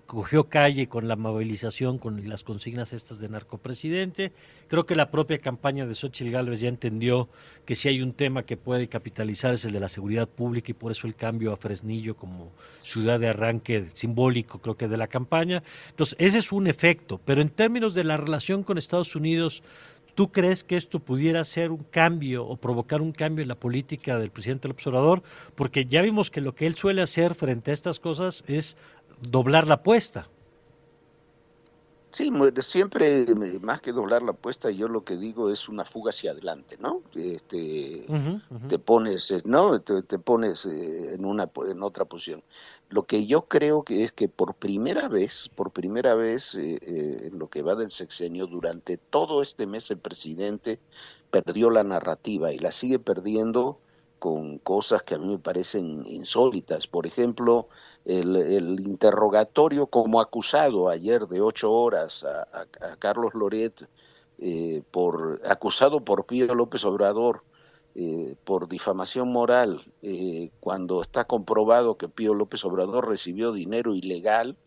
cogió 0.06 0.45
calle 0.45 0.88
con 0.88 1.08
la 1.08 1.15
movilización, 1.15 1.97
con 1.97 2.28
las 2.28 2.43
consignas 2.43 2.93
estas 2.93 3.19
de 3.19 3.30
narcopresidente. 3.30 4.32
Creo 4.67 4.86
que 4.86 4.95
la 4.95 5.10
propia 5.10 5.39
campaña 5.39 5.86
de 5.86 5.95
Xochitl 5.95 6.32
Gálvez 6.32 6.60
ya 6.60 6.69
entendió 6.69 7.30
que 7.65 7.76
si 7.76 7.89
hay 7.89 8.02
un 8.02 8.13
tema 8.13 8.43
que 8.43 8.58
puede 8.58 8.88
capitalizar 8.88 9.54
es 9.54 9.65
el 9.65 9.74
de 9.74 9.80
la 9.80 9.89
seguridad 9.89 10.28
pública 10.28 10.71
y 10.71 10.76
por 10.76 10.91
eso 10.91 11.08
el 11.08 11.15
cambio 11.15 11.52
a 11.52 11.58
Fresnillo 11.58 12.15
como 12.15 12.52
ciudad 12.78 13.19
de 13.19 13.30
arranque 13.30 13.88
simbólico, 13.93 14.60
creo 14.60 14.78
que 14.78 14.88
de 14.88 14.97
la 14.97 15.08
campaña. 15.08 15.63
Entonces, 15.89 16.15
ese 16.19 16.39
es 16.39 16.52
un 16.52 16.67
efecto, 16.67 17.19
pero 17.24 17.41
en 17.41 17.50
términos 17.50 17.93
de 17.93 18.04
la 18.04 18.17
relación 18.17 18.63
con 18.63 18.78
Estados 18.78 19.15
Unidos, 19.15 19.63
¿Tú 20.15 20.32
crees 20.32 20.63
que 20.63 20.78
esto 20.78 21.00
pudiera 21.00 21.43
ser 21.43 21.71
un 21.71 21.84
cambio 21.84 22.45
o 22.45 22.58
provocar 22.58 23.02
un 23.02 23.12
cambio 23.12 23.43
en 23.43 23.50
la 23.50 23.56
política 23.56 24.19
del 24.19 24.32
presidente 24.32 24.63
del 24.63 24.76
observador? 24.76 25.24
Porque 25.56 25.86
ya 25.86 26.02
vimos 26.02 26.30
que 26.30 26.41
lo 26.41 26.54
que 26.54 26.67
él 26.67 26.76
suele 26.76 27.02
hacer 27.02 27.36
frente 27.36 27.71
a 27.71 27.74
estas 27.74 28.00
cosas 28.00 28.43
es 28.47 28.78
doblar 29.21 29.67
la 29.67 29.76
apuesta. 29.76 30.28
Sí, 32.12 32.30
siempre 32.62 33.26
más 33.62 33.80
que 33.80 33.93
doblar 33.93 34.21
la 34.21 34.32
apuesta, 34.32 34.69
yo 34.69 34.89
lo 34.89 35.06
que 35.06 35.15
digo 35.15 35.50
es 35.50 35.69
una 35.69 35.86
fuga 35.86 36.10
hacia 36.10 36.32
adelante, 36.32 36.78
¿no? 36.78 37.02
Este, 37.15 38.06
Te 38.67 38.80
pones, 38.80 39.32
eh, 39.32 39.41
¿no? 39.45 39.80
Te, 39.80 40.19
pones 40.19 40.65
eh, 40.65 41.13
en 41.13 41.24
una 41.24 41.50
en 41.67 41.82
otra 41.82 42.04
posición. 42.04 42.43
Lo 42.91 43.04
que 43.04 43.25
yo 43.25 43.43
creo 43.43 43.84
que 43.84 44.04
es 44.04 44.12
que 44.12 44.27
por 44.27 44.54
primera 44.54 45.08
vez, 45.08 45.49
por 45.56 45.71
primera 45.71 46.13
vez 46.13 46.56
eh, 46.56 47.27
en 47.27 47.39
lo 47.39 47.49
que 47.49 47.62
va 47.62 47.75
del 47.75 47.89
sexenio, 47.89 48.47
durante 48.47 48.97
todo 48.97 49.41
este 49.41 49.65
mes 49.65 49.89
el 49.91 49.97
presidente 49.97 50.77
perdió 51.32 51.69
la 51.69 51.86
narrativa 51.86 52.51
y 52.51 52.58
la 52.58 52.73
sigue 52.73 52.99
perdiendo 52.99 53.80
con 54.19 54.58
cosas 54.58 55.04
que 55.04 55.15
a 55.15 55.19
mí 55.19 55.27
me 55.27 55.39
parecen 55.39 56.06
insólitas. 56.06 56.86
Por 56.86 57.08
ejemplo, 57.08 57.69
el, 58.04 58.82
interrogatorio 58.82 59.88
como 59.88 60.19
acusado 60.19 60.89
ayer 60.89 61.27
de 61.27 61.39
ocho 61.39 61.71
horas 61.71 62.25
a, 62.25 62.65
Carlos 62.99 63.34
Loret, 63.34 63.88
eh, 64.38 64.84
por, 64.91 65.41
acusado 65.45 66.01
por 66.01 66.25
Pío 66.25 66.54
López 66.54 66.84
Obrador 66.84 67.41
eh, 67.95 68.36
por 68.45 68.69
difamación 68.69 69.32
moral, 69.32 69.82
eh, 70.01 70.51
cuando 70.60 71.01
está 71.01 71.25
comprobado 71.25 71.97
que 71.97 72.08
Pío 72.08 72.34
López 72.34 72.63
Obrador 72.63 73.10
recibió 73.10 73.51
dinero 73.51 73.93
ilegal 73.93 74.58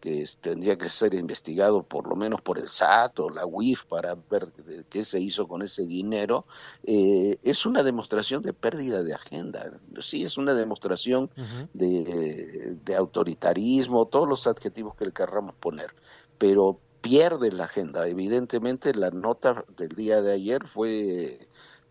que 0.00 0.24
tendría 0.40 0.76
que 0.76 0.88
ser 0.88 1.14
investigado 1.14 1.82
por 1.82 2.06
lo 2.06 2.16
menos 2.16 2.40
por 2.40 2.58
el 2.58 2.68
SAT 2.68 3.18
o 3.20 3.30
la 3.30 3.46
UIF 3.46 3.84
para 3.86 4.14
ver 4.14 4.52
qué 4.90 5.04
se 5.04 5.20
hizo 5.20 5.48
con 5.48 5.62
ese 5.62 5.86
dinero, 5.86 6.44
eh, 6.84 7.38
es 7.42 7.66
una 7.66 7.82
demostración 7.82 8.42
de 8.42 8.52
pérdida 8.52 9.02
de 9.02 9.14
agenda. 9.14 9.72
Sí, 10.00 10.24
es 10.24 10.36
una 10.36 10.54
demostración 10.54 11.30
de, 11.72 12.76
de, 12.84 12.94
autoritarismo, 12.94 14.06
todos 14.06 14.28
los 14.28 14.46
adjetivos 14.46 14.94
que 14.96 15.06
le 15.06 15.12
querramos 15.12 15.54
poner, 15.56 15.94
pero 16.38 16.78
pierde 17.00 17.52
la 17.52 17.64
agenda. 17.64 18.06
Evidentemente 18.06 18.94
la 18.94 19.10
nota 19.10 19.64
del 19.76 19.90
día 19.90 20.22
de 20.22 20.32
ayer 20.32 20.66
fue 20.66 21.45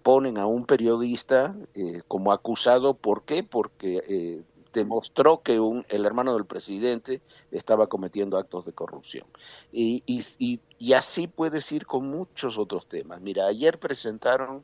ponen 0.06 0.38
a 0.38 0.46
un 0.46 0.68
periodista 0.68 1.56
eh, 1.74 2.04
como 2.08 2.32
acusado, 2.32 2.94
¿por 2.94 3.24
qué? 3.24 3.42
Porque 3.42 4.04
eh, 4.08 4.44
demostró 4.72 5.42
que 5.42 5.60
un, 5.60 5.84
el 5.90 6.06
hermano 6.06 6.36
del 6.36 6.46
presidente 6.46 7.22
estaba 7.50 7.88
cometiendo 7.88 8.38
actos 8.38 8.66
de 8.66 8.74
corrupción. 8.74 9.26
Y, 9.72 10.04
y, 10.06 10.60
y, 10.78 10.94
así 10.94 11.28
puedes 11.28 11.72
ir 11.72 11.88
con 11.88 12.08
muchos 12.08 12.60
otros 12.60 12.88
temas. 12.88 13.20
Mira, 13.22 13.48
ayer 13.48 13.80
presentaron 13.80 14.64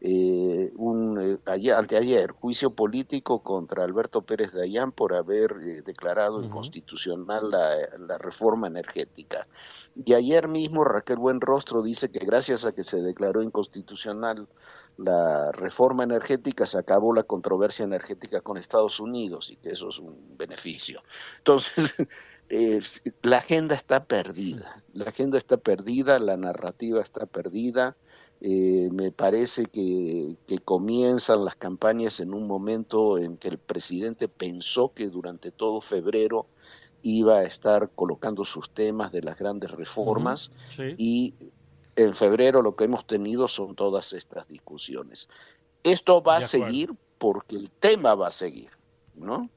eh, 0.00 0.72
un 0.76 1.20
eh, 1.20 1.38
ayer, 1.44 1.74
anteayer 1.74 2.32
juicio 2.32 2.70
político 2.70 3.42
contra 3.42 3.84
Alberto 3.84 4.22
Pérez 4.22 4.50
Dayán 4.52 4.92
por 4.92 5.14
haber 5.14 5.52
eh, 5.60 5.82
declarado 5.82 6.42
inconstitucional 6.42 7.50
la, 7.50 7.76
la, 7.98 8.16
reforma 8.16 8.66
energética. 8.66 9.46
Y 9.94 10.14
ayer 10.14 10.48
mismo 10.48 10.84
Raquel 10.84 11.18
Buenrostro 11.18 11.82
dice 11.82 12.10
que 12.10 12.24
gracias 12.24 12.64
a 12.64 12.72
que 12.72 12.82
se 12.82 13.02
declaró 13.02 13.42
inconstitucional 13.42 14.48
la 15.00 15.50
reforma 15.52 16.04
energética 16.04 16.66
se 16.66 16.78
acabó 16.78 17.14
la 17.14 17.22
controversia 17.22 17.84
energética 17.84 18.40
con 18.42 18.58
Estados 18.58 19.00
Unidos 19.00 19.50
y 19.50 19.56
que 19.56 19.70
eso 19.70 19.88
es 19.88 19.98
un 19.98 20.36
beneficio. 20.36 21.02
Entonces, 21.38 21.94
la 23.22 23.38
agenda 23.38 23.74
está 23.74 24.04
perdida, 24.04 24.82
la 24.92 25.06
agenda 25.06 25.38
está 25.38 25.56
perdida, 25.56 26.18
la 26.18 26.36
narrativa 26.36 27.00
está 27.00 27.26
perdida. 27.26 27.96
Eh, 28.42 28.88
me 28.92 29.12
parece 29.12 29.66
que, 29.66 30.36
que, 30.46 30.58
comienzan 30.60 31.44
las 31.44 31.56
campañas 31.56 32.20
en 32.20 32.32
un 32.32 32.46
momento 32.46 33.18
en 33.18 33.36
que 33.36 33.48
el 33.48 33.58
presidente 33.58 34.28
pensó 34.28 34.94
que 34.94 35.08
durante 35.08 35.50
todo 35.50 35.82
febrero 35.82 36.46
iba 37.02 37.38
a 37.38 37.44
estar 37.44 37.90
colocando 37.94 38.44
sus 38.44 38.70
temas 38.70 39.12
de 39.12 39.22
las 39.22 39.38
grandes 39.38 39.70
reformas 39.70 40.50
y 40.96 41.34
en 41.96 42.14
febrero 42.14 42.62
lo 42.62 42.76
que 42.76 42.84
hemos 42.84 43.06
tenido 43.06 43.48
son 43.48 43.74
todas 43.74 44.12
estas 44.12 44.46
discusiones. 44.48 45.28
Esto 45.82 46.22
va 46.22 46.38
a 46.38 46.48
seguir 46.48 46.92
porque 47.18 47.56
el 47.56 47.70
tema 47.70 48.14
va 48.14 48.28
a 48.28 48.30
seguir, 48.30 48.70
¿no? 49.14 49.48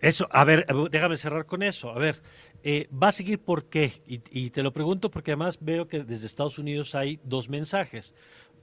Eso, 0.00 0.28
a 0.30 0.44
ver, 0.44 0.66
déjame 0.90 1.16
cerrar 1.16 1.46
con 1.46 1.62
eso. 1.62 1.90
A 1.90 1.98
ver, 1.98 2.20
eh, 2.62 2.88
¿va 2.90 3.08
a 3.08 3.12
seguir 3.12 3.38
por 3.38 3.64
qué? 3.66 4.02
Y, 4.06 4.20
y, 4.30 4.50
te 4.50 4.62
lo 4.62 4.72
pregunto 4.72 5.10
porque 5.10 5.30
además 5.30 5.58
veo 5.60 5.88
que 5.88 6.04
desde 6.04 6.26
Estados 6.26 6.58
Unidos 6.58 6.94
hay 6.94 7.20
dos 7.24 7.48
mensajes. 7.48 8.14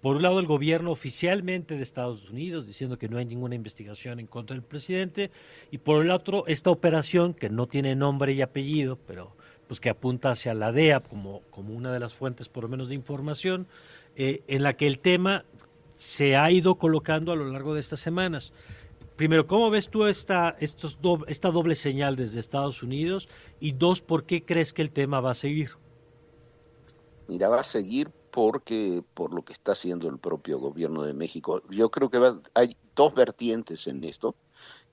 Por 0.02 0.16
un 0.16 0.24
lado, 0.24 0.40
el 0.40 0.48
gobierno 0.48 0.92
oficialmente 0.92 1.76
de 1.76 1.84
Estados 1.84 2.30
Unidos 2.30 2.66
diciendo 2.66 2.98
que 2.98 3.08
no 3.08 3.20
hay 3.20 3.26
ninguna 3.26 3.56
investigación 3.56 4.20
en 4.20 4.28
contra 4.28 4.56
del 4.56 4.64
presidente, 4.64 5.30
y 5.70 5.78
por 5.78 6.04
el 6.04 6.12
otro, 6.12 6.46
esta 6.48 6.72
operación 6.72 7.36
que 7.36 7.50
no 7.50 7.68
tiene 7.68 7.96
nombre 7.96 8.34
y 8.34 8.42
apellido, 8.42 8.98
pero 9.06 9.36
pues 9.72 9.80
que 9.80 9.90
apunta 9.90 10.32
hacia 10.32 10.54
la 10.54 10.74
DEA 10.74 11.00
como, 11.00 11.44
como 11.50 11.74
una 11.74 11.94
de 11.94 12.00
las 12.02 12.14
fuentes 12.14 12.50
por 12.50 12.66
lo 12.66 12.68
menos 12.68 12.90
de 12.90 12.96
información, 12.96 13.68
eh, 14.18 14.44
en 14.48 14.64
la 14.64 14.76
que 14.76 14.86
el 14.86 15.00
tema 15.00 15.46
se 15.96 16.36
ha 16.36 16.52
ido 16.52 16.76
colocando 16.76 17.32
a 17.32 17.38
lo 17.38 17.46
largo 17.46 17.74
de 17.74 17.80
estas 17.80 18.02
semanas. 18.02 18.52
Primero, 19.16 19.48
¿cómo 19.48 19.70
ves 19.70 19.88
tú 19.88 20.08
esta, 20.08 20.58
estos 20.60 21.00
esta 21.28 21.52
doble 21.52 21.76
señal 21.76 22.18
desde 22.18 22.42
Estados 22.42 22.84
Unidos? 22.84 23.30
Y 23.62 23.72
dos, 23.72 24.02
¿por 24.02 24.26
qué 24.26 24.44
crees 24.44 24.74
que 24.74 24.82
el 24.82 24.92
tema 24.92 25.22
va 25.22 25.32
a 25.32 25.36
seguir? 25.36 25.70
Mira, 27.30 27.48
va 27.48 27.62
a 27.62 27.64
seguir 27.64 28.12
porque 28.30 29.02
por 29.14 29.34
lo 29.34 29.46
que 29.46 29.54
está 29.54 29.72
haciendo 29.72 30.10
el 30.10 30.18
propio 30.18 30.60
gobierno 30.60 31.04
de 31.04 31.14
México. 31.14 31.62
Yo 31.70 31.90
creo 31.90 32.10
que 32.10 32.20
hay 32.56 32.76
dos 32.94 33.14
vertientes 33.14 33.88
en 33.88 34.04
esto. 34.04 34.36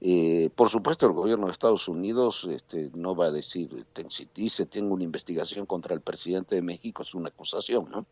Eh, 0.01 0.51
por 0.55 0.69
supuesto, 0.69 1.07
el 1.07 1.13
gobierno 1.13 1.47
de 1.47 1.53
Estados 1.53 1.89
Unidos 1.89 2.47
este, 2.51 2.91
no 2.95 3.17
va 3.17 3.27
a 3.27 3.33
decir, 3.33 3.85
si 4.11 4.29
dice 4.33 4.67
tengo 4.67 4.95
una 4.95 5.03
investigación 5.03 5.67
contra 5.67 5.95
el 5.95 6.01
presidente 6.01 6.55
de 6.55 6.63
México, 6.63 7.03
es 7.03 7.15
una 7.15 7.31
acusación, 7.31 7.89
¿no? 7.91 8.07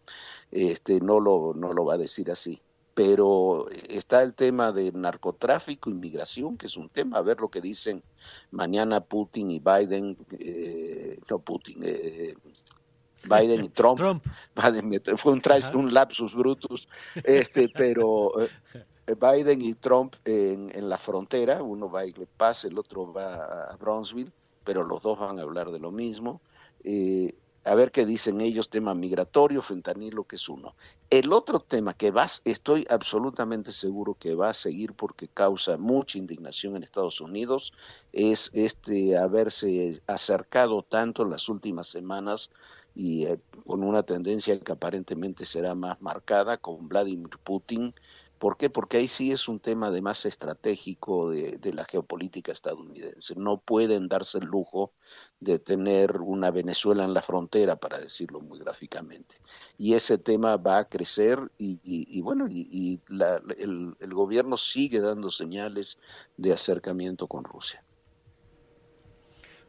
Este, 0.51 1.01
no, 1.01 1.21
lo, 1.21 1.55
no 1.55 1.73
lo 1.73 1.85
va 1.85 1.95
a 1.95 1.99
decir 1.99 2.31
así. 2.31 2.61
Pero 2.95 3.67
está 3.89 4.23
el 4.23 4.33
tema 4.35 4.73
de 4.73 4.91
narcotráfico, 4.91 5.91
inmigración, 5.91 6.57
que 6.57 6.67
es 6.67 6.77
un 6.79 6.89
tema, 6.89 7.19
a 7.19 7.23
ver 7.23 7.41
lo 7.41 7.51
que 7.51 7.61
dicen 7.61 8.03
mañana 8.51 9.03
Putin 9.03 9.51
y 9.51 9.61
Biden, 9.61 10.17
eh, 10.39 11.21
no 11.29 11.39
Putin, 11.39 11.83
eh, 11.85 12.35
Biden 13.29 13.65
y 13.65 13.69
Trump. 13.69 14.01
fue 15.17 15.33
un, 15.33 15.43
un 15.75 15.95
lapsus 15.95 16.35
brutus, 16.35 16.89
este, 17.23 17.69
pero 17.69 18.33
Biden 19.15 19.63
y 19.63 19.75
Trump 19.75 20.17
en, 20.25 20.89
la 20.89 20.99
frontera, 20.99 21.63
uno 21.63 21.91
va 21.91 22.01
a 22.01 22.05
Le 22.05 22.27
Paz, 22.37 22.65
el 22.65 22.79
otro 22.79 23.13
va 23.13 23.67
a 23.71 23.77
Brownsville, 23.77 24.33
pero 24.65 24.83
los 24.83 25.01
dos 25.03 25.19
van 25.19 25.39
a 25.39 25.43
hablar 25.43 25.71
de 25.71 25.79
lo 25.79 25.93
mismo. 25.93 26.41
Eh, 26.83 27.35
a 27.67 27.75
ver 27.75 27.91
qué 27.91 28.07
dicen 28.07 28.41
ellos, 28.41 28.71
tema 28.71 28.95
migratorio, 28.95 29.61
fentanilo, 29.61 30.23
que 30.23 30.37
es 30.37 30.49
uno. 30.49 30.77
El 31.11 31.33
otro 31.33 31.59
tema 31.59 31.95
que 31.95 32.13
vas, 32.13 32.41
estoy 32.45 32.87
absolutamente 32.89 33.73
seguro 33.73 34.15
que 34.15 34.37
va 34.37 34.51
a 34.51 34.55
seguir 34.55 34.93
porque 34.93 35.27
causa 35.27 35.77
mucha 35.77 36.17
indignación 36.17 36.77
en 36.77 36.85
Estados 36.85 37.21
Unidos, 37.21 37.73
es 38.13 38.51
este 38.55 39.17
haberse 39.17 40.01
acercado 40.07 40.83
tanto 40.83 41.25
en 41.25 41.31
las 41.31 41.49
últimas 41.49 41.89
semanas 41.89 42.51
y 42.95 43.27
eh, 43.27 43.39
con 43.67 43.83
una 43.83 44.05
tendencia 44.05 44.59
que 44.61 44.73
aparentemente 44.73 45.45
será 45.45 45.75
más 45.75 46.01
marcada 46.01 46.59
con 46.59 46.89
Vladimir 46.89 47.37
Putin, 47.43 47.95
¿Por 48.39 48.59
qué? 48.59 48.69
Porque 48.69 48.99
ahí 48.99 49.09
sí 49.09 49.33
es 49.33 49.49
un 49.49 49.61
tema 49.61 49.91
de 49.91 50.03
más 50.03 50.27
estratégico 50.27 51.31
de, 51.31 51.57
de, 51.59 51.73
la 51.73 51.85
geopolítica 51.87 52.53
estadounidense. 52.53 53.35
No 53.35 53.59
pueden 53.59 54.09
darse 54.09 54.39
el 54.39 54.45
lujo 54.45 54.93
de 55.41 55.59
tener 55.59 56.21
una 56.21 56.51
Venezuela 56.51 57.05
en 57.05 57.15
la 57.15 57.23
frontera, 57.23 57.77
para 57.77 57.99
decirlo 57.99 58.41
muy 58.41 58.59
gráficamente. 58.59 59.37
Y 59.79 59.95
ese 59.95 60.19
tema 60.19 60.57
va 60.59 60.79
a 60.79 60.89
crecer 60.89 61.39
y, 61.57 61.81
y, 61.83 62.07
y 62.11 62.21
bueno, 62.21 62.47
y, 62.47 62.69
y 62.71 63.01
la, 63.09 63.41
el, 63.59 63.97
el 63.99 64.15
gobierno 64.15 64.59
sigue 64.59 65.01
dando 65.01 65.31
señales 65.31 65.99
de 66.37 66.53
acercamiento 66.53 67.27
con 67.27 67.45
Rusia. 67.45 67.83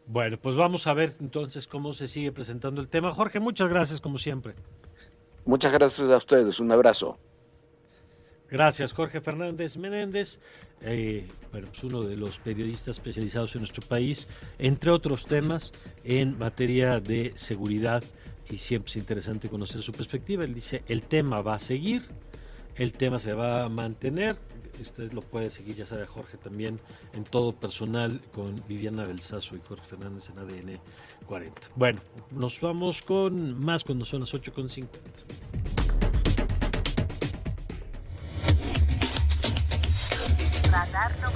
Bueno, 0.08 0.38
pues 0.42 0.56
vamos 0.56 0.88
a 0.88 0.94
ver 0.94 1.16
entonces 1.20 1.68
cómo 1.68 1.94
se 1.94 2.08
sigue 2.08 2.32
presentando 2.32 2.82
el 2.82 2.88
tema. 2.88 3.12
Jorge, 3.14 3.40
muchas 3.40 3.70
gracias 3.70 4.02
como 4.02 4.18
siempre. 4.18 4.56
Muchas 5.46 5.72
gracias 5.72 6.10
a 6.10 6.18
ustedes. 6.18 6.60
Un 6.60 6.72
abrazo. 6.72 7.18
Gracias, 8.50 8.94
Jorge 8.94 9.20
Fernández 9.20 9.76
Menéndez, 9.78 10.40
eh, 10.82 11.28
bueno, 11.52 11.68
pues 11.68 11.84
uno 11.84 12.02
de 12.02 12.16
los 12.16 12.40
periodistas 12.40 12.98
especializados 12.98 13.54
en 13.56 13.62
nuestro 13.62 13.86
país, 13.86 14.28
entre 14.58 14.92
otros 14.92 15.26
temas 15.26 15.74
en 16.04 16.38
materia 16.38 17.00
de 17.00 17.34
seguridad 17.36 18.04
y 18.50 18.58
siempre 18.58 18.90
es 18.90 18.96
interesante 18.96 19.50
conocer 19.50 19.82
su 19.82 19.92
perspectiva. 19.92 20.46
Él 20.46 20.54
dice, 20.54 20.84
el 20.88 21.02
tema 21.04 21.42
va 21.42 21.56
a 21.56 21.60
seguir, 21.60 22.04
el 22.76 22.94
tema 22.94 23.20
se 23.20 23.34
va 23.34 23.66
a 23.66 23.70
mantener, 23.70 24.38
usted 24.82 25.12
lo 25.12 25.22
puede 25.22 25.50
seguir, 25.50 25.76
ya 25.76 25.86
sabe 25.86 26.06
Jorge 26.06 26.38
también, 26.38 26.80
en 27.14 27.24
todo 27.24 27.54
personal 27.54 28.22
con 28.34 28.56
Viviana 28.68 29.04
Belsazo 29.04 29.56
y 29.56 29.62
Jorge 29.68 29.86
Fernández 29.86 30.30
en 30.30 30.40
ADN 30.40 30.80
40. 31.26 31.62
Bueno, 31.76 32.00
nos 32.32 32.62
vamos 32.62 33.02
con 33.02 33.60
más 33.66 33.84
cuando 33.84 34.06
son 34.06 34.22
las 34.22 34.34
8.50. 34.34 34.88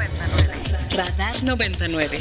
99. 0.02 0.98
Radar 0.98 1.36
99. 1.46 2.18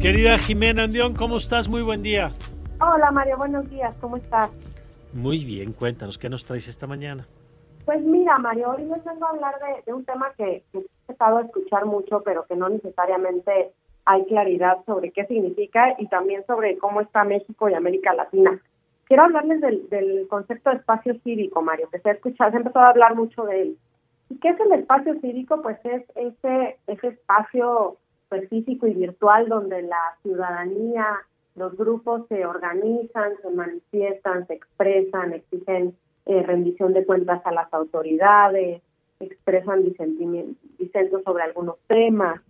Querida 0.00 0.38
Jimena 0.38 0.84
Andión, 0.84 1.14
¿cómo 1.14 1.38
estás? 1.38 1.68
Muy 1.68 1.82
buen 1.82 2.02
día. 2.02 2.30
Hola 2.80 3.10
Mario, 3.10 3.36
buenos 3.36 3.68
días, 3.68 3.96
¿cómo 3.96 4.16
estás? 4.16 4.50
Muy 5.12 5.44
bien, 5.44 5.72
cuéntanos, 5.72 6.18
¿qué 6.18 6.28
nos 6.28 6.44
traes 6.44 6.68
esta 6.68 6.86
mañana? 6.86 7.26
Pues 7.84 8.00
mira, 8.02 8.38
Mario, 8.38 8.70
hoy 8.70 8.84
les 8.84 9.04
vengo 9.04 9.26
a 9.26 9.30
hablar 9.30 9.54
de, 9.58 9.82
de 9.86 9.92
un 9.92 10.04
tema 10.04 10.32
que, 10.36 10.62
que, 10.72 10.78
he 10.78 11.12
estado 11.12 11.38
a 11.38 11.42
escuchar 11.42 11.84
mucho, 11.86 12.22
pero 12.22 12.46
que 12.46 12.54
no 12.54 12.68
necesariamente 12.68 13.72
hay 14.04 14.24
claridad 14.26 14.78
sobre 14.86 15.10
qué 15.10 15.26
significa 15.26 15.96
y 15.98 16.06
también 16.06 16.46
sobre 16.46 16.78
cómo 16.78 17.00
está 17.00 17.24
México 17.24 17.68
y 17.68 17.74
América 17.74 18.14
Latina. 18.14 18.62
Quiero 19.08 19.24
hablarles 19.24 19.60
del, 19.62 19.88
del 19.88 20.28
concepto 20.28 20.68
de 20.70 20.76
espacio 20.76 21.18
cívico, 21.24 21.62
Mario, 21.62 21.88
que 21.90 21.98
se 21.98 22.10
ha 22.10 22.12
escuchado, 22.12 22.50
se 22.50 22.56
ha 22.58 22.60
empezado 22.60 22.84
a 22.84 22.90
hablar 22.90 23.14
mucho 23.16 23.44
de 23.44 23.62
él. 23.62 23.78
¿Y 24.28 24.36
qué 24.36 24.50
es 24.50 24.60
el 24.60 24.72
espacio 24.72 25.18
cívico? 25.20 25.62
Pues 25.62 25.78
es 25.84 26.04
ese, 26.14 26.76
ese 26.86 27.06
espacio 27.08 27.96
pues, 28.28 28.48
físico 28.50 28.86
y 28.86 28.92
virtual 28.92 29.48
donde 29.48 29.80
la 29.80 30.16
ciudadanía, 30.22 31.06
los 31.56 31.74
grupos 31.76 32.26
se 32.28 32.44
organizan, 32.44 33.32
se 33.40 33.50
manifiestan, 33.50 34.46
se 34.46 34.54
expresan, 34.54 35.32
exigen 35.32 35.96
eh, 36.26 36.42
rendición 36.42 36.92
de 36.92 37.06
cuentas 37.06 37.40
a 37.46 37.52
las 37.52 37.72
autoridades, 37.72 38.82
expresan 39.20 39.84
disentos 40.78 41.22
sobre 41.24 41.44
algunos 41.44 41.78
temas. 41.86 42.40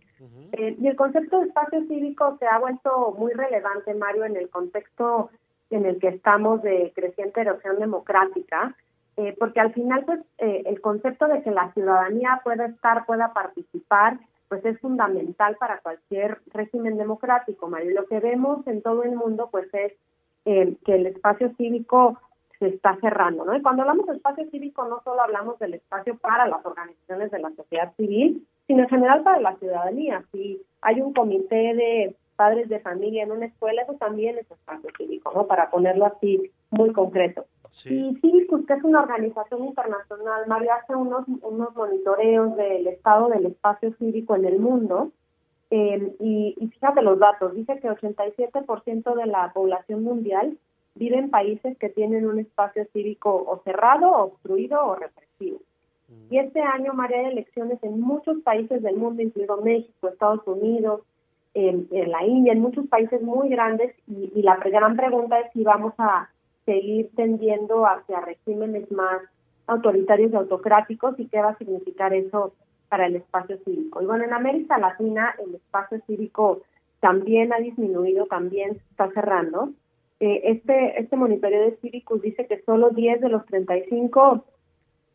Eh, 0.52 0.76
y 0.80 0.88
el 0.88 0.96
concepto 0.96 1.38
de 1.38 1.46
espacio 1.46 1.86
cívico 1.86 2.36
se 2.40 2.46
ha 2.46 2.58
vuelto 2.58 3.14
muy 3.16 3.32
relevante, 3.32 3.94
Mario, 3.94 4.24
en 4.24 4.36
el 4.36 4.48
contexto 4.48 5.30
en 5.70 5.86
el 5.86 5.98
que 5.98 6.08
estamos 6.08 6.62
de 6.62 6.92
creciente 6.94 7.40
erosión 7.40 7.78
democrática, 7.78 8.74
eh, 9.16 9.34
porque 9.38 9.60
al 9.60 9.72
final, 9.72 10.04
pues, 10.04 10.20
eh, 10.38 10.62
el 10.66 10.80
concepto 10.80 11.26
de 11.26 11.42
que 11.42 11.50
la 11.50 11.72
ciudadanía 11.72 12.40
pueda 12.44 12.66
estar, 12.66 13.04
pueda 13.06 13.32
participar, 13.32 14.18
pues 14.48 14.64
es 14.64 14.80
fundamental 14.80 15.56
para 15.56 15.78
cualquier 15.80 16.38
régimen 16.52 16.96
democrático, 16.96 17.68
Mario. 17.68 17.94
Lo 17.94 18.06
que 18.06 18.20
vemos 18.20 18.66
en 18.66 18.80
todo 18.80 19.02
el 19.02 19.14
mundo, 19.14 19.48
pues, 19.50 19.68
es 19.74 19.92
que 20.44 20.94
el 20.94 21.06
espacio 21.06 21.52
cívico 21.58 22.18
se 22.58 22.68
está 22.68 22.96
cerrando, 23.00 23.44
¿no? 23.44 23.54
Y 23.54 23.62
cuando 23.62 23.82
hablamos 23.82 24.06
de 24.06 24.14
espacio 24.14 24.48
cívico, 24.50 24.84
no 24.86 25.00
solo 25.02 25.22
hablamos 25.22 25.58
del 25.58 25.74
espacio 25.74 26.16
para 26.18 26.46
las 26.46 26.64
organizaciones 26.64 27.30
de 27.30 27.38
la 27.38 27.50
sociedad 27.50 27.92
civil, 27.96 28.46
sino 28.66 28.82
en 28.82 28.88
general 28.88 29.22
para 29.22 29.40
la 29.40 29.56
ciudadanía. 29.56 30.24
Si 30.32 30.62
hay 30.80 31.00
un 31.00 31.12
comité 31.12 31.74
de 31.74 32.16
padres 32.38 32.68
de 32.68 32.78
familia 32.78 33.24
en 33.24 33.32
una 33.32 33.46
escuela, 33.46 33.82
eso 33.82 33.94
también 33.94 34.38
es 34.38 34.48
espacio 34.48 34.90
cívico, 34.96 35.32
¿no? 35.34 35.48
Para 35.48 35.70
ponerlo 35.70 36.06
así 36.06 36.52
muy 36.70 36.92
concreto. 36.92 37.46
Y 37.84 38.16
Cívicus, 38.20 38.64
que 38.64 38.74
es 38.74 38.84
una 38.84 39.02
organización 39.02 39.64
internacional, 39.64 40.46
Mario, 40.46 40.70
hace 40.72 40.94
unos, 40.94 41.26
unos 41.42 41.74
monitoreos 41.74 42.56
del 42.56 42.86
estado 42.86 43.28
del 43.28 43.46
espacio 43.46 43.92
cívico 43.98 44.36
en 44.36 44.44
el 44.44 44.60
mundo. 44.60 45.10
Eh, 45.70 46.14
y, 46.20 46.54
y 46.56 46.68
fíjate 46.68 47.02
los 47.02 47.18
datos, 47.18 47.54
dice 47.54 47.78
que 47.80 47.90
87% 47.90 49.14
de 49.16 49.26
la 49.26 49.52
población 49.52 50.04
mundial 50.04 50.56
vive 50.94 51.18
en 51.18 51.30
países 51.30 51.76
que 51.76 51.88
tienen 51.88 52.24
un 52.24 52.38
espacio 52.38 52.86
cívico 52.92 53.34
o 53.34 53.60
cerrado, 53.64 54.12
obstruido 54.12 54.84
o 54.86 54.94
represivo. 54.94 55.58
Y 56.30 56.38
este 56.38 56.60
año, 56.60 56.94
María, 56.94 57.18
hay 57.18 57.26
elecciones 57.26 57.78
en 57.82 58.00
muchos 58.00 58.38
países 58.42 58.82
del 58.82 58.96
mundo, 58.96 59.22
incluido 59.22 59.58
México, 59.58 60.08
Estados 60.08 60.46
Unidos, 60.46 61.02
en, 61.54 61.88
la 61.90 62.24
India, 62.24 62.52
en 62.52 62.60
muchos 62.60 62.86
países 62.88 63.22
muy 63.22 63.48
grandes, 63.48 63.94
y, 64.06 64.42
la 64.42 64.56
gran 64.56 64.96
pregunta 64.96 65.40
es 65.40 65.52
si 65.52 65.62
vamos 65.62 65.94
a 65.98 66.30
seguir 66.64 67.10
tendiendo 67.16 67.86
hacia 67.86 68.20
regímenes 68.20 68.90
más 68.92 69.22
autoritarios 69.66 70.32
y 70.32 70.36
autocráticos 70.36 71.18
y 71.18 71.26
qué 71.26 71.40
va 71.40 71.50
a 71.50 71.58
significar 71.58 72.12
eso 72.14 72.52
para 72.88 73.06
el 73.06 73.16
espacio 73.16 73.58
cívico. 73.64 74.02
Y 74.02 74.06
bueno, 74.06 74.24
en 74.24 74.32
América 74.32 74.78
Latina 74.78 75.34
el 75.44 75.54
espacio 75.54 76.00
cívico 76.06 76.62
también 77.00 77.52
ha 77.52 77.58
disminuido, 77.58 78.26
también 78.26 78.80
está 78.90 79.10
cerrando. 79.10 79.70
Eh, 80.20 80.40
este, 80.44 81.00
este 81.00 81.16
monitoreo 81.16 81.62
de 81.62 81.76
Cívicus 81.76 82.22
dice 82.22 82.46
que 82.46 82.62
solo 82.62 82.90
10 82.90 83.20
de 83.20 83.28
los 83.28 83.46
35 83.46 84.44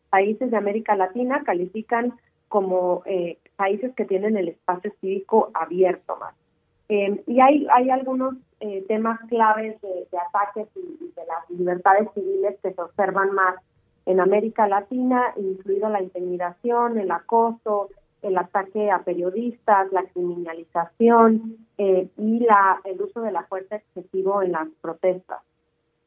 países 0.08 0.50
de 0.50 0.56
América 0.56 0.96
Latina 0.96 1.42
califican 1.44 2.14
como 2.48 3.02
eh, 3.06 3.38
países 3.56 3.94
que 3.94 4.04
tienen 4.04 4.36
el 4.36 4.48
espacio 4.48 4.92
cívico 5.00 5.50
abierto 5.54 6.16
más. 6.16 6.34
Eh, 6.88 7.22
y 7.26 7.40
hay, 7.40 7.66
hay 7.72 7.90
algunos 7.90 8.34
temas 8.88 9.20
claves 9.28 9.78
de, 9.82 10.18
ataques 10.18 10.68
y, 10.74 11.12
de 11.14 11.26
las 11.26 11.50
libertades 11.50 12.08
civiles 12.14 12.56
que 12.62 12.72
se 12.72 12.80
observan 12.80 13.30
más 13.32 13.56
en 14.06 14.20
América 14.20 14.66
Latina, 14.66 15.34
incluido 15.36 15.88
la 15.90 16.02
intimidación, 16.02 16.98
el 16.98 17.10
acoso, 17.10 17.90
el 18.24 18.38
ataque 18.38 18.90
a 18.90 19.02
periodistas, 19.02 19.92
la 19.92 20.04
criminalización 20.04 21.58
eh, 21.76 22.08
y 22.16 22.40
la, 22.40 22.80
el 22.84 23.00
uso 23.00 23.20
de 23.20 23.32
la 23.32 23.44
fuerza 23.44 23.76
excesivo 23.76 24.42
en 24.42 24.52
las 24.52 24.68
protestas. 24.80 25.40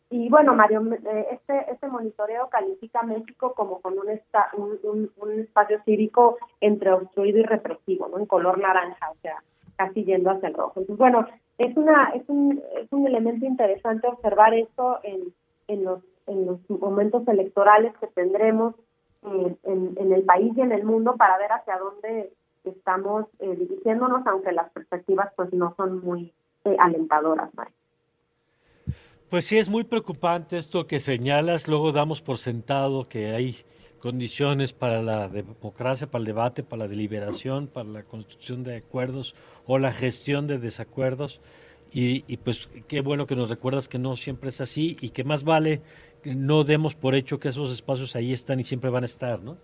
Y 0.10 0.30
bueno, 0.30 0.54
Mario, 0.56 0.82
eh, 0.94 1.28
este, 1.32 1.72
este 1.72 1.88
monitoreo 1.88 2.50
califica 2.50 3.04
México 3.04 3.54
como 3.54 3.82
con 3.82 3.94
un, 4.00 4.80
un, 4.84 5.12
un, 5.18 5.40
espacio 5.40 5.82
cívico 5.84 6.38
entre 6.62 6.94
obstruido 6.94 7.40
y 7.40 7.44
represivo, 7.44 8.08
¿no? 8.08 8.18
En 8.18 8.26
color 8.26 8.58
naranja, 8.58 9.12
o 9.12 9.16
sea, 9.22 9.44
casi 9.76 10.06
yendo 10.06 10.32
hacia 10.32 10.48
el 10.48 10.56
rojo. 10.56 10.80
Entonces, 10.80 10.98
bueno, 10.98 11.28
es, 11.58 11.76
una, 11.76 12.12
es, 12.16 12.24
un, 12.28 12.62
es 12.76 12.92
un 12.92 13.06
elemento 13.06 13.46
interesante 13.46 14.08
observar 14.08 14.54
esto 14.54 15.00
en, 15.04 15.34
en, 15.68 15.84
los, 15.84 16.02
en 16.26 16.46
los 16.46 16.70
momentos 16.70 17.28
electorales 17.28 17.94
que 17.98 18.08
tendremos 18.08 18.76
en, 19.24 20.14
el 20.14 20.24
país 20.24 20.54
y 20.56 20.62
en 20.62 20.72
el 20.72 20.84
mundo 20.84 21.16
para 21.18 21.38
ver 21.38 21.52
hacia 21.52 21.78
dónde 21.78 22.32
estamos 22.64 23.26
eh, 23.40 23.56
dirigiéndonos, 23.56 24.26
aunque 24.26 24.52
las 24.52 24.70
perspectivas 24.72 25.32
pues 25.36 25.52
no 25.54 25.74
son 25.76 26.04
muy 26.04 26.34
eh, 26.66 26.76
alentadoras, 26.80 27.50
Pues 29.30 29.46
sí, 29.46 29.58
es 29.58 29.68
muy 29.68 29.84
preocupante 29.84 30.58
esto 30.58 30.88
que 30.88 31.02
señalas. 31.02 31.68
Luego 31.68 31.92
damos 31.92 32.22
por 32.22 32.38
sentado 32.38 33.10
que 33.10 33.32
hay 33.32 33.58
condiciones 34.00 34.72
para 34.72 35.02
la 35.02 35.28
democracia, 35.28 36.08
para 36.08 36.22
el 36.22 36.28
debate, 36.28 36.64
para 36.64 36.84
la 36.84 36.88
deliberación, 36.88 37.68
para 37.68 37.90
la 37.90 38.04
construcción 38.04 38.64
de 38.64 38.78
acuerdos 38.78 39.36
o 39.66 39.80
la 39.80 39.92
gestión 39.92 40.48
de 40.48 40.60
desacuerdos. 40.60 41.42
Y, 41.92 42.24
y, 42.28 42.38
pues 42.38 42.70
qué 42.88 43.02
bueno 43.02 43.28
que 43.28 43.36
nos 43.36 43.50
recuerdas 43.50 43.90
que 43.90 44.00
no 44.00 44.16
siempre 44.16 44.50
es 44.50 44.62
así 44.62 44.98
y 45.02 45.10
que 45.10 45.26
más 45.26 45.44
vale 45.44 45.82
no 46.24 46.64
demos 46.64 46.96
por 46.96 47.14
hecho 47.14 47.40
que 47.40 47.50
esos 47.50 47.72
espacios 47.72 48.16
ahí 48.16 48.32
están 48.32 48.60
y 48.62 48.64
siempre 48.64 48.90
van 48.90 49.04
a 49.04 49.08
estar, 49.08 49.42
¿no? 49.42 49.58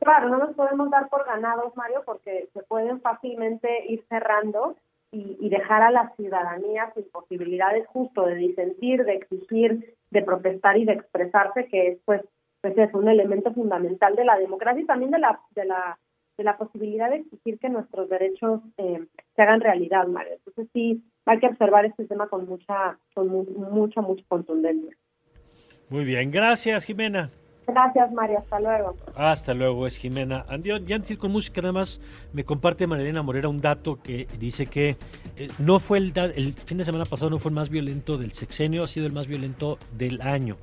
Claro, 0.00 0.28
no 0.28 0.38
nos 0.38 0.54
podemos 0.54 0.90
dar 0.90 1.08
por 1.08 1.24
ganados, 1.24 1.74
Mario, 1.76 2.02
porque 2.04 2.48
se 2.52 2.62
pueden 2.64 3.00
fácilmente 3.00 3.86
ir 3.88 4.04
cerrando 4.10 4.76
y, 5.14 5.48
dejar 5.48 5.82
a 5.82 5.90
la 5.90 6.12
ciudadanía 6.16 6.92
sin 6.94 7.04
posibilidades 7.10 7.86
justo 7.86 8.26
de 8.26 8.34
disentir, 8.34 9.04
de 9.04 9.14
exigir, 9.14 9.94
de 10.10 10.22
protestar 10.22 10.76
y 10.76 10.84
de 10.84 10.94
expresarse, 10.94 11.66
que 11.66 11.88
es 11.88 11.98
pues, 12.04 12.22
pues 12.60 12.76
es 12.76 12.92
un 12.94 13.08
elemento 13.08 13.52
fundamental 13.52 14.16
de 14.16 14.24
la 14.24 14.36
democracia 14.38 14.82
y 14.82 14.86
también 14.86 15.10
de 15.10 15.18
la 15.18 15.40
de 15.54 15.64
la 15.66 15.98
de 16.36 16.44
la 16.44 16.56
posibilidad 16.56 17.10
de 17.10 17.18
exigir 17.18 17.58
que 17.60 17.68
nuestros 17.68 18.08
derechos 18.08 18.60
eh, 18.78 19.06
se 19.36 19.42
hagan 19.42 19.60
realidad, 19.60 20.08
Mario. 20.08 20.32
Entonces 20.34 20.68
sí, 20.72 21.04
hay 21.26 21.38
que 21.38 21.46
observar 21.46 21.84
este 21.84 22.06
tema 22.06 22.28
con 22.28 22.46
mucha, 22.46 22.98
con 23.14 23.28
mucha, 23.28 24.00
mucha 24.00 24.24
contundencia. 24.26 24.96
Muy 25.90 26.04
bien, 26.04 26.32
gracias 26.32 26.84
Jimena. 26.84 27.30
Gracias 27.66 28.12
María, 28.12 28.38
hasta 28.38 28.60
luego. 28.60 28.96
Hasta 29.16 29.54
luego, 29.54 29.86
es 29.86 29.96
Jimena. 29.96 30.44
Andión, 30.48 30.86
ya 30.86 30.96
antes 30.96 31.16
con 31.16 31.32
música 31.32 31.60
nada 31.60 31.72
más 31.72 32.00
me 32.32 32.44
comparte 32.44 32.86
Marilena 32.86 33.22
Morera 33.22 33.48
un 33.48 33.60
dato 33.60 34.00
que 34.02 34.28
dice 34.38 34.66
que 34.66 34.96
eh, 35.36 35.48
no 35.58 35.80
fue 35.80 35.98
el, 35.98 36.12
el 36.16 36.52
fin 36.52 36.78
de 36.78 36.84
semana 36.84 37.04
pasado 37.04 37.30
no 37.30 37.38
fue 37.38 37.50
el 37.50 37.54
más 37.54 37.70
violento 37.70 38.18
del 38.18 38.32
sexenio, 38.32 38.82
ha 38.82 38.86
sido 38.86 39.06
el 39.06 39.12
más 39.12 39.26
violento 39.26 39.78
del 39.96 40.20
año. 40.20 40.56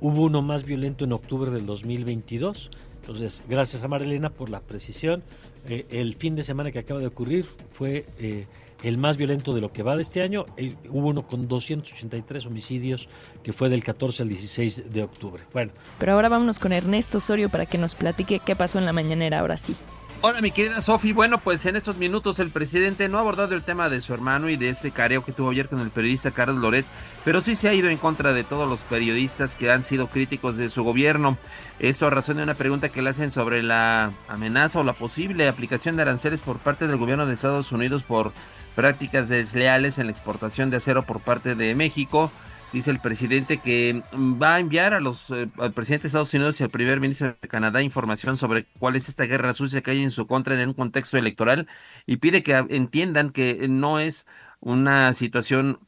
Hubo 0.00 0.22
uno 0.22 0.42
más 0.42 0.64
violento 0.64 1.04
en 1.04 1.12
octubre 1.12 1.50
del 1.50 1.66
2022. 1.66 2.70
Entonces, 3.00 3.44
gracias 3.48 3.84
a 3.84 3.88
Marilena 3.88 4.30
por 4.30 4.48
la 4.48 4.60
precisión. 4.60 5.22
Eh, 5.68 5.86
el 5.90 6.14
fin 6.14 6.36
de 6.36 6.42
semana 6.42 6.72
que 6.72 6.78
acaba 6.78 7.00
de 7.00 7.06
ocurrir 7.06 7.46
fue 7.72 8.06
eh, 8.18 8.46
el 8.84 8.98
más 8.98 9.16
violento 9.16 9.54
de 9.54 9.60
lo 9.60 9.72
que 9.72 9.82
va 9.82 9.96
de 9.96 10.02
este 10.02 10.22
año. 10.22 10.44
Eh, 10.56 10.74
hubo 10.90 11.08
uno 11.08 11.26
con 11.26 11.48
283 11.48 12.46
homicidios 12.46 13.08
que 13.42 13.52
fue 13.52 13.68
del 13.68 13.82
14 13.82 14.22
al 14.22 14.28
16 14.28 14.92
de 14.92 15.02
octubre. 15.02 15.42
Bueno. 15.52 15.72
Pero 15.98 16.12
ahora 16.12 16.28
vámonos 16.28 16.58
con 16.58 16.72
Ernesto 16.72 17.18
Osorio 17.18 17.48
para 17.48 17.66
que 17.66 17.78
nos 17.78 17.94
platique 17.94 18.40
qué 18.44 18.54
pasó 18.54 18.78
en 18.78 18.84
la 18.84 18.92
mañanera 18.92 19.40
ahora 19.40 19.56
sí. 19.56 19.74
Hola 20.26 20.40
mi 20.40 20.52
querida 20.52 20.80
Sofi, 20.80 21.12
bueno 21.12 21.36
pues 21.36 21.66
en 21.66 21.76
estos 21.76 21.98
minutos 21.98 22.38
el 22.38 22.48
presidente 22.48 23.10
no 23.10 23.18
ha 23.18 23.20
abordado 23.20 23.54
el 23.54 23.62
tema 23.62 23.90
de 23.90 24.00
su 24.00 24.14
hermano 24.14 24.48
y 24.48 24.56
de 24.56 24.70
este 24.70 24.90
careo 24.90 25.22
que 25.22 25.32
tuvo 25.32 25.50
ayer 25.50 25.68
con 25.68 25.80
el 25.80 25.90
periodista 25.90 26.30
Carlos 26.30 26.56
Loret, 26.56 26.86
pero 27.26 27.42
sí 27.42 27.54
se 27.54 27.68
ha 27.68 27.74
ido 27.74 27.90
en 27.90 27.98
contra 27.98 28.32
de 28.32 28.42
todos 28.42 28.66
los 28.66 28.84
periodistas 28.84 29.54
que 29.54 29.70
han 29.70 29.82
sido 29.82 30.08
críticos 30.08 30.56
de 30.56 30.70
su 30.70 30.82
gobierno. 30.82 31.36
Esto 31.78 32.06
a 32.06 32.10
razón 32.10 32.38
de 32.38 32.42
una 32.42 32.54
pregunta 32.54 32.88
que 32.88 33.02
le 33.02 33.10
hacen 33.10 33.30
sobre 33.30 33.62
la 33.62 34.14
amenaza 34.26 34.80
o 34.80 34.82
la 34.82 34.94
posible 34.94 35.46
aplicación 35.46 35.96
de 35.96 36.02
aranceles 36.02 36.40
por 36.40 36.58
parte 36.58 36.86
del 36.86 36.96
gobierno 36.96 37.26
de 37.26 37.34
Estados 37.34 37.70
Unidos 37.70 38.02
por 38.02 38.32
prácticas 38.74 39.28
desleales 39.28 39.98
en 39.98 40.06
la 40.06 40.12
exportación 40.12 40.70
de 40.70 40.78
acero 40.78 41.02
por 41.02 41.20
parte 41.20 41.54
de 41.54 41.74
México. 41.74 42.32
Dice 42.74 42.90
el 42.90 42.98
presidente 42.98 43.58
que 43.58 44.02
va 44.12 44.56
a 44.56 44.58
enviar 44.58 44.94
a 44.94 45.00
los, 45.00 45.30
eh, 45.30 45.48
al 45.58 45.72
presidente 45.72 46.02
de 46.02 46.06
Estados 46.08 46.34
Unidos 46.34 46.60
y 46.60 46.64
al 46.64 46.70
primer 46.70 46.98
ministro 46.98 47.36
de 47.40 47.48
Canadá 47.48 47.80
información 47.82 48.36
sobre 48.36 48.66
cuál 48.80 48.96
es 48.96 49.08
esta 49.08 49.26
guerra 49.26 49.54
sucia 49.54 49.80
que 49.80 49.92
hay 49.92 50.02
en 50.02 50.10
su 50.10 50.26
contra 50.26 50.60
en 50.60 50.70
un 50.70 50.74
contexto 50.74 51.16
electoral 51.16 51.68
y 52.04 52.16
pide 52.16 52.42
que 52.42 52.56
entiendan 52.56 53.30
que 53.30 53.68
no 53.68 54.00
es 54.00 54.26
una 54.58 55.12
situación 55.12 55.78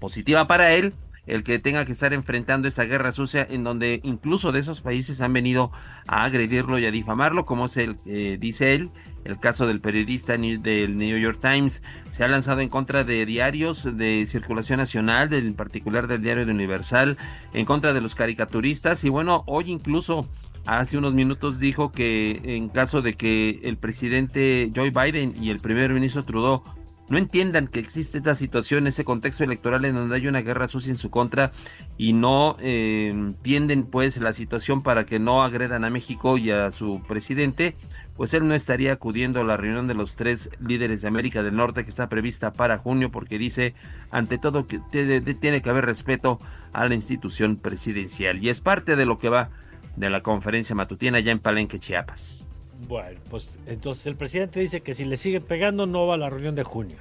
positiva 0.00 0.48
para 0.48 0.72
él 0.72 0.94
el 1.26 1.42
que 1.42 1.58
tenga 1.58 1.84
que 1.84 1.92
estar 1.92 2.12
enfrentando 2.12 2.68
esta 2.68 2.84
guerra 2.84 3.12
sucia 3.12 3.46
en 3.48 3.64
donde 3.64 4.00
incluso 4.04 4.52
de 4.52 4.60
esos 4.60 4.80
países 4.80 5.20
han 5.20 5.32
venido 5.32 5.72
a 6.06 6.24
agredirlo 6.24 6.78
y 6.78 6.86
a 6.86 6.90
difamarlo, 6.90 7.44
como 7.44 7.68
se 7.68 7.94
eh, 8.06 8.36
dice 8.38 8.74
él, 8.74 8.90
el 9.24 9.38
caso 9.38 9.66
del 9.66 9.80
periodista 9.80 10.36
del 10.36 10.96
New 10.96 11.18
York 11.18 11.38
Times. 11.40 11.82
Se 12.10 12.24
ha 12.24 12.28
lanzado 12.28 12.60
en 12.60 12.68
contra 12.68 13.04
de 13.04 13.26
diarios 13.26 13.96
de 13.96 14.26
circulación 14.26 14.78
nacional, 14.78 15.32
en 15.32 15.54
particular 15.54 16.06
del 16.06 16.22
diario 16.22 16.46
de 16.46 16.52
Universal, 16.52 17.18
en 17.52 17.64
contra 17.64 17.92
de 17.92 18.00
los 18.00 18.14
caricaturistas. 18.14 19.04
Y 19.04 19.08
bueno, 19.08 19.42
hoy 19.46 19.70
incluso 19.70 20.28
hace 20.66 20.98
unos 20.98 21.14
minutos 21.14 21.58
dijo 21.58 21.92
que 21.92 22.40
en 22.44 22.68
caso 22.68 23.02
de 23.02 23.14
que 23.14 23.60
el 23.62 23.76
presidente 23.76 24.70
Joe 24.74 24.90
Biden 24.90 25.34
y 25.40 25.50
el 25.50 25.60
primer 25.60 25.92
ministro 25.92 26.24
Trudeau 26.24 26.62
no 27.08 27.18
entiendan 27.18 27.68
que 27.68 27.80
existe 27.80 28.18
esta 28.18 28.34
situación, 28.34 28.86
ese 28.86 29.04
contexto 29.04 29.44
electoral 29.44 29.84
en 29.84 29.94
donde 29.94 30.16
hay 30.16 30.26
una 30.26 30.40
guerra 30.40 30.68
sucia 30.68 30.90
en 30.90 30.98
su 30.98 31.10
contra 31.10 31.52
y 31.96 32.12
no 32.12 32.56
eh, 32.60 33.08
entienden 33.10 33.84
pues 33.84 34.18
la 34.18 34.32
situación 34.32 34.82
para 34.82 35.04
que 35.04 35.18
no 35.18 35.42
agredan 35.42 35.84
a 35.84 35.90
México 35.90 36.36
y 36.36 36.50
a 36.50 36.70
su 36.70 37.02
presidente, 37.06 37.74
pues 38.16 38.34
él 38.34 38.48
no 38.48 38.54
estaría 38.54 38.92
acudiendo 38.92 39.40
a 39.40 39.44
la 39.44 39.56
reunión 39.56 39.86
de 39.86 39.94
los 39.94 40.16
tres 40.16 40.50
líderes 40.60 41.02
de 41.02 41.08
América 41.08 41.42
del 41.42 41.56
Norte 41.56 41.84
que 41.84 41.90
está 41.90 42.08
prevista 42.08 42.52
para 42.52 42.78
junio 42.78 43.10
porque 43.10 43.38
dice, 43.38 43.74
ante 44.10 44.38
todo, 44.38 44.66
que 44.66 44.80
tiene 44.90 45.62
que 45.62 45.70
haber 45.70 45.84
respeto 45.84 46.38
a 46.72 46.88
la 46.88 46.94
institución 46.94 47.56
presidencial 47.56 48.42
y 48.42 48.48
es 48.48 48.60
parte 48.60 48.96
de 48.96 49.06
lo 49.06 49.16
que 49.16 49.28
va 49.28 49.50
de 49.96 50.10
la 50.10 50.22
conferencia 50.22 50.74
matutina 50.74 51.20
ya 51.20 51.32
en 51.32 51.40
Palenque, 51.40 51.78
Chiapas. 51.78 52.48
Bueno, 52.88 53.20
pues 53.30 53.58
entonces 53.66 54.06
el 54.06 54.16
presidente 54.16 54.60
dice 54.60 54.80
que 54.80 54.94
si 54.94 55.04
le 55.04 55.16
siguen 55.16 55.42
pegando 55.42 55.86
no 55.86 56.06
va 56.06 56.14
a 56.14 56.18
la 56.18 56.30
reunión 56.30 56.54
de 56.54 56.64
junio. 56.64 56.96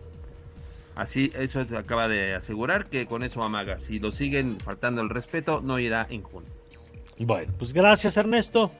Así, 0.96 1.32
eso 1.36 1.60
acaba 1.78 2.08
de 2.08 2.34
asegurar 2.36 2.86
que 2.86 3.06
con 3.06 3.24
eso 3.24 3.44
amaga. 3.44 3.78
Si 3.78 4.00
lo 4.00 4.12
siguen 4.12 4.58
faltando 4.60 5.02
el 5.02 5.10
respeto, 5.10 5.60
no 5.62 5.78
irá 5.78 6.08
en 6.10 6.24
junio. 6.24 6.50
Bueno, 7.20 7.54
pues 7.58 7.74
gracias 7.74 8.16
Ernesto. 8.16 8.72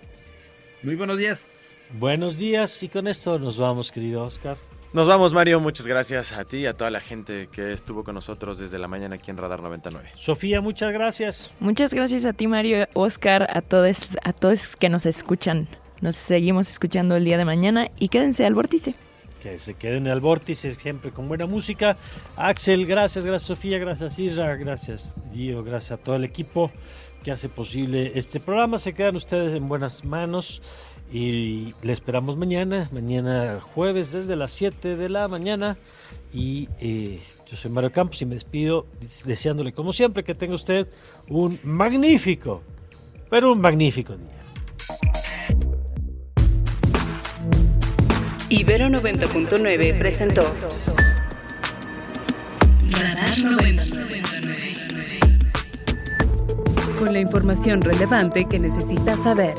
Muy 0.82 0.96
buenos 0.96 1.18
días. 1.18 1.46
Buenos 1.92 2.38
días 2.38 2.82
y 2.84 2.90
con 2.90 3.08
esto 3.08 3.38
nos 3.38 3.58
vamos, 3.58 3.92
querido 3.92 4.24
Oscar. 4.24 4.58
Nos 4.94 5.08
vamos, 5.08 5.34
Mario. 5.34 5.60
Muchas 5.60 5.86
gracias 5.86 6.32
a 6.32 6.46
ti 6.46 6.60
y 6.60 6.66
a 6.68 6.74
toda 6.74 6.90
la 6.90 7.02
gente 7.02 7.50
que 7.52 7.74
estuvo 7.74 8.06
con 8.06 8.16
nosotros 8.16 8.60
desde 8.60 8.80
la 8.80 8.88
mañana 8.88 9.16
aquí 9.16 9.30
en 9.30 9.36
Radar 9.36 9.62
99. 9.62 10.12
Sofía, 10.16 10.62
muchas 10.62 10.94
gracias. 10.94 11.52
Muchas 11.60 11.94
gracias 11.94 12.24
a 12.24 12.32
ti, 12.32 12.48
Mario, 12.48 12.88
Oscar, 12.94 13.50
a 13.52 13.62
todos, 13.62 14.18
a 14.24 14.32
todos 14.32 14.78
que 14.78 14.88
nos 14.88 15.06
escuchan. 15.06 15.68
Nos 16.02 16.16
seguimos 16.16 16.70
escuchando 16.70 17.16
el 17.16 17.26
día 17.26 17.38
de 17.38 17.46
mañana 17.46 17.90
y 18.00 18.10
quédense 18.10 18.46
al 18.46 18.54
vórtice. 18.54 18.96
Que 19.42 19.60
se 19.60 19.76
queden 19.76 20.08
al 20.08 20.22
vórtice 20.22 20.76
siempre 20.76 21.12
con 21.12 21.28
buena 21.28 21.46
música. 21.46 21.98
Axel, 22.36 22.86
gracias, 22.86 23.26
gracias 23.26 23.48
Sofía, 23.48 23.78
gracias 23.78 24.18
Isra, 24.20 24.56
gracias 24.56 25.14
Gio, 25.34 25.64
gracias 25.64 25.92
a 25.92 25.98
todo 25.98 26.16
el 26.16 26.24
equipo 26.24 26.72
que 27.24 27.32
hace 27.32 27.50
posible 27.50 28.12
este 28.16 28.40
programa. 28.40 28.78
Se 28.78 28.94
quedan 28.94 29.16
ustedes 29.16 29.56
en 29.58 29.68
buenas 29.68 30.06
manos. 30.06 30.62
Y 31.12 31.74
le 31.84 31.94
esperamos 31.94 32.36
mañana, 32.36 32.90
mañana 32.92 33.60
jueves 33.62 34.12
desde 34.12 34.36
las 34.36 34.52
7 34.52 34.96
de 34.96 35.10
la 35.10 35.28
mañana. 35.28 35.78
Y 36.34 36.68
eh, 36.80 37.20
yo 37.50 37.58
soy 37.58 37.72
Mario 37.72 37.92
Campos 37.92 38.22
y 38.22 38.26
me 38.26 38.36
despido 38.36 38.88
deseándole 39.26 39.72
como 39.72 39.94
siempre 39.94 40.24
que 40.24 40.36
tenga 40.36 40.56
usted 40.56 40.88
un 41.30 41.60
magnífico, 41.64 42.62
pero 43.30 43.52
un 43.52 43.62
magnífico 43.62 44.16
día. 44.16 44.45
Ibero 48.50 48.90
90.9 48.90 49.98
presentó 49.98 50.44
Radar 52.92 53.40
99. 53.40 54.22
Con 57.00 57.12
la 57.12 57.20
información 57.20 57.82
relevante 57.82 58.46
que 58.46 58.60
necesitas 58.60 59.24
saber. 59.24 59.56